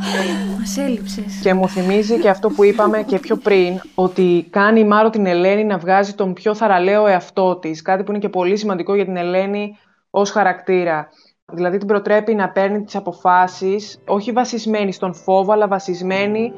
Μας 0.59 0.77
έλειψες. 0.77 1.39
Και 1.41 1.53
μου 1.53 1.69
θυμίζει 1.69 2.19
και 2.19 2.29
αυτό 2.29 2.49
που 2.49 2.63
είπαμε 2.63 3.03
και 3.03 3.19
πιο 3.19 3.35
πριν, 3.35 3.79
ότι 3.95 4.47
κάνει 4.49 4.79
η 4.79 4.83
Μάρο 4.83 5.09
την 5.09 5.25
Ελένη 5.25 5.63
να 5.63 5.77
βγάζει 5.77 6.13
τον 6.13 6.33
πιο 6.33 6.55
θαραλέο 6.55 7.07
εαυτό 7.07 7.55
της, 7.55 7.81
κάτι 7.81 8.03
που 8.03 8.11
είναι 8.11 8.19
και 8.19 8.29
πολύ 8.29 8.57
σημαντικό 8.57 8.95
για 8.95 9.05
την 9.05 9.17
Ελένη 9.17 9.77
ως 10.09 10.31
χαρακτήρα. 10.31 11.09
Δηλαδή 11.51 11.77
την 11.77 11.87
προτρέπει 11.87 12.35
να 12.35 12.49
παίρνει 12.49 12.83
τις 12.83 12.95
αποφάσεις, 12.95 13.99
όχι 14.07 14.31
βασισμένη 14.31 14.91
στον 14.91 15.13
φόβο, 15.13 15.51
αλλά 15.51 15.67
βασισμένη 15.67 16.53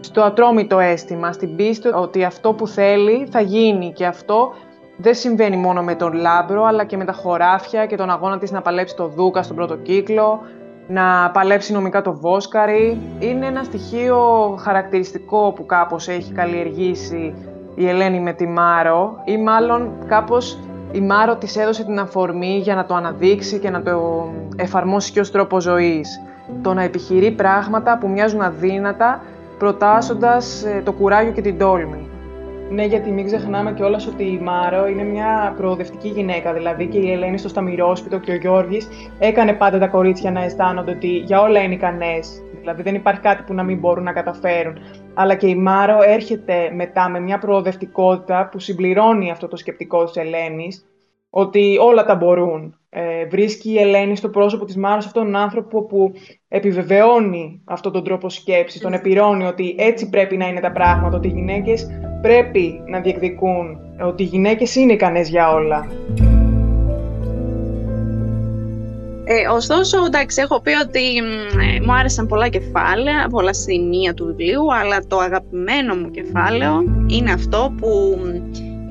στο 0.00 0.22
ατρόμητο 0.22 0.78
αίσθημα, 0.78 1.32
στην 1.32 1.56
πίστη 1.56 1.88
ότι 1.88 2.24
αυτό 2.24 2.52
που 2.52 2.66
θέλει 2.66 3.28
θα 3.30 3.40
γίνει 3.40 3.92
και 3.92 4.06
αυτό 4.06 4.54
δεν 5.00 5.14
συμβαίνει 5.14 5.56
μόνο 5.56 5.82
με 5.82 5.94
τον 5.94 6.12
Λάμπρο, 6.12 6.64
αλλά 6.64 6.84
και 6.84 6.96
με 6.96 7.04
τα 7.04 7.12
χωράφια 7.12 7.86
και 7.86 7.96
τον 7.96 8.10
αγώνα 8.10 8.38
της 8.38 8.50
να 8.50 8.60
παλέψει 8.60 8.96
το 8.96 9.08
Δούκα 9.08 9.42
στον 9.42 9.56
πρώτο 9.56 9.76
κύκλο, 9.76 10.40
να 10.88 11.30
παλέψει 11.32 11.72
νομικά 11.72 12.02
το 12.02 12.12
Βόσκαρη. 12.12 12.98
Είναι 13.18 13.46
ένα 13.46 13.62
στοιχείο 13.62 14.18
χαρακτηριστικό 14.60 15.52
που 15.56 15.66
κάπως 15.66 16.08
έχει 16.08 16.32
καλλιεργήσει 16.32 17.34
η 17.74 17.88
Ελένη 17.88 18.20
με 18.20 18.32
τη 18.32 18.46
Μάρο 18.46 19.22
ή 19.24 19.36
μάλλον 19.36 19.90
κάπως 20.06 20.58
η 20.92 21.00
Μάρο 21.00 21.36
της 21.36 21.56
έδωσε 21.56 21.84
την 21.84 21.98
αφορμή 21.98 22.58
για 22.58 22.74
να 22.74 22.84
το 22.84 22.94
αναδείξει 22.94 23.58
και 23.58 23.70
να 23.70 23.82
το 23.82 24.28
εφαρμόσει 24.56 25.12
και 25.12 25.20
ως 25.20 25.30
τρόπο 25.30 25.60
ζωής. 25.60 26.20
Το 26.62 26.74
να 26.74 26.82
επιχειρεί 26.82 27.30
πράγματα 27.30 27.98
που 27.98 28.08
μοιάζουν 28.08 28.40
αδύνατα 28.40 29.22
προτάσσοντας 29.58 30.64
ε, 30.64 30.82
το 30.84 30.92
κουράγιο 30.92 31.32
και 31.32 31.40
την 31.40 31.58
τόλμη. 31.58 32.07
Ναι, 32.70 32.84
γιατί 32.84 33.10
μην 33.10 33.26
ξεχνάμε 33.26 33.72
κιόλας 33.72 34.06
ότι 34.06 34.24
η 34.24 34.38
Μάρο 34.38 34.86
είναι 34.86 35.02
μια 35.02 35.54
προοδευτική 35.56 36.08
γυναίκα. 36.08 36.52
Δηλαδή 36.52 36.86
και 36.86 36.98
η 36.98 37.12
Ελένη 37.12 37.38
στο 37.38 37.48
Σταμυρόσπιτο 37.48 38.18
και 38.18 38.32
ο 38.32 38.34
Γιώργης 38.34 38.88
έκανε 39.18 39.52
πάντα 39.52 39.78
τα 39.78 39.86
κορίτσια 39.86 40.30
να 40.30 40.42
αισθάνονται 40.42 40.90
ότι 40.90 41.08
για 41.08 41.40
όλα 41.40 41.60
είναι 41.60 41.74
ικανές. 41.74 42.42
Δηλαδή 42.60 42.82
δεν 42.82 42.94
υπάρχει 42.94 43.20
κάτι 43.20 43.42
που 43.42 43.54
να 43.54 43.62
μην 43.62 43.78
μπορούν 43.78 44.04
να 44.04 44.12
καταφέρουν. 44.12 44.78
Αλλά 45.14 45.34
και 45.34 45.46
η 45.46 45.54
Μάρο 45.54 45.98
έρχεται 46.02 46.70
μετά 46.74 47.08
με 47.08 47.20
μια 47.20 47.38
προοδευτικότητα 47.38 48.48
που 48.50 48.58
συμπληρώνει 48.58 49.30
αυτό 49.30 49.48
το 49.48 49.56
σκεπτικό 49.56 50.04
της 50.04 50.16
Ελένης, 50.16 50.86
ότι 51.30 51.76
όλα 51.80 52.04
τα 52.04 52.14
μπορούν. 52.14 52.72
Ε, 52.90 53.26
βρίσκει 53.26 53.70
η 53.70 53.78
Ελένη 53.78 54.16
στο 54.16 54.28
πρόσωπο 54.28 54.64
της 54.64 54.76
Μάρος 54.76 55.06
αυτόν 55.06 55.24
τον 55.24 55.36
άνθρωπο 55.36 55.86
που 55.86 56.12
επιβεβαιώνει 56.48 57.62
αυτόν 57.64 57.92
τον 57.92 58.04
τρόπο 58.04 58.28
σκέψης, 58.28 58.80
τον 58.80 58.92
επιρρώνει 58.92 59.44
ότι 59.44 59.74
έτσι 59.78 60.08
πρέπει 60.08 60.36
να 60.36 60.48
είναι 60.48 60.60
τα 60.60 60.72
πράγματα, 60.72 61.16
ότι 61.16 61.28
οι 61.28 61.30
γυναίκες 61.30 61.86
πρέπει 62.22 62.82
να 62.86 63.00
διεκδικούν, 63.00 63.78
ότι 64.00 64.22
οι 64.22 64.26
γυναίκες 64.26 64.74
είναι 64.74 64.92
ικανές 64.92 65.28
για 65.28 65.52
όλα. 65.52 65.88
Ε, 69.30 69.48
ωστόσο, 69.52 70.04
εντάξει, 70.04 70.40
έχω 70.40 70.60
πει 70.60 70.70
ότι 70.86 71.16
ε, 71.76 71.80
μου 71.84 71.92
άρεσαν 71.92 72.26
πολλά 72.26 72.48
κεφάλαια, 72.48 73.26
πολλά 73.30 73.54
σημεία 73.54 74.14
του 74.14 74.24
βιβλίου, 74.24 74.74
αλλά 74.74 74.98
το 75.06 75.18
αγαπημένο 75.18 75.94
μου 75.94 76.10
κεφάλαιο 76.10 76.84
είναι 77.06 77.32
αυτό 77.32 77.74
που 77.80 78.18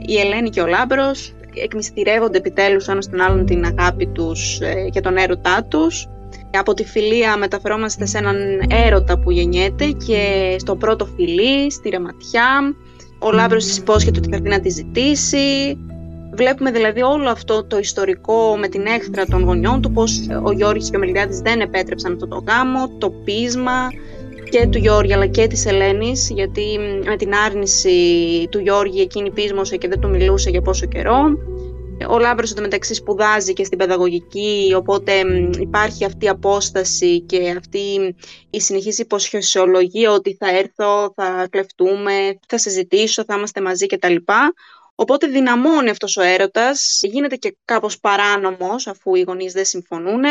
η 0.05 0.19
Ελένη 0.19 0.49
και 0.49 0.61
ο 0.61 0.67
Λάμπρος 0.67 1.34
εκμυστηρεύονται 1.63 2.38
επιτέλους 2.38 2.88
ένας 2.88 3.05
στον 3.05 3.21
άλλον 3.21 3.45
την 3.45 3.65
αγάπη 3.65 4.07
τους 4.07 4.59
ε, 4.59 4.89
και 4.91 5.01
τον 5.01 5.17
έρωτά 5.17 5.63
τους. 5.63 6.07
Από 6.51 6.73
τη 6.73 6.86
φιλία 6.86 7.38
μεταφερόμαστε 7.38 8.05
σε 8.05 8.17
έναν 8.17 8.36
έρωτα 8.86 9.19
που 9.19 9.32
γεννιέται 9.32 9.86
και 9.86 10.55
στο 10.59 10.75
πρώτο 10.75 11.05
φιλί, 11.05 11.71
στη 11.71 11.89
ρεματιά. 11.89 12.75
Ο 13.20 13.32
Λάμπρος 13.32 13.65
της 13.65 13.78
υπόσχεται 13.78 14.20
ότι 14.20 14.30
θα 14.30 14.39
να 14.49 14.59
τη 14.59 14.70
ζητήσει. 14.70 15.78
Βλέπουμε 16.34 16.72
δηλαδή 16.72 17.01
όλο 17.01 17.30
αυτό 17.30 17.63
το 17.63 17.78
ιστορικό 17.78 18.57
με 18.57 18.68
την 18.68 18.86
έχθρα 18.86 19.26
των 19.26 19.43
γονιών 19.43 19.82
του, 19.82 19.91
πώς 19.91 20.28
ο 20.43 20.51
Γιώργης 20.51 20.89
και 20.89 20.95
ο 20.95 20.99
Μελιάδης 20.99 21.39
δεν 21.39 21.59
επέτρεψαν 21.59 22.13
αυτό 22.13 22.28
το 22.28 22.43
γάμο, 22.47 22.89
το 22.97 23.09
πείσμα 23.09 23.89
και 24.49 24.68
του 24.68 24.78
Γιώργη 24.78 25.13
αλλά 25.13 25.26
και 25.26 25.47
της 25.47 25.65
Ελένης, 25.65 26.30
γιατί 26.30 26.80
με 27.05 27.15
την 27.15 27.34
άρνηση 27.45 27.97
του 28.51 28.59
Γιώργη 28.59 29.01
εκείνη 29.01 29.32
πείσμωσε 29.32 29.78
και 29.78 29.88
δεν 29.88 29.99
του 29.99 30.09
μιλούσε 30.09 30.49
για 30.49 30.61
πόσο 30.61 30.86
καιρό. 30.86 31.38
Ο 32.05 32.19
Λάμπρος 32.19 32.53
μεταξύ 32.53 32.93
σπουδάζει 32.93 33.53
και 33.53 33.63
στην 33.63 33.77
παιδαγωγική, 33.77 34.73
οπότε 34.75 35.23
υπάρχει 35.59 36.05
αυτή 36.05 36.25
η 36.25 36.29
απόσταση 36.29 37.21
και 37.21 37.55
αυτή 37.57 38.15
η 38.49 38.61
συνεχής 38.61 38.99
υποσχεσιολογία 38.99 40.11
ότι 40.11 40.35
θα 40.39 40.49
έρθω, 40.57 41.13
θα 41.15 41.47
κλεφτούμε, 41.49 42.39
θα 42.47 42.57
συζητήσω, 42.57 43.23
θα 43.27 43.35
είμαστε 43.35 43.61
μαζί 43.61 43.85
κτλ. 43.85 44.15
Οπότε 44.95 45.27
δυναμώνει 45.27 45.89
αυτός 45.89 46.17
ο 46.17 46.21
έρωτας, 46.21 46.99
γίνεται 47.01 47.35
και 47.35 47.55
κάπως 47.65 47.99
παράνομος 47.99 48.87
αφού 48.87 49.15
οι 49.15 49.21
γονείς 49.21 49.53
δεν 49.53 49.65
συμφωνούν. 49.65 50.23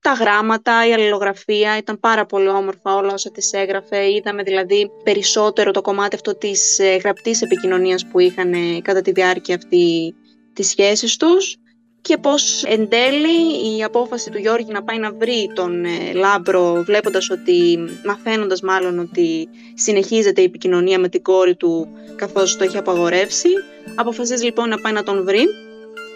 Τα 0.00 0.12
γράμματα, 0.12 0.88
η 0.88 0.92
αλληλογραφία 0.92 1.76
ήταν 1.76 2.00
πάρα 2.00 2.26
πολύ 2.26 2.48
όμορφα 2.48 2.94
όλα 2.94 3.12
όσα 3.12 3.30
τις 3.30 3.52
έγραφε. 3.52 4.10
Είδαμε 4.10 4.42
δηλαδή 4.42 4.90
περισσότερο 5.04 5.70
το 5.70 5.80
κομμάτι 5.80 6.14
αυτό 6.14 6.36
της 6.36 6.78
ε, 6.78 6.96
γραπτής 6.96 7.42
επικοινωνίας 7.42 8.06
που 8.06 8.18
είχαν 8.18 8.52
κατά 8.82 9.00
τη 9.00 9.12
διάρκεια 9.12 9.54
αυτή 9.54 10.14
τις 10.52 10.68
σχέσεις 10.68 11.16
τους 11.16 11.56
και 12.00 12.16
πως 12.16 12.64
εν 12.64 12.88
τέλει 12.88 13.76
η 13.76 13.82
απόφαση 13.82 14.30
του 14.30 14.38
Γιώργη 14.38 14.72
να 14.72 14.82
πάει 14.82 14.98
να 14.98 15.12
βρει 15.12 15.50
τον 15.54 15.84
ε, 15.84 16.12
Λάμπρο 16.14 16.82
βλέποντας 16.86 17.30
ότι, 17.30 17.78
μαθαίνοντας 18.04 18.60
μάλλον 18.60 18.98
ότι 18.98 19.48
συνεχίζεται 19.74 20.40
η 20.40 20.44
επικοινωνία 20.44 20.98
με 20.98 21.08
την 21.08 21.22
κόρη 21.22 21.56
του 21.56 21.88
καθώς 22.16 22.56
το 22.56 22.64
έχει 22.64 22.76
απαγορεύσει 22.76 23.48
αποφασίζει 23.94 24.44
λοιπόν 24.44 24.68
να 24.68 24.78
πάει 24.78 24.92
να 24.92 25.02
τον 25.02 25.24
βρει 25.24 25.44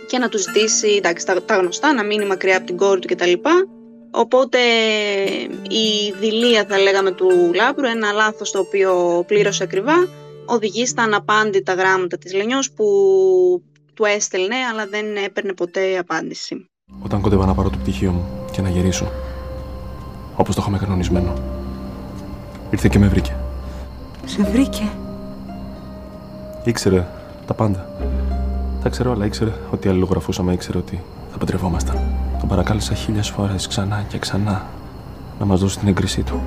και 0.06 0.18
να 0.18 0.28
του 0.28 0.38
ζητήσει 0.38 0.88
εντάξει, 0.88 1.26
τα, 1.26 1.42
τα 1.42 1.56
γνωστά, 1.56 1.92
να 1.92 2.04
μείνει 2.04 2.26
μακριά 2.26 2.56
από 2.56 2.66
την 2.66 2.76
κόρη 2.76 3.00
του 3.00 3.14
κτλ. 3.14 3.32
Οπότε 4.10 4.58
η 5.68 6.12
δειλία 6.20 6.64
θα 6.68 6.78
λέγαμε 6.78 7.12
του 7.12 7.50
Λάμπρου, 7.54 7.86
ένα 7.86 8.12
λάθος 8.12 8.50
το 8.50 8.58
οποίο 8.58 9.24
πλήρωσε 9.26 9.62
ακριβά, 9.62 10.08
οδηγεί 10.46 10.86
στα 10.86 11.02
αναπάντητα 11.02 11.72
γράμματα 11.72 12.18
της 12.18 12.34
Λενιός 12.34 12.72
που 12.72 12.86
του 13.96 14.04
έστελνε 14.04 14.56
αλλά 14.72 14.86
δεν 14.86 15.16
έπαιρνε 15.16 15.52
ποτέ 15.52 15.98
απάντηση. 15.98 16.68
Όταν 17.02 17.20
κόντευα 17.20 17.46
να 17.46 17.54
πάρω 17.54 17.70
το 17.70 17.78
πτυχίο 17.78 18.12
μου 18.12 18.24
και 18.52 18.62
να 18.62 18.68
γυρίσω, 18.68 19.12
όπως 20.36 20.54
το 20.54 20.60
είχαμε 20.60 20.78
κανονισμένο, 20.78 21.32
ήρθε 22.70 22.88
και 22.88 22.98
με 22.98 23.08
βρήκε. 23.08 23.36
Σε 24.24 24.42
βρήκε; 24.42 24.90
Ήξερε 26.64 27.06
τα 27.46 27.54
πάντα. 27.54 27.88
Τα 28.82 28.88
ξέρω 28.88 29.10
όλα. 29.10 29.26
Ήξερε 29.26 29.52
ότι 29.70 29.88
αλληλογραφούσαμε, 29.88 30.52
ήξερε 30.52 30.78
ότι 30.78 31.02
θα 31.32 31.38
παντρευόμασταν. 31.38 31.98
Τον 32.38 32.48
παρακάλεσα 32.48 32.94
χίλιες 32.94 33.28
φορές 33.30 33.66
ξανά 33.66 34.04
και 34.08 34.18
ξανά 34.18 34.66
να 35.38 35.44
μας 35.44 35.60
δώσει 35.60 35.78
την 35.78 35.88
έγκρισή 35.88 36.22
του. 36.22 36.42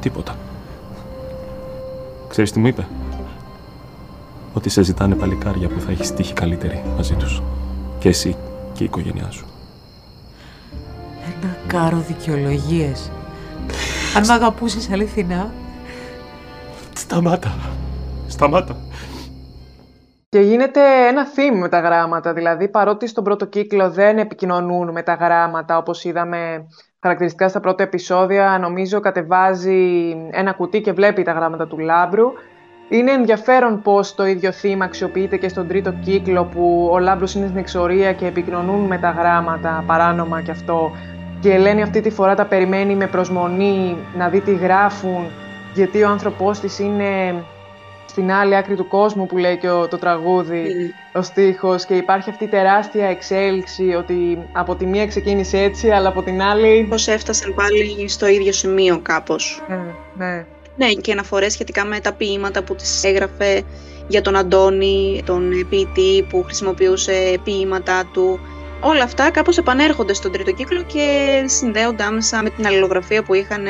Τίποτα. 0.00 0.36
Ξέρεις 2.28 2.52
τι 2.52 2.58
μου 2.58 2.66
είπε; 2.66 2.86
Ότι 4.52 4.68
σε 4.68 4.82
ζητάνε 4.82 5.14
παλικάρια 5.14 5.68
που 5.68 5.80
θα 5.80 5.90
έχεις 5.90 6.14
τύχη 6.14 6.32
καλύτερη 6.32 6.82
μαζί 6.96 7.14
τους. 7.14 7.42
Και 7.98 8.08
εσύ 8.08 8.36
και 8.72 8.82
η 8.82 8.86
οικογένειά 8.86 9.30
σου. 9.30 9.46
Ένα 11.24 11.56
κάρο 11.66 12.04
δικαιολογίες. 12.08 13.10
Αν 14.16 14.26
με 14.26 14.32
αγαπούσες 14.32 14.90
αληθινά... 14.90 15.52
Σταμάτα. 16.94 17.54
Σταμάτα. 18.28 18.76
Και 20.28 20.40
γίνεται 20.40 20.80
ένα 21.08 21.26
theme 21.26 21.58
με 21.58 21.68
τα 21.68 21.80
γράμματα, 21.80 22.32
δηλαδή 22.32 22.68
παρότι 22.68 23.06
στον 23.06 23.24
πρώτο 23.24 23.44
κύκλο 23.44 23.90
δεν 23.90 24.18
επικοινωνούν 24.18 24.90
με 24.90 25.02
τα 25.02 25.14
γράμματα, 25.14 25.76
όπως 25.78 26.04
είδαμε 26.04 26.66
χαρακτηριστικά 27.00 27.48
στα 27.48 27.60
πρώτα 27.60 27.82
επεισόδια, 27.82 28.58
νομίζω 28.60 29.00
κατεβάζει 29.00 30.10
ένα 30.30 30.52
κουτί 30.52 30.80
και 30.80 30.92
βλέπει 30.92 31.22
τα 31.22 31.32
γράμματα 31.32 31.66
του 31.66 31.78
Λάμπρου. 31.78 32.26
Είναι 32.88 33.12
ενδιαφέρον 33.12 33.82
πως 33.82 34.14
το 34.14 34.26
ίδιο 34.26 34.52
θύμα 34.52 34.84
αξιοποιείται 34.84 35.36
και 35.36 35.48
στον 35.48 35.68
τρίτο 35.68 35.92
κύκλο 35.92 36.44
που 36.44 36.88
ο 36.92 36.98
Λάμπρος 36.98 37.34
είναι 37.34 37.46
στην 37.46 37.58
εξορία 37.58 38.12
και 38.12 38.26
επικοινωνούν 38.26 38.80
με 38.80 38.98
τα 38.98 39.10
γράμματα, 39.10 39.84
παράνομα 39.86 40.42
και 40.42 40.50
αυτό. 40.50 40.92
Και 41.40 41.48
η 41.48 41.52
Ελένη 41.52 41.82
αυτή 41.82 42.00
τη 42.00 42.10
φορά 42.10 42.34
τα 42.34 42.44
περιμένει 42.44 42.94
με 42.94 43.06
προσμονή 43.06 43.96
να 44.16 44.28
δει 44.28 44.40
τι 44.40 44.54
γράφουν, 44.54 45.26
γιατί 45.74 46.02
ο 46.02 46.08
άνθρωπός 46.08 46.60
της 46.60 46.78
είναι 46.78 47.34
στην 48.06 48.32
άλλη 48.32 48.56
άκρη 48.56 48.74
του 48.74 48.88
κόσμου 48.88 49.26
που 49.26 49.36
λέει 49.36 49.56
και 49.56 49.68
το 49.68 49.98
τραγούδι, 49.98 50.94
ο 51.12 51.22
στίχος 51.22 51.84
και 51.84 51.94
υπάρχει 51.94 52.30
αυτή 52.30 52.44
η 52.44 52.48
τεράστια 52.48 53.06
εξέλιξη 53.06 53.94
ότι 53.98 54.38
από 54.52 54.74
τη 54.74 54.86
μία 54.86 55.06
ξεκίνησε 55.06 55.58
έτσι 55.58 55.90
αλλά 55.90 56.08
από 56.08 56.22
την 56.22 56.42
άλλη... 56.42 56.86
Πώς 56.90 57.08
έφτασαν 57.08 57.54
πάλι 57.54 58.08
στο 58.08 58.26
ίδιο 58.26 58.52
σημείο 58.52 59.00
κάπως. 59.02 59.62
Ναι, 59.68 59.80
ναι. 60.14 60.44
Ναι, 60.78 60.92
και 60.92 61.12
αναφορές 61.12 61.52
σχετικά 61.52 61.84
με 61.84 62.00
τα 62.00 62.12
ποίηματα 62.12 62.62
που 62.62 62.74
τις 62.74 63.04
έγραφε 63.04 63.62
για 64.08 64.22
τον 64.22 64.36
Αντώνη, 64.36 65.22
τον 65.26 65.66
ποιητή 65.68 66.26
που 66.28 66.42
χρησιμοποιούσε 66.42 67.38
ποίηματά 67.44 68.04
του. 68.12 68.40
Όλα 68.80 69.02
αυτά 69.02 69.30
κάπως 69.30 69.58
επανέρχονται 69.58 70.14
στον 70.14 70.32
τρίτο 70.32 70.52
κύκλο 70.52 70.82
και 70.82 71.28
συνδέονται 71.46 72.02
άμεσα 72.02 72.42
με 72.42 72.50
την 72.50 72.66
αλληλογραφία 72.66 73.22
που 73.22 73.34
είχαν 73.34 73.66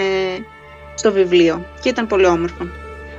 στο 0.94 1.12
βιβλίο. 1.12 1.64
Και 1.82 1.88
ήταν 1.88 2.06
πολύ 2.06 2.26
όμορφο. 2.26 2.66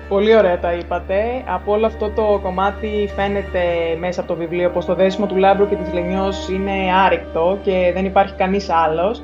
Πολύ 0.10 0.36
ωραία 0.36 0.60
τα 0.60 0.74
είπατε. 0.74 1.44
Από 1.46 1.72
όλο 1.72 1.86
αυτό 1.86 2.10
το 2.10 2.40
κομμάτι 2.44 3.12
φαίνεται 3.16 3.64
μέσα 4.00 4.20
από 4.20 4.30
το 4.30 4.36
βιβλίο 4.36 4.70
πως 4.70 4.86
το 4.86 4.96
δέσιμο 4.96 5.26
του 5.26 5.36
Λάμπρου 5.36 5.70
και 5.70 5.76
της 5.76 5.94
Λενιός 5.94 6.50
είναι 6.50 6.72
άρρηκτο 7.06 7.60
και 7.64 7.92
δεν 7.94 8.06
υπάρχει 8.06 8.34
κανείς 8.34 8.70
άλλος. 8.70 9.24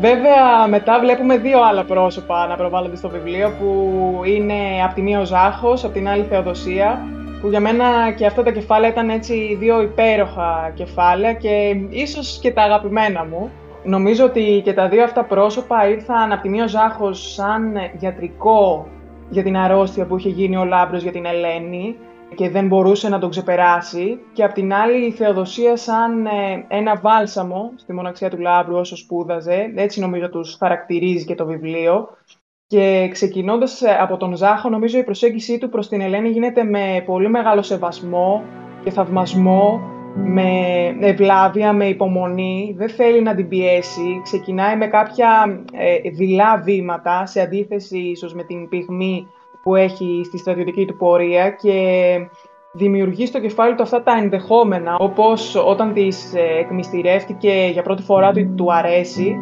Βέβαια, 0.00 0.66
μετά 0.68 1.00
βλέπουμε 1.00 1.36
δύο 1.36 1.62
άλλα 1.62 1.84
πρόσωπα 1.84 2.46
να 2.46 2.56
προβάλλονται 2.56 2.96
στο 2.96 3.08
βιβλίο 3.08 3.52
που 3.60 4.00
είναι 4.24 4.54
από 4.84 4.94
τη 4.94 5.02
μία 5.02 5.20
ο 5.20 5.24
Ζάχος, 5.24 5.84
από 5.84 5.92
την 5.92 6.08
άλλη 6.08 6.22
Θεοδοσία 6.22 7.00
που 7.40 7.48
για 7.48 7.60
μένα 7.60 8.12
και 8.16 8.26
αυτά 8.26 8.42
τα 8.42 8.50
κεφάλαια 8.50 8.90
ήταν 8.90 9.10
έτσι 9.10 9.56
δύο 9.60 9.82
υπέροχα 9.82 10.72
κεφάλαια 10.74 11.32
και 11.32 11.76
ίσως 11.88 12.38
και 12.42 12.52
τα 12.52 12.62
αγαπημένα 12.62 13.24
μου. 13.24 13.50
Νομίζω 13.84 14.24
ότι 14.24 14.60
και 14.64 14.72
τα 14.72 14.88
δύο 14.88 15.02
αυτά 15.02 15.24
πρόσωπα 15.24 15.88
ήρθαν 15.88 16.32
από 16.32 16.42
τη 16.42 16.48
μία 16.48 16.64
ο 16.64 16.68
Ζάχος 16.68 17.32
σαν 17.32 17.74
γιατρικό 17.98 18.86
για 19.28 19.42
την 19.42 19.56
αρρώστια 19.56 20.06
που 20.06 20.16
είχε 20.16 20.28
γίνει 20.28 20.56
ο 20.56 20.64
Λάμπρος 20.64 21.02
για 21.02 21.12
την 21.12 21.24
Ελένη 21.24 21.96
και 22.34 22.50
δεν 22.50 22.66
μπορούσε 22.66 23.08
να 23.08 23.18
τον 23.18 23.30
ξεπεράσει. 23.30 24.18
Και 24.32 24.44
απ' 24.44 24.52
την 24.52 24.72
άλλη 24.72 25.06
η 25.06 25.10
Θεοδοσία 25.10 25.76
σαν 25.76 26.26
ε, 26.26 26.64
ένα 26.68 26.96
βάλσαμο 26.96 27.72
στη 27.76 27.92
μοναξιά 27.92 28.30
του 28.30 28.38
Λάμπρου 28.38 28.76
όσο 28.76 28.96
σπούδαζε, 28.96 29.72
έτσι 29.74 30.00
νομίζω 30.00 30.28
τους 30.28 30.56
χαρακτηρίζει 30.58 31.24
και 31.24 31.34
το 31.34 31.46
βιβλίο. 31.46 32.08
Και 32.66 33.08
ξεκινώντας 33.12 33.82
ε, 33.82 33.96
από 34.00 34.16
τον 34.16 34.36
Ζάχο 34.36 34.68
νομίζω 34.68 34.98
η 34.98 35.04
προσέγγιση 35.04 35.58
του 35.58 35.68
προς 35.68 35.88
την 35.88 36.00
Ελένη 36.00 36.28
γίνεται 36.28 36.64
με 36.64 37.02
πολύ 37.06 37.28
μεγάλο 37.28 37.62
σεβασμό 37.62 38.42
και 38.84 38.90
θαυμασμό 38.90 39.80
με 40.14 40.50
ευλάβεια, 41.00 41.72
με 41.72 41.86
υπομονή, 41.88 42.74
δεν 42.78 42.88
θέλει 42.88 43.22
να 43.22 43.34
την 43.34 43.48
πιέσει, 43.48 44.20
ξεκινάει 44.22 44.76
με 44.76 44.86
κάποια 44.86 45.62
ε, 45.72 46.10
δειλά 46.10 46.60
βήματα, 46.64 47.26
σε 47.26 47.40
αντίθεση 47.40 47.98
ίσως 47.98 48.34
με 48.34 48.42
την 48.42 48.68
πυγμή 48.68 49.26
που 49.68 49.74
έχει 49.74 50.22
στη 50.24 50.38
στρατιωτική 50.38 50.84
του 50.84 50.96
πορεία 50.96 51.50
και 51.50 51.74
δημιουργεί 52.72 53.26
στο 53.26 53.40
κεφάλι 53.40 53.74
του 53.74 53.82
αυτά 53.82 54.02
τα 54.02 54.12
ενδεχόμενα, 54.22 54.96
όπως 54.98 55.54
όταν 55.54 55.92
της 55.92 56.34
ε, 56.34 56.58
εκμυστηρεύτηκε 56.60 57.68
για 57.72 57.82
πρώτη 57.82 58.02
φορά 58.02 58.32
του, 58.32 58.54
του 58.56 58.72
αρέσει, 58.72 59.36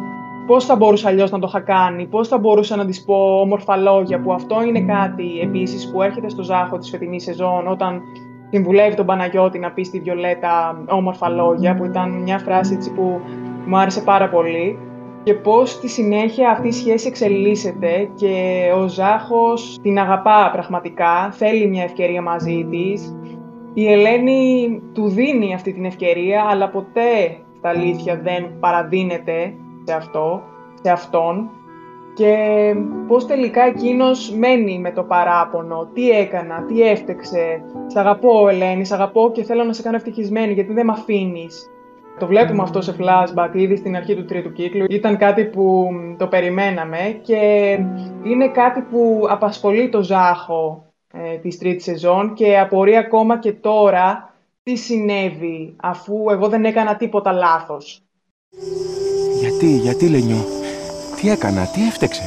πώς 0.47 0.65
θα 0.65 0.75
μπορούσα 0.75 1.07
αλλιώς 1.07 1.31
να 1.31 1.39
το 1.39 1.45
είχα 1.49 1.59
κάνει, 1.59 2.05
πώς 2.05 2.27
θα 2.27 2.37
μπορούσα 2.37 2.75
να 2.75 2.85
της 2.85 3.03
πω 3.03 3.39
όμορφα 3.41 3.77
λόγια, 3.77 4.21
που 4.21 4.33
αυτό 4.33 4.63
είναι 4.63 4.81
κάτι 4.81 5.39
επίσης 5.41 5.91
που 5.91 6.01
έρχεται 6.01 6.29
στο 6.29 6.43
ζάχο 6.43 6.77
της 6.77 6.89
φετινής 6.89 7.23
σεζόν, 7.23 7.67
όταν 7.67 8.01
συμβουλεύει 8.49 8.95
τον 8.95 9.05
Παναγιώτη 9.05 9.59
να 9.59 9.71
πει 9.71 9.83
στη 9.83 9.99
Βιολέτα 9.99 10.83
όμορφα 10.87 11.29
λόγια, 11.29 11.75
που 11.75 11.85
ήταν 11.85 12.09
μια 12.09 12.37
φράση 12.37 12.73
έτσι 12.73 12.91
που 12.91 13.21
μου 13.65 13.77
άρεσε 13.77 14.01
πάρα 14.01 14.29
πολύ 14.29 14.79
και 15.27 15.33
πώς 15.33 15.71
στη 15.71 15.87
συνέχεια 15.87 16.49
αυτή 16.49 16.67
η 16.67 16.71
σχέση 16.71 17.07
εξελίσσεται 17.07 18.09
και 18.15 18.63
ο 18.75 18.87
Ζάχος 18.87 19.79
την 19.81 19.99
αγαπά 19.99 20.49
πραγματικά, 20.51 21.31
θέλει 21.31 21.67
μια 21.67 21.83
ευκαιρία 21.83 22.21
μαζί 22.21 22.67
της. 22.71 23.15
Η 23.73 23.91
Ελένη 23.91 24.81
του 24.93 25.07
δίνει 25.07 25.53
αυτή 25.53 25.73
την 25.73 25.85
ευκαιρία, 25.85 26.45
αλλά 26.49 26.69
ποτέ 26.69 27.37
στα 27.57 27.69
αλήθεια 27.69 28.19
δεν 28.23 28.59
παραδίνεται 28.59 29.53
σε 29.83 29.93
αυτό, 29.93 30.41
σε 30.81 30.91
αυτόν 30.91 31.49
και 32.13 32.35
πώς 33.07 33.25
τελικά 33.25 33.63
εκείνος 33.63 34.31
μένει 34.31 34.79
με 34.79 34.91
το 34.91 35.03
παράπονο, 35.03 35.89
τι 35.93 36.09
έκανα, 36.09 36.63
τι 36.63 36.81
έφτεξε, 36.81 37.61
σ' 37.87 37.95
αγαπώ 37.95 38.47
Ελένη, 38.49 38.85
σ' 38.85 38.91
αγαπώ 38.91 39.31
και 39.33 39.43
θέλω 39.43 39.63
να 39.63 39.73
σε 39.73 39.81
κάνω 39.81 39.95
ευτυχισμένη 39.95 40.53
γιατί 40.53 40.73
δεν 40.73 40.85
με 40.85 40.93
αφήνεις. 40.95 41.71
Το 42.19 42.27
βλέπουμε 42.27 42.61
αυτό 42.63 42.81
σε 42.81 42.95
flashback 42.99 43.49
ήδη 43.53 43.75
στην 43.75 43.95
αρχή 43.95 44.15
του 44.15 44.25
τρίτου 44.25 44.53
κύκλου. 44.53 44.85
Ήταν 44.89 45.17
κάτι 45.17 45.45
που 45.45 45.89
το 46.17 46.27
περιμέναμε 46.27 47.19
και 47.21 47.35
είναι 48.23 48.47
κάτι 48.47 48.81
που 48.81 49.27
απασχολεί 49.29 49.89
το 49.89 50.03
Ζάχο 50.03 50.85
ε, 51.13 51.37
της 51.37 51.57
τρίτης 51.57 51.83
σεζόν 51.83 52.33
και 52.33 52.59
απορεί 52.59 52.97
ακόμα 52.97 53.39
και 53.39 53.51
τώρα 53.51 54.33
τι 54.63 54.75
συνέβη 54.75 55.75
αφού 55.81 56.25
εγώ 56.29 56.47
δεν 56.47 56.65
έκανα 56.65 56.95
τίποτα 56.95 57.31
λάθος. 57.31 58.01
Γιατί, 59.39 59.65
γιατί 59.65 60.09
Λενιό, 60.09 60.45
τι 61.21 61.29
έκανα, 61.29 61.65
τι 61.65 61.87
έφτεξε. 61.87 62.23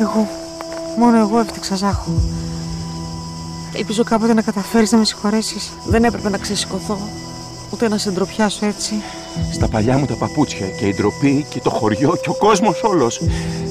Εγώ, 0.00 0.28
μόνο 0.98 1.18
εγώ 1.18 1.38
έφτιαξα 1.38 1.74
Ζάχο. 1.74 2.10
Ελπίζω 3.76 4.04
κάποτε 4.04 4.34
να 4.34 4.42
καταφέρεις 4.42 4.92
να 4.92 4.98
με 4.98 5.04
συγχωρέσεις. 5.04 5.72
Δεν 5.88 6.04
έπρεπε 6.04 6.28
να 6.28 6.38
ξεσηκωθώ, 6.38 6.98
ούτε 7.74 7.88
να 7.88 7.98
σε 7.98 8.10
ντροπιάσω 8.10 8.66
έτσι. 8.66 8.94
Στα 9.52 9.68
παλιά 9.68 9.98
μου 9.98 10.06
τα 10.06 10.14
παπούτσια 10.14 10.66
και 10.78 10.86
η 10.86 10.94
ντροπή 10.94 11.46
και 11.50 11.60
το 11.60 11.70
χωριό 11.70 12.16
και 12.22 12.28
ο 12.28 12.34
κόσμος 12.34 12.82
όλος. 12.82 13.20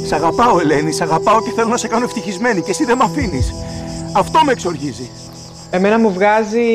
Σ' 0.06 0.12
αγαπάω 0.12 0.60
Ελένη, 0.60 0.92
σ' 0.92 1.02
αγαπάω 1.02 1.42
και 1.42 1.52
θέλω 1.56 1.68
να 1.68 1.78
σε 1.78 1.88
κάνω 1.88 2.04
ευτυχισμένη 2.04 2.62
και 2.62 2.72
εσύ 2.72 2.86
δεν 2.86 2.98
με 2.98 3.04
αφήνεις. 3.04 3.54
Αυτό 4.16 4.40
με 4.46 4.52
εξοργίζει. 4.52 5.10
Εμένα 5.72 6.00
μου 6.00 6.12
βγάζει 6.12 6.68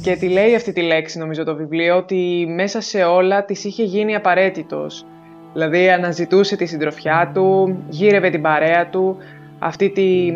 και 0.00 0.16
τη 0.16 0.28
λέει 0.28 0.54
αυτή 0.54 0.72
τη 0.72 0.82
λέξη 0.82 1.18
νομίζω 1.18 1.44
το 1.44 1.56
βιβλίο 1.56 1.96
ότι 1.96 2.46
μέσα 2.56 2.80
σε 2.80 3.02
όλα 3.02 3.44
της 3.44 3.64
είχε 3.64 3.82
γίνει 3.82 4.14
απαραίτητος. 4.14 5.04
Δηλαδή 5.52 5.90
αναζητούσε 5.90 6.56
τη 6.56 6.66
συντροφιά 6.66 7.30
του, 7.34 7.76
γύρευε 7.88 8.30
την 8.30 8.42
παρέα 8.42 8.88
του, 8.88 9.16
αυτή 9.66 9.90
τη 9.90 10.32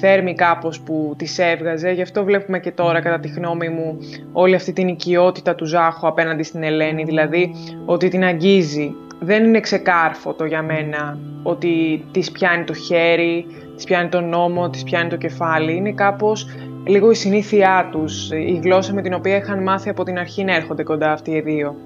θέρμη 0.00 0.34
κάπως 0.34 0.80
που 0.80 1.14
της 1.16 1.38
έβγαζε. 1.38 1.90
Γι' 1.90 2.02
αυτό 2.02 2.24
βλέπουμε 2.24 2.58
και 2.58 2.70
τώρα 2.70 3.00
κατά 3.00 3.20
τη 3.20 3.28
γνώμη 3.28 3.68
μου 3.68 3.98
όλη 4.32 4.54
αυτή 4.54 4.72
την 4.72 4.88
οικειότητα 4.88 5.54
του 5.54 5.64
Ζάχου 5.64 6.06
απέναντι 6.06 6.42
στην 6.42 6.62
Ελένη, 6.62 7.04
δηλαδή 7.04 7.54
ότι 7.84 8.08
την 8.08 8.24
αγγίζει. 8.24 8.94
Δεν 9.20 9.44
είναι 9.44 9.60
ξεκάρφωτο 9.60 10.44
για 10.44 10.62
μένα 10.62 11.18
ότι 11.42 12.04
της 12.12 12.30
πιάνει 12.30 12.64
το 12.64 12.74
χέρι, 12.74 13.46
της 13.74 13.84
πιάνει 13.84 14.08
τον 14.08 14.28
νόμο, 14.28 14.70
της 14.70 14.82
πιάνει 14.82 15.08
το 15.08 15.16
κεφάλι. 15.16 15.76
Είναι 15.76 15.92
κάπως 15.92 16.46
λίγο 16.86 17.10
η 17.10 17.14
συνήθειά 17.14 17.88
τους, 17.92 18.30
η 18.30 18.60
γλώσσα 18.62 18.92
με 18.92 19.02
την 19.02 19.14
οποία 19.14 19.36
είχαν 19.36 19.62
μάθει 19.62 19.88
από 19.88 20.04
την 20.04 20.18
αρχή 20.18 20.44
να 20.44 20.54
έρχονται 20.54 20.82
κοντά 20.82 21.12
αυτοί 21.12 21.30
οι 21.30 21.40
δύο. 21.40 21.76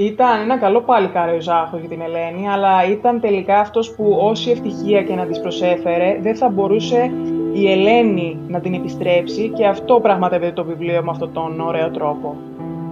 Ήταν 0.00 0.40
ένα 0.40 0.58
καλό 0.58 0.80
παλικάρι 0.80 1.36
ο 1.36 1.40
Ζάχος 1.40 1.80
για 1.80 1.88
την 1.88 2.00
Ελένη, 2.00 2.48
αλλά 2.48 2.84
ήταν 2.90 3.20
τελικά 3.20 3.60
αυτός 3.60 3.90
που 3.90 4.18
όση 4.20 4.50
ευτυχία 4.50 5.02
και 5.02 5.14
να 5.14 5.26
της 5.26 5.40
προσέφερε, 5.40 6.18
δεν 6.22 6.36
θα 6.36 6.48
μπορούσε 6.48 7.12
η 7.52 7.70
Ελένη 7.70 8.38
να 8.48 8.60
την 8.60 8.74
επιστρέψει 8.74 9.52
και 9.56 9.66
αυτό 9.66 10.00
πραγματεύεται 10.00 10.52
το 10.52 10.64
βιβλίο 10.64 11.02
με 11.02 11.10
αυτόν 11.10 11.32
τον 11.32 11.60
ωραίο 11.60 11.90
τρόπο. 11.90 12.36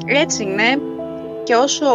Έτσι 0.06 0.42
είναι. 0.42 0.80
Και 1.42 1.54
όσο 1.54 1.86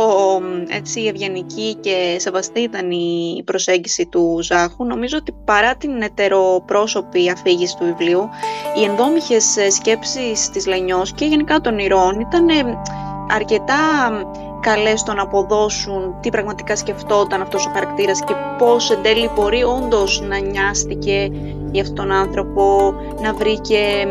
έτσι 0.70 1.02
ευγενική 1.02 1.76
και 1.80 2.16
σεβαστή 2.20 2.60
ήταν 2.62 2.92
η 2.92 3.42
προσέγγιση 3.46 4.06
του 4.06 4.40
Ζάχου, 4.42 4.86
νομίζω 4.86 5.18
ότι 5.18 5.36
παρά 5.46 5.76
την 5.76 6.02
ετεροπρόσωπη 6.02 7.30
αφήγηση 7.30 7.78
του 7.78 7.86
βιβλίου, 7.86 8.30
οι 8.78 8.84
ενδόμηχες 8.84 9.58
σκέψεις 9.70 10.50
της 10.50 10.68
Λενιός 10.68 11.14
και 11.14 11.26
γενικά 11.26 11.60
των 11.60 11.80
ηρώων 11.80 12.20
ήταν 12.20 12.48
αρκετά 13.34 13.76
καλές 14.62 15.00
στο 15.00 15.14
να 15.14 15.22
αποδώσουν 15.22 16.16
τι 16.22 16.30
πραγματικά 16.30 16.76
σκεφτόταν 16.76 17.42
αυτός 17.42 17.66
ο 17.66 17.72
χαρακτήρας 17.74 18.24
και 18.24 18.34
πώς 18.58 18.92
εν 18.92 19.02
τέλει 19.02 19.30
μπορεί 19.36 19.64
όντως 19.64 20.22
να 20.22 20.38
νοιάστηκε 20.38 21.32
για 21.72 21.82
αυτόν 21.82 21.96
τον 21.96 22.12
άνθρωπο, 22.12 22.94
να 23.22 23.34
βρήκε 23.34 24.08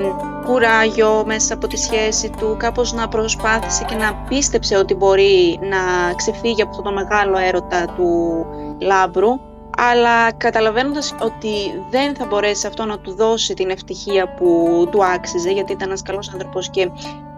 κουράγιο 0.47 1.23
μέσα 1.27 1.55
από 1.55 1.67
τη 1.67 1.77
σχέση 1.77 2.31
του, 2.39 2.57
κάπως 2.59 2.93
να 2.93 3.09
προσπάθησε 3.09 3.85
και 3.89 3.95
να 3.95 4.15
πίστεψε 4.29 4.77
ότι 4.77 4.95
μπορεί 4.95 5.59
να 5.63 6.15
ξεφύγει 6.15 6.63
από 6.63 6.71
αυτό 6.71 6.83
το 6.83 6.93
μεγάλο 6.93 7.39
έρωτα 7.39 7.85
του 7.97 8.47
Λάμπρου. 8.81 9.31
Αλλά 9.77 10.33
καταλαβαίνοντας 10.33 11.15
ότι 11.21 11.85
δεν 11.91 12.15
θα 12.15 12.27
μπορέσει 12.27 12.67
αυτό 12.67 12.85
να 12.85 12.99
του 12.99 13.15
δώσει 13.15 13.55
την 13.55 13.71
ευτυχία 13.71 14.35
που 14.35 14.89
του 14.91 15.05
άξιζε 15.05 15.51
γιατί 15.51 15.73
ήταν 15.73 15.89
ένας 15.89 16.03
καλός 16.03 16.31
άνθρωπος 16.33 16.71
και 16.71 16.91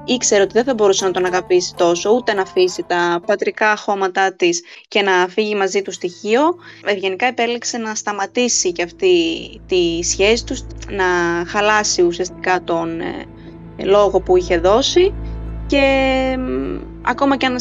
ήξερε 0.04 0.42
ότι 0.42 0.52
δεν 0.52 0.64
θα 0.64 0.74
μπορούσε 0.74 1.04
να 1.04 1.10
τον 1.10 1.24
αγαπήσει 1.24 1.74
τόσο, 1.74 2.10
ούτε 2.10 2.32
να 2.34 2.42
αφήσει 2.42 2.84
τα 2.86 3.20
πατρικά 3.26 3.76
χώματά 3.76 4.32
της 4.32 4.62
και 4.88 5.02
να 5.02 5.12
φύγει 5.28 5.54
μαζί 5.54 5.82
του 5.82 5.92
στοιχείο. 5.92 6.40
Ευγενικά 6.86 7.26
επέλεξε 7.26 7.78
να 7.78 7.94
σταματήσει 7.94 8.72
και 8.72 8.82
αυτή 8.82 9.16
τη 9.66 10.02
σχέση 10.02 10.44
τους, 10.44 10.64
να 10.88 11.04
χαλάσει 11.46 12.02
ουσιαστικά 12.02 12.62
τον 12.64 13.00
ε, 13.00 13.26
λόγο 13.84 14.20
που 14.20 14.36
είχε 14.36 14.58
δώσει 14.58 15.14
και 15.66 16.38
ακόμα 17.02 17.36
και 17.36 17.46
αν 17.46 17.56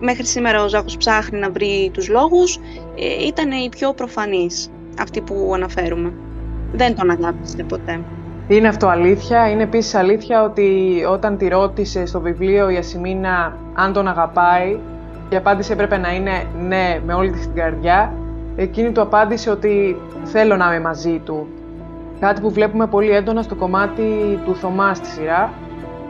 μέχρι 0.00 0.26
σήμερα 0.26 0.64
ο 0.64 0.68
Ζάχος 0.68 0.96
ψάχνει 0.96 1.38
να 1.38 1.50
βρει 1.50 1.90
τους 1.92 2.08
λόγους, 2.08 2.58
ε, 2.96 3.26
ήταν 3.26 3.50
οι 3.50 3.68
πιο 3.68 3.92
προφανείς 3.94 4.70
αυτοί 4.98 5.20
που 5.20 5.52
αναφέρουμε. 5.54 6.12
Δεν 6.72 6.94
τον 6.94 7.10
αγάπησε 7.10 7.62
ποτέ. 7.62 8.04
Είναι 8.48 8.68
αυτό 8.68 8.86
αλήθεια. 8.86 9.50
Είναι 9.50 9.62
επίσης 9.62 9.94
αλήθεια 9.94 10.42
ότι 10.42 10.98
όταν 11.10 11.36
τη 11.36 11.48
ρώτησε 11.48 12.06
στο 12.06 12.20
βιβλίο 12.20 12.70
η 12.70 12.76
Ασημίνα 12.76 13.56
αν 13.74 13.92
τον 13.92 14.08
αγαπάει, 14.08 14.78
η 15.28 15.36
απάντηση 15.36 15.72
έπρεπε 15.72 15.96
να 15.96 16.14
είναι 16.14 16.46
ναι 16.68 17.00
με 17.06 17.14
όλη 17.14 17.30
της 17.30 17.46
την 17.46 17.54
καρδιά. 17.54 18.12
Εκείνη 18.56 18.92
του 18.92 19.00
απάντησε 19.00 19.50
ότι 19.50 19.96
θέλω 20.24 20.56
να 20.56 20.66
είμαι 20.66 20.80
μαζί 20.80 21.20
του. 21.24 21.46
Κάτι 22.20 22.40
που 22.40 22.50
βλέπουμε 22.50 22.86
πολύ 22.86 23.10
έντονα 23.10 23.42
στο 23.42 23.54
κομμάτι 23.54 24.38
του 24.44 24.54
Θωμάς 24.54 24.96
στη 24.96 25.06
σειρά, 25.06 25.52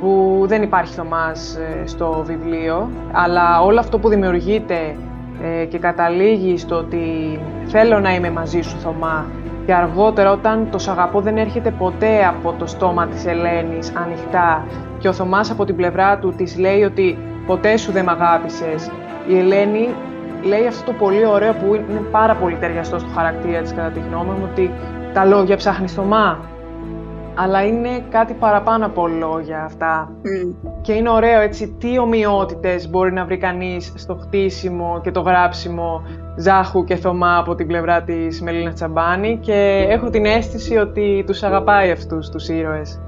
που 0.00 0.42
δεν 0.46 0.62
υπάρχει 0.62 0.94
Θωμάς 0.94 1.56
ε, 1.56 1.86
στο 1.86 2.22
βιβλίο, 2.26 2.90
αλλά 3.12 3.62
όλο 3.62 3.80
αυτό 3.80 3.98
που 3.98 4.08
δημιουργείται 4.08 4.96
ε, 5.42 5.64
και 5.64 5.78
καταλήγει 5.78 6.58
στο 6.58 6.76
ότι 6.76 7.38
θέλω 7.66 8.00
να 8.00 8.14
είμαι 8.14 8.30
μαζί 8.30 8.60
σου 8.60 8.76
Θωμά 8.78 9.26
και 9.66 9.74
αργότερα 9.74 10.32
όταν 10.32 10.68
το 10.70 10.78
«σ' 10.78 10.88
αγαπώ» 10.88 11.20
δεν 11.20 11.36
έρχεται 11.36 11.70
ποτέ 11.70 12.26
από 12.26 12.52
το 12.58 12.66
στόμα 12.66 13.06
της 13.06 13.26
Ελένης 13.26 13.92
ανοιχτά 13.94 14.66
και 14.98 15.08
ο 15.08 15.12
Θωμάς 15.12 15.50
από 15.50 15.64
την 15.64 15.76
πλευρά 15.76 16.18
του 16.18 16.34
της 16.36 16.58
λέει 16.58 16.82
ότι 16.82 17.18
«ποτέ 17.46 17.76
σου 17.76 17.92
δεν 17.92 18.04
μ' 18.04 18.08
αγάπησες». 18.08 18.90
Η 19.28 19.38
Ελένη 19.38 19.88
λέει 20.42 20.66
αυτό 20.66 20.92
το 20.92 20.98
πολύ 20.98 21.26
ωραίο 21.26 21.52
που 21.52 21.74
είναι 21.74 22.00
πάρα 22.10 22.34
πολύ 22.34 22.56
ταιριαστό 22.56 22.98
στο 22.98 23.08
χαρακτήρα 23.14 23.60
της 23.60 23.74
κατά 23.74 23.88
τη 23.88 24.00
γνώμη 24.00 24.30
μου 24.30 24.48
ότι 24.50 24.70
τα 25.12 25.24
λόγια 25.24 25.56
ψάχνει 25.56 25.88
Θωμά 25.88 26.38
αλλά 27.38 27.66
είναι 27.66 28.04
κάτι 28.10 28.32
παραπάνω 28.32 28.86
από 28.86 29.08
λόγια 29.08 29.62
αυτά. 29.64 30.12
Και 30.80 30.92
είναι 30.92 31.10
ωραίο 31.10 31.40
έτσι 31.40 31.76
τι 31.78 31.98
ομοιότητες 31.98 32.90
μπορεί 32.90 33.12
να 33.12 33.24
βρει 33.24 33.36
κανείς 33.36 33.92
στο 33.96 34.14
χτίσιμο 34.14 35.00
και 35.02 35.10
το 35.10 35.20
γράψιμο 35.20 36.02
Ζάχου 36.36 36.84
και 36.84 36.96
Θωμά 36.96 37.38
από 37.38 37.54
την 37.54 37.66
πλευρά 37.66 38.02
της 38.02 38.42
Μελίνα 38.42 38.72
Τσαμπάνη 38.72 39.38
και 39.42 39.86
έχω 39.88 40.10
την 40.10 40.24
αίσθηση 40.24 40.76
ότι 40.76 41.24
τους 41.26 41.42
αγαπάει 41.42 41.90
αυτούς 41.90 42.28
τους 42.28 42.48
ήρωες. 42.48 43.00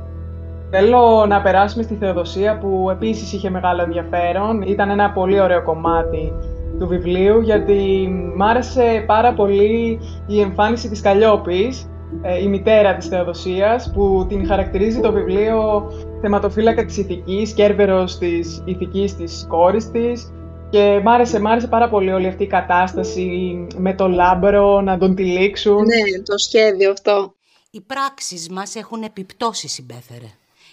Θέλω 0.70 1.26
να 1.29 1.43
περάσουμε 1.43 1.83
στη 1.83 1.95
Θεοδοσία 1.95 2.59
που 2.59 2.89
επίσης 2.91 3.33
είχε 3.33 3.51
μεγάλο 3.51 3.83
ενδιαφέρον. 3.83 4.62
Ήταν 4.62 4.91
ένα 4.91 5.11
πολύ 5.11 5.41
ωραίο 5.41 5.62
κομμάτι 5.62 6.33
του 6.79 6.87
βιβλίου 6.87 7.41
γιατί 7.41 8.09
μ' 8.37 8.43
άρεσε 8.43 9.05
πάρα 9.07 9.33
πολύ 9.33 10.01
η 10.26 10.41
εμφάνιση 10.41 10.89
της 10.89 11.01
Καλλιόπης 11.01 11.89
ε, 12.23 12.43
η 12.43 12.49
μητέρα 12.49 12.97
της 12.97 13.07
Θεοδοσίας 13.07 13.91
που 13.95 14.27
την 14.29 14.47
χαρακτηρίζει 14.47 15.01
το 15.01 15.12
βιβλίο 15.12 15.91
θεματοφύλακα 16.21 16.85
της 16.85 16.97
ηθικής, 16.97 17.53
κέρβερος 17.53 18.19
της 18.19 18.62
ηθικής 18.64 19.16
της 19.16 19.47
κόρης 19.49 19.91
της 19.91 20.33
και 20.71 21.01
μ' 21.05 21.09
άρεσε, 21.09 21.41
μ 21.41 21.47
άρεσε 21.47 21.66
πάρα 21.66 21.89
πολύ 21.89 22.12
όλη 22.12 22.27
αυτή 22.27 22.43
η 22.43 22.47
κατάσταση 22.47 23.66
με 23.77 23.95
το 23.95 24.09
λάμπρο 24.09 24.81
να 24.81 24.99
τον 24.99 25.14
τυλίξουν. 25.14 25.85
Ναι, 25.85 26.23
το 26.23 26.39
σχέδιο 26.39 26.91
αυτό. 26.91 27.35
Οι 27.71 27.81
πράξεις 27.81 28.49
μας 28.49 28.75
έχουν 28.75 29.03
επιπτώσεις 29.03 29.73
συμπέθερε 29.73 30.31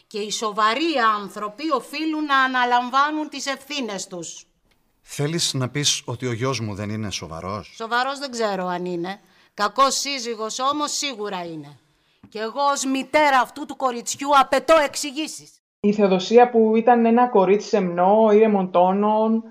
και 0.08 0.20
οι 0.20 0.32
σοβαροί 0.32 0.94
άνθρωποι 1.22 1.64
οφείλουν 1.72 2.26
να 2.26 2.38
αναλαμβάνουν 2.38 3.30
τις 3.30 3.46
ευθύνες 3.46 4.08
τους. 4.08 4.46
Θέλεις 5.02 5.54
να 5.54 5.70
πεις 5.70 6.02
ότι 6.06 6.28
ο 6.28 6.34
γιος 6.34 6.60
μου 6.60 6.76
δεν 6.76 6.90
είναι 6.90 7.12
σοβαρός; 7.12 7.74
Σοβαρός 7.76 8.20
δεν 8.20 8.32
ξέρω 8.32 8.66
αν 8.66 8.86
είναι. 8.86 9.20
Κακός 9.62 9.96
σύζυγος 10.00 10.60
όμως 10.60 10.92
σίγουρα 10.92 11.46
είναι. 11.46 11.78
Και 12.30 12.40
εγώ 12.40 12.62
ως 12.74 12.86
μητέρα 12.86 13.40
αυτού 13.40 13.66
του 13.66 13.76
κοριτσιού 13.76 14.30
απαιτώ 14.40 14.74
εξηγήσεις. 14.86 15.52
Η 15.80 15.94
Θεοδοσία 15.94 16.50
που 16.50 16.76
ήταν 16.76 17.06
ένα 17.06 17.28
κορίτσι 17.28 17.68
σεμνό, 17.68 18.32
ήρεμων 18.32 18.72
τόνων, 18.72 19.44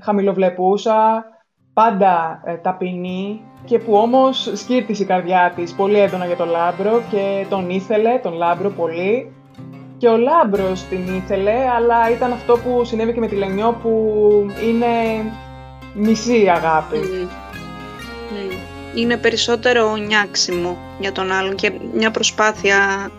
χαμηλοβλεπούσα, 0.00 1.24
πάντα 1.72 2.42
ε, 2.44 2.54
ταπεινή 2.54 3.40
και 3.64 3.78
που 3.78 3.94
όμως 3.94 4.50
σκύρτησε 4.54 5.02
η 5.02 5.06
καρδιά 5.06 5.52
της 5.56 5.74
πολύ 5.74 5.98
έντονα 5.98 6.26
για 6.26 6.36
τον 6.36 6.48
Λάμπρο 6.48 7.02
και 7.10 7.46
τον 7.48 7.70
ήθελε, 7.70 8.18
τον 8.18 8.32
Λάμπρο 8.32 8.70
πολύ. 8.70 9.32
Και 9.98 10.08
ο 10.08 10.16
Λάμπρος 10.16 10.82
την 10.82 11.14
ήθελε, 11.14 11.68
αλλά 11.76 12.10
ήταν 12.10 12.32
αυτό 12.32 12.58
που 12.58 12.84
συνέβη 12.84 13.12
και 13.12 13.20
με 13.20 13.28
τη 13.28 13.34
Λενιό 13.34 13.78
που 13.82 14.20
είναι 14.62 14.86
μισή 15.94 16.48
αγάπη 16.48 17.28
είναι 18.94 19.16
περισσότερο 19.16 19.96
νιάξιμο 19.96 20.78
για 20.98 21.12
τον 21.12 21.32
άλλον 21.32 21.54
και 21.54 21.72
μια 21.94 22.10
προσπάθεια 22.10 23.10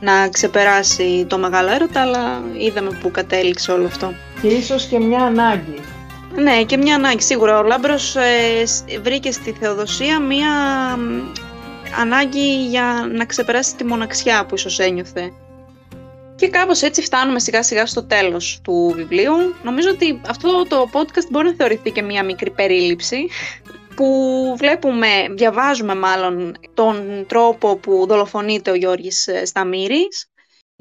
να 0.00 0.28
ξεπεράσει 0.28 1.26
το 1.28 1.38
μεγάλο 1.38 1.70
έρωτα, 1.70 2.00
αλλά 2.00 2.42
είδαμε 2.58 2.98
που 3.00 3.10
κατέληξε 3.10 3.72
όλο 3.72 3.86
αυτό. 3.86 4.14
Και 4.42 4.48
ίσως 4.48 4.84
και 4.84 4.98
μια 4.98 5.22
ανάγκη. 5.22 5.80
Ναι, 6.34 6.64
και 6.64 6.76
μια 6.76 6.94
ανάγκη. 6.94 7.22
Σίγουρα 7.22 7.58
ο 7.58 7.62
Λάμπρος 7.62 8.16
ε, 8.16 8.64
βρήκε 9.02 9.32
στη 9.32 9.52
Θεοδοσία 9.60 10.20
μια 10.20 10.48
ανάγκη 12.00 12.66
για 12.66 13.10
να 13.12 13.24
ξεπεράσει 13.24 13.76
τη 13.76 13.84
μοναξιά 13.84 14.46
που 14.46 14.54
ίσως 14.54 14.78
ένιωθε. 14.78 15.32
Και 16.36 16.48
κάπως 16.48 16.82
έτσι 16.82 17.02
φτάνουμε 17.02 17.38
σιγά 17.38 17.62
σιγά 17.62 17.86
στο 17.86 18.04
τέλος 18.04 18.60
του 18.62 18.92
βιβλίου. 18.96 19.32
Νομίζω 19.62 19.90
ότι 19.90 20.20
αυτό 20.28 20.66
το 20.68 20.88
podcast 20.92 21.26
μπορεί 21.30 21.46
να 21.48 21.54
θεωρηθεί 21.54 21.90
και 21.90 22.02
μία 22.02 22.24
μικρή 22.24 22.50
περίληψη 22.50 23.28
που 23.96 24.54
βλέπουμε, 24.58 25.06
διαβάζουμε 25.30 25.94
μάλλον 25.94 26.56
τον 26.74 27.24
τρόπο 27.28 27.76
που 27.76 28.06
δολοφονείται 28.08 28.70
ο 28.70 28.74
Γιώργης 28.74 29.26
ε, 29.26 29.44
Σταμύρης 29.44 30.26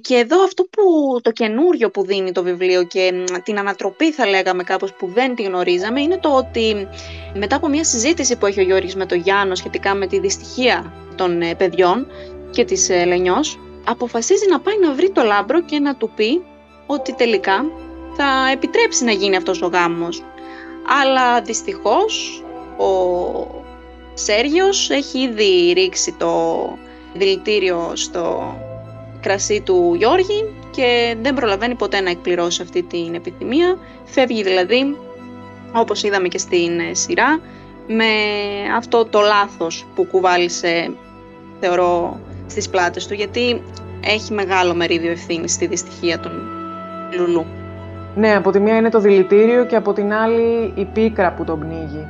και 0.02 0.16
εδώ 0.16 0.44
αυτό 0.44 0.64
που 0.64 0.82
το 1.22 1.32
καινούριο 1.32 1.92
που 1.92 2.06
δίνει 2.06 2.32
το 2.32 2.44
βιβλίο 2.44 2.84
και 2.84 3.26
την 3.44 3.60
ανατροπή 3.60 4.12
θα 4.12 4.28
λέγαμε 4.28 4.64
κάπως 4.64 4.94
που 4.94 5.08
δεν 5.14 5.36
τη 5.36 5.44
γνωρίζαμε 5.44 6.02
είναι 6.02 6.18
το 6.18 6.30
ότι 6.30 6.88
μετά 7.34 7.56
από 7.56 7.68
μια 7.68 7.84
συζήτηση 7.84 8.38
που 8.38 8.46
έχει 8.46 8.60
ο 8.60 8.64
Γιώργης 8.64 8.96
με 8.96 9.06
τον 9.06 9.20
Γιάννο 9.20 9.56
σχετικά 9.56 9.96
με 9.96 10.08
τη 10.08 10.20
δυστυχία 10.20 10.94
των 11.16 11.42
ε, 11.42 11.56
παιδιών 11.56 12.08
και 12.50 12.66
της 12.66 12.90
ε, 12.90 13.06
Λενιός 13.06 13.60
αποφασίζει 13.86 14.50
να 14.50 14.60
πάει 14.60 14.80
να 14.80 14.94
βρει 14.94 15.12
το 15.12 15.24
Λάμπρο 15.24 15.62
και 15.62 15.80
να 15.80 15.96
του 15.96 16.12
πει 16.16 16.42
ότι 16.86 17.14
τελικά 17.14 17.66
θα 18.16 18.50
επιτρέψει 18.54 19.04
να 19.04 19.12
γίνει 19.12 19.36
αυτός 19.36 19.62
ο 19.62 19.68
γάμος. 19.68 20.24
Αλλά 21.02 21.42
δυστυχώς 21.42 22.45
ο 22.78 23.64
Σέργιος 24.14 24.90
έχει 24.90 25.20
ήδη 25.20 25.74
ρίξει 25.74 26.16
το 26.18 26.68
δηλητήριο 27.14 27.92
στο 27.94 28.56
κρασί 29.20 29.62
του 29.62 29.94
Γιώργη 29.98 30.54
και 30.72 31.16
δεν 31.22 31.34
προλαβαίνει 31.34 31.76
ποτέ 31.76 32.02
να 32.02 32.10
εκπληρώσει 32.10 32.62
αυτή 32.62 32.84
την 32.84 33.14
επιθυμία. 33.14 33.78
Φεύγει 34.04 34.44
δηλαδή, 34.44 34.98
όπως 35.74 36.04
είδαμε 36.04 36.28
και 36.28 36.38
στην 36.38 36.72
σειρά, 36.92 37.40
με 37.88 38.06
αυτό 38.78 39.06
το 39.06 39.20
λάθος 39.20 39.86
που 39.96 40.06
κουβάλισε, 40.06 40.92
θεωρώ, 41.60 42.20
στις 42.48 42.70
πλάτες 42.70 43.08
του, 43.08 43.14
γιατί 43.14 43.62
έχει 44.06 44.34
μεγάλο 44.34 44.76
μερίδιο 44.76 45.12
ευθύνη 45.12 45.50
στη 45.50 45.68
δυστυχία 45.68 46.20
των 46.20 46.32
Λουλού. 47.18 47.46
Ναι, 48.16 48.36
από 48.36 48.52
τη 48.52 48.60
μία 48.60 48.76
είναι 48.78 48.90
το 48.90 49.00
δηλητήριο 49.00 49.66
και 49.66 49.76
από 49.76 49.94
την 49.94 50.14
άλλη 50.14 50.74
η 50.76 50.86
πίκρα 50.86 51.34
που 51.34 51.44
τον 51.44 51.60
πνίγει. 51.60 52.08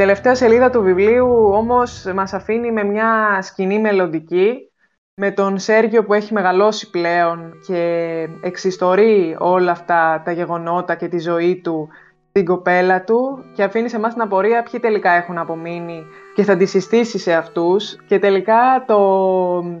Η 0.00 0.02
τελευταία 0.02 0.34
σελίδα 0.34 0.70
του 0.70 0.82
βιβλίου 0.82 1.50
όμως 1.52 2.06
μας 2.14 2.32
αφήνει 2.32 2.72
με 2.72 2.84
μια 2.84 3.38
σκηνή 3.42 3.80
μελλοντική 3.80 4.72
με 5.14 5.30
τον 5.30 5.58
Σέργιο 5.58 6.04
που 6.04 6.14
έχει 6.14 6.32
μεγαλώσει 6.32 6.90
πλέον 6.90 7.52
και 7.66 8.28
εξιστορεί 8.42 9.36
όλα 9.38 9.70
αυτά 9.70 10.22
τα 10.24 10.32
γεγονότα 10.32 10.94
και 10.94 11.08
τη 11.08 11.18
ζωή 11.18 11.60
του 11.64 11.88
την 12.32 12.44
κοπέλα 12.44 13.04
του 13.04 13.44
και 13.54 13.62
αφήνει 13.62 13.88
σε 13.88 13.96
εμάς 13.96 14.12
την 14.12 14.22
απορία 14.22 14.62
ποιοι 14.62 14.80
τελικά 14.80 15.10
έχουν 15.10 15.38
απομείνει 15.38 16.04
και 16.34 16.42
θα 16.42 16.56
τη 16.56 16.66
συστήσει 16.66 17.18
σε 17.18 17.32
αυτούς. 17.32 17.96
Και 18.06 18.18
τελικά 18.18 18.84
το, 18.86 19.00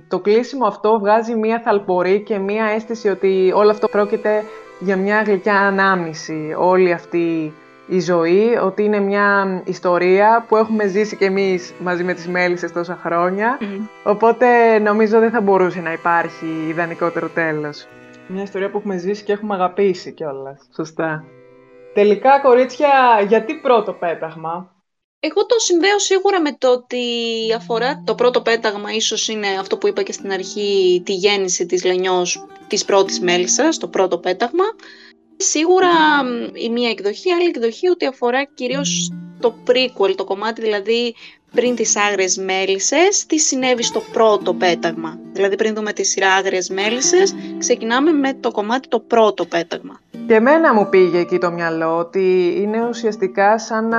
το 0.08 0.18
κλείσιμο 0.18 0.66
αυτό 0.66 0.98
βγάζει 0.98 1.34
μία 1.34 1.60
θαλπορή 1.64 2.20
και 2.22 2.38
μία 2.38 2.64
αίσθηση 2.64 3.08
ότι 3.08 3.52
όλο 3.54 3.70
αυτό 3.70 3.88
πρόκειται 3.88 4.42
για 4.80 4.96
μια 4.96 5.22
γλυκιά 5.22 5.60
ανάμνηση. 5.60 6.54
Όλη 6.58 6.92
αυτή 6.92 7.52
η 7.90 8.00
ζωή, 8.00 8.56
ότι 8.62 8.84
είναι 8.84 9.00
μια 9.00 9.62
ιστορία 9.66 10.44
που 10.48 10.56
έχουμε 10.56 10.86
ζήσει 10.86 11.16
κι 11.16 11.24
εμείς 11.24 11.72
μαζί 11.78 12.04
με 12.04 12.14
τις 12.14 12.28
μέλισσες 12.28 12.72
τόσα 12.72 12.98
χρόνια, 13.02 13.58
οπότε 14.02 14.78
νομίζω 14.78 15.18
δεν 15.18 15.30
θα 15.30 15.40
μπορούσε 15.40 15.80
να 15.80 15.92
υπάρχει 15.92 16.66
ιδανικότερο 16.68 17.28
τέλος. 17.28 17.86
Μια 18.26 18.42
ιστορία 18.42 18.70
που 18.70 18.78
έχουμε 18.78 18.96
ζήσει 18.96 19.24
και 19.24 19.32
έχουμε 19.32 19.54
αγαπήσει 19.54 20.12
κιόλας. 20.12 20.68
Σωστά. 20.74 21.24
Τελικά, 21.94 22.40
κορίτσια, 22.40 22.88
γιατί 23.28 23.54
πρώτο 23.54 23.92
πέταγμα; 23.92 24.74
Εγώ 25.20 25.46
το 25.46 25.58
συνδέω 25.58 25.98
σίγουρα 25.98 26.40
με 26.40 26.56
το 26.58 26.72
ότι 26.72 27.04
αφορά 27.56 28.02
το 28.04 28.14
πρώτο 28.14 28.40
πέταγμα, 28.42 28.92
ίσως 28.92 29.28
είναι 29.28 29.46
αυτό 29.60 29.78
που 29.78 29.88
είπα 29.88 30.02
και 30.02 30.12
στην 30.12 30.32
αρχή, 30.32 31.02
τη 31.04 31.12
γέννηση 31.12 31.66
της 31.66 31.84
Λενιός 31.84 32.46
της 32.68 32.84
πρώτης 32.84 33.20
μέλισσας, 33.20 33.78
το 33.78 33.88
πρώτο 33.88 34.18
πέταγμα. 34.18 34.64
Σίγουρα 35.42 35.88
η 36.52 36.70
μία 36.70 36.90
εκδοχή, 36.90 37.28
η 37.28 37.32
άλλη 37.32 37.48
εκδοχή 37.48 37.88
ότι 37.88 38.06
αφορά 38.06 38.44
κυρίως 38.44 39.12
το 39.40 39.54
prequel, 39.66 40.14
το 40.16 40.24
κομμάτι 40.24 40.60
δηλαδή 40.60 41.14
πριν 41.54 41.74
τις 41.74 41.96
άγριες 41.96 42.36
μέλισσες, 42.36 43.26
τι 43.26 43.38
συνέβη 43.38 43.82
στο 43.82 44.02
πρώτο 44.12 44.54
πέταγμα. 44.54 45.18
Δηλαδή 45.32 45.56
πριν 45.56 45.74
δούμε 45.74 45.92
τη 45.92 46.04
σειρά 46.04 46.32
άγριες 46.32 46.68
μέλισσες, 46.68 47.34
ξεκινάμε 47.58 48.12
με 48.12 48.34
το 48.40 48.50
κομμάτι 48.50 48.88
το 48.88 49.00
πρώτο 49.00 49.44
πέταγμα. 49.44 50.00
Και 50.26 50.34
εμένα 50.34 50.74
μου 50.74 50.88
πήγε 50.88 51.18
εκεί 51.18 51.38
το 51.38 51.50
μυαλό 51.50 51.96
ότι 51.96 52.54
είναι 52.56 52.88
ουσιαστικά 52.88 53.58
σαν 53.58 53.88
να 53.88 53.98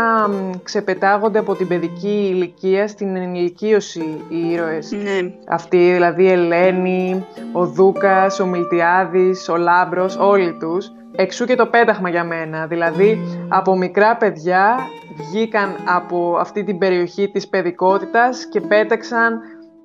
ξεπετάγονται 0.63 1.39
από 1.39 1.55
την 1.55 1.67
παιδική 1.67 2.29
ηλικία 2.33 2.87
στην 2.87 3.15
ενηλικίωση 3.15 4.25
οι 4.29 4.51
ήρωες. 4.51 4.91
Ναι. 4.91 5.33
Αυτοί 5.47 5.91
δηλαδή 5.91 6.23
η 6.23 6.31
Ελένη, 6.31 7.25
ο 7.51 7.65
Δούκας, 7.65 8.39
ο 8.39 8.45
Μιλτιάδης, 8.45 9.49
ο 9.49 9.57
Λάμπρος, 9.57 10.17
όλοι 10.17 10.57
τους. 10.59 10.91
Εξού 11.15 11.45
και 11.45 11.55
το 11.55 11.67
πέταγμα 11.67 12.09
για 12.09 12.23
μένα, 12.23 12.67
δηλαδή 12.67 13.19
από 13.47 13.77
μικρά 13.77 14.17
παιδιά 14.17 14.77
βγήκαν 15.15 15.75
από 15.85 16.37
αυτή 16.39 16.63
την 16.63 16.77
περιοχή 16.77 17.31
της 17.31 17.47
παιδικότητας 17.49 18.45
και 18.45 18.61
πέταξαν 18.61 19.39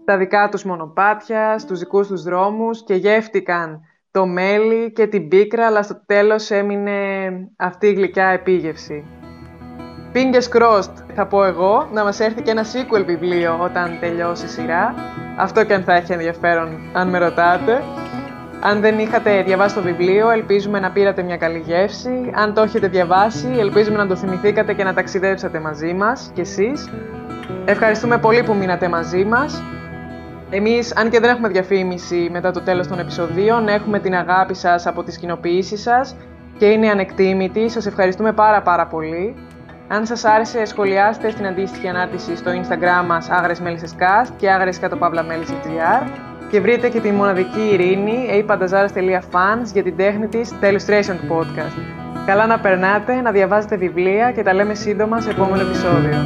τα 0.04 0.16
δικά 0.16 0.48
τους 0.48 0.64
μονοπάτια, 0.64 1.58
στους 1.58 1.78
δικούς 1.78 2.06
τους 2.06 2.22
δρόμους 2.22 2.84
και 2.84 2.94
γεύτηκαν 2.94 3.80
το 4.10 4.26
μέλι 4.26 4.92
και 4.92 5.06
την 5.06 5.28
πίκρα, 5.28 5.66
αλλά 5.66 5.82
στο 5.82 6.02
τέλος 6.06 6.50
έμεινε 6.50 6.92
αυτή 7.56 7.86
η 7.86 7.92
γλυκιά 7.92 8.26
επίγευση. 8.26 9.04
Fingers 10.14 10.58
crossed, 10.58 10.92
θα 11.14 11.26
πω 11.26 11.44
εγώ, 11.44 11.88
να 11.92 12.04
μας 12.04 12.20
έρθει 12.20 12.42
και 12.42 12.50
ένα 12.50 12.64
sequel 12.64 13.04
βιβλίο 13.06 13.58
όταν 13.60 13.96
τελειώσει 14.00 14.44
η 14.44 14.48
σειρά. 14.48 14.94
Αυτό 15.38 15.64
και 15.64 15.74
αν 15.74 15.82
θα 15.82 15.94
έχει 15.94 16.12
ενδιαφέρον, 16.12 16.90
αν 16.92 17.08
με 17.08 17.18
ρωτάτε. 17.18 17.82
Αν 18.60 18.80
δεν 18.80 18.98
είχατε 18.98 19.42
διαβάσει 19.42 19.74
το 19.74 19.82
βιβλίο, 19.82 20.30
ελπίζουμε 20.30 20.80
να 20.80 20.90
πήρατε 20.90 21.22
μια 21.22 21.36
καλή 21.36 21.62
γεύση. 21.66 22.30
Αν 22.34 22.54
το 22.54 22.62
έχετε 22.62 22.88
διαβάσει, 22.88 23.48
ελπίζουμε 23.58 23.96
να 23.96 24.06
το 24.06 24.16
θυμηθήκατε 24.16 24.72
και 24.72 24.84
να 24.84 24.94
ταξιδέψατε 24.94 25.60
μαζί 25.60 25.92
μας, 25.92 26.30
κι 26.34 26.40
εσείς. 26.40 26.88
Ευχαριστούμε 27.64 28.18
πολύ 28.18 28.42
που 28.42 28.54
μείνατε 28.54 28.88
μαζί 28.88 29.24
μας. 29.24 29.62
Εμείς, 30.50 30.96
αν 30.96 31.10
και 31.10 31.20
δεν 31.20 31.30
έχουμε 31.30 31.48
διαφήμιση 31.48 32.28
μετά 32.32 32.50
το 32.50 32.60
τέλος 32.60 32.86
των 32.86 32.98
επεισοδίων, 32.98 33.68
έχουμε 33.68 33.98
την 33.98 34.14
αγάπη 34.14 34.54
σας 34.54 34.86
από 34.86 35.02
τις 35.02 35.18
κοινοποιήσεις 35.18 35.82
σας 35.82 36.16
και 36.58 36.66
είναι 36.66 36.88
ανεκτήμητη. 36.88 37.68
Σας 37.68 37.86
ευχαριστούμε 37.86 38.32
πάρα 38.32 38.62
πάρα 38.62 38.86
πολύ. 38.86 39.34
Αν 39.88 40.06
σας 40.06 40.24
άρεσε, 40.24 40.64
σχολιάστε 40.64 41.30
στην 41.30 41.46
αντίστοιχη 41.46 41.88
ανάρτηση 41.88 42.36
στο 42.36 42.50
Instagram 42.50 43.06
μας 43.06 43.28
Cast 43.98 44.32
και 44.36 44.50
άγρες 44.50 44.78
κάτω 44.78 44.96
παύλα 44.96 45.22
και 46.50 46.60
βρείτε 46.60 46.88
και 46.88 47.00
τη 47.00 47.10
μοναδική 47.10 47.60
ειρήνη 47.72 48.44
apantazars.fans 48.46 49.72
για 49.72 49.82
την 49.82 49.96
τέχνη 49.96 50.26
της, 50.26 50.58
τα 50.60 50.70
illustration 50.70 51.16
του 51.16 51.36
podcast. 51.36 51.80
Καλά 52.26 52.46
να 52.46 52.58
περνάτε, 52.58 53.20
να 53.20 53.30
διαβάζετε 53.30 53.76
βιβλία 53.76 54.32
και 54.32 54.42
τα 54.42 54.54
λέμε 54.54 54.74
σύντομα 54.74 55.20
σε 55.20 55.30
επόμενο 55.30 55.62
επεισόδιο. 55.62 56.18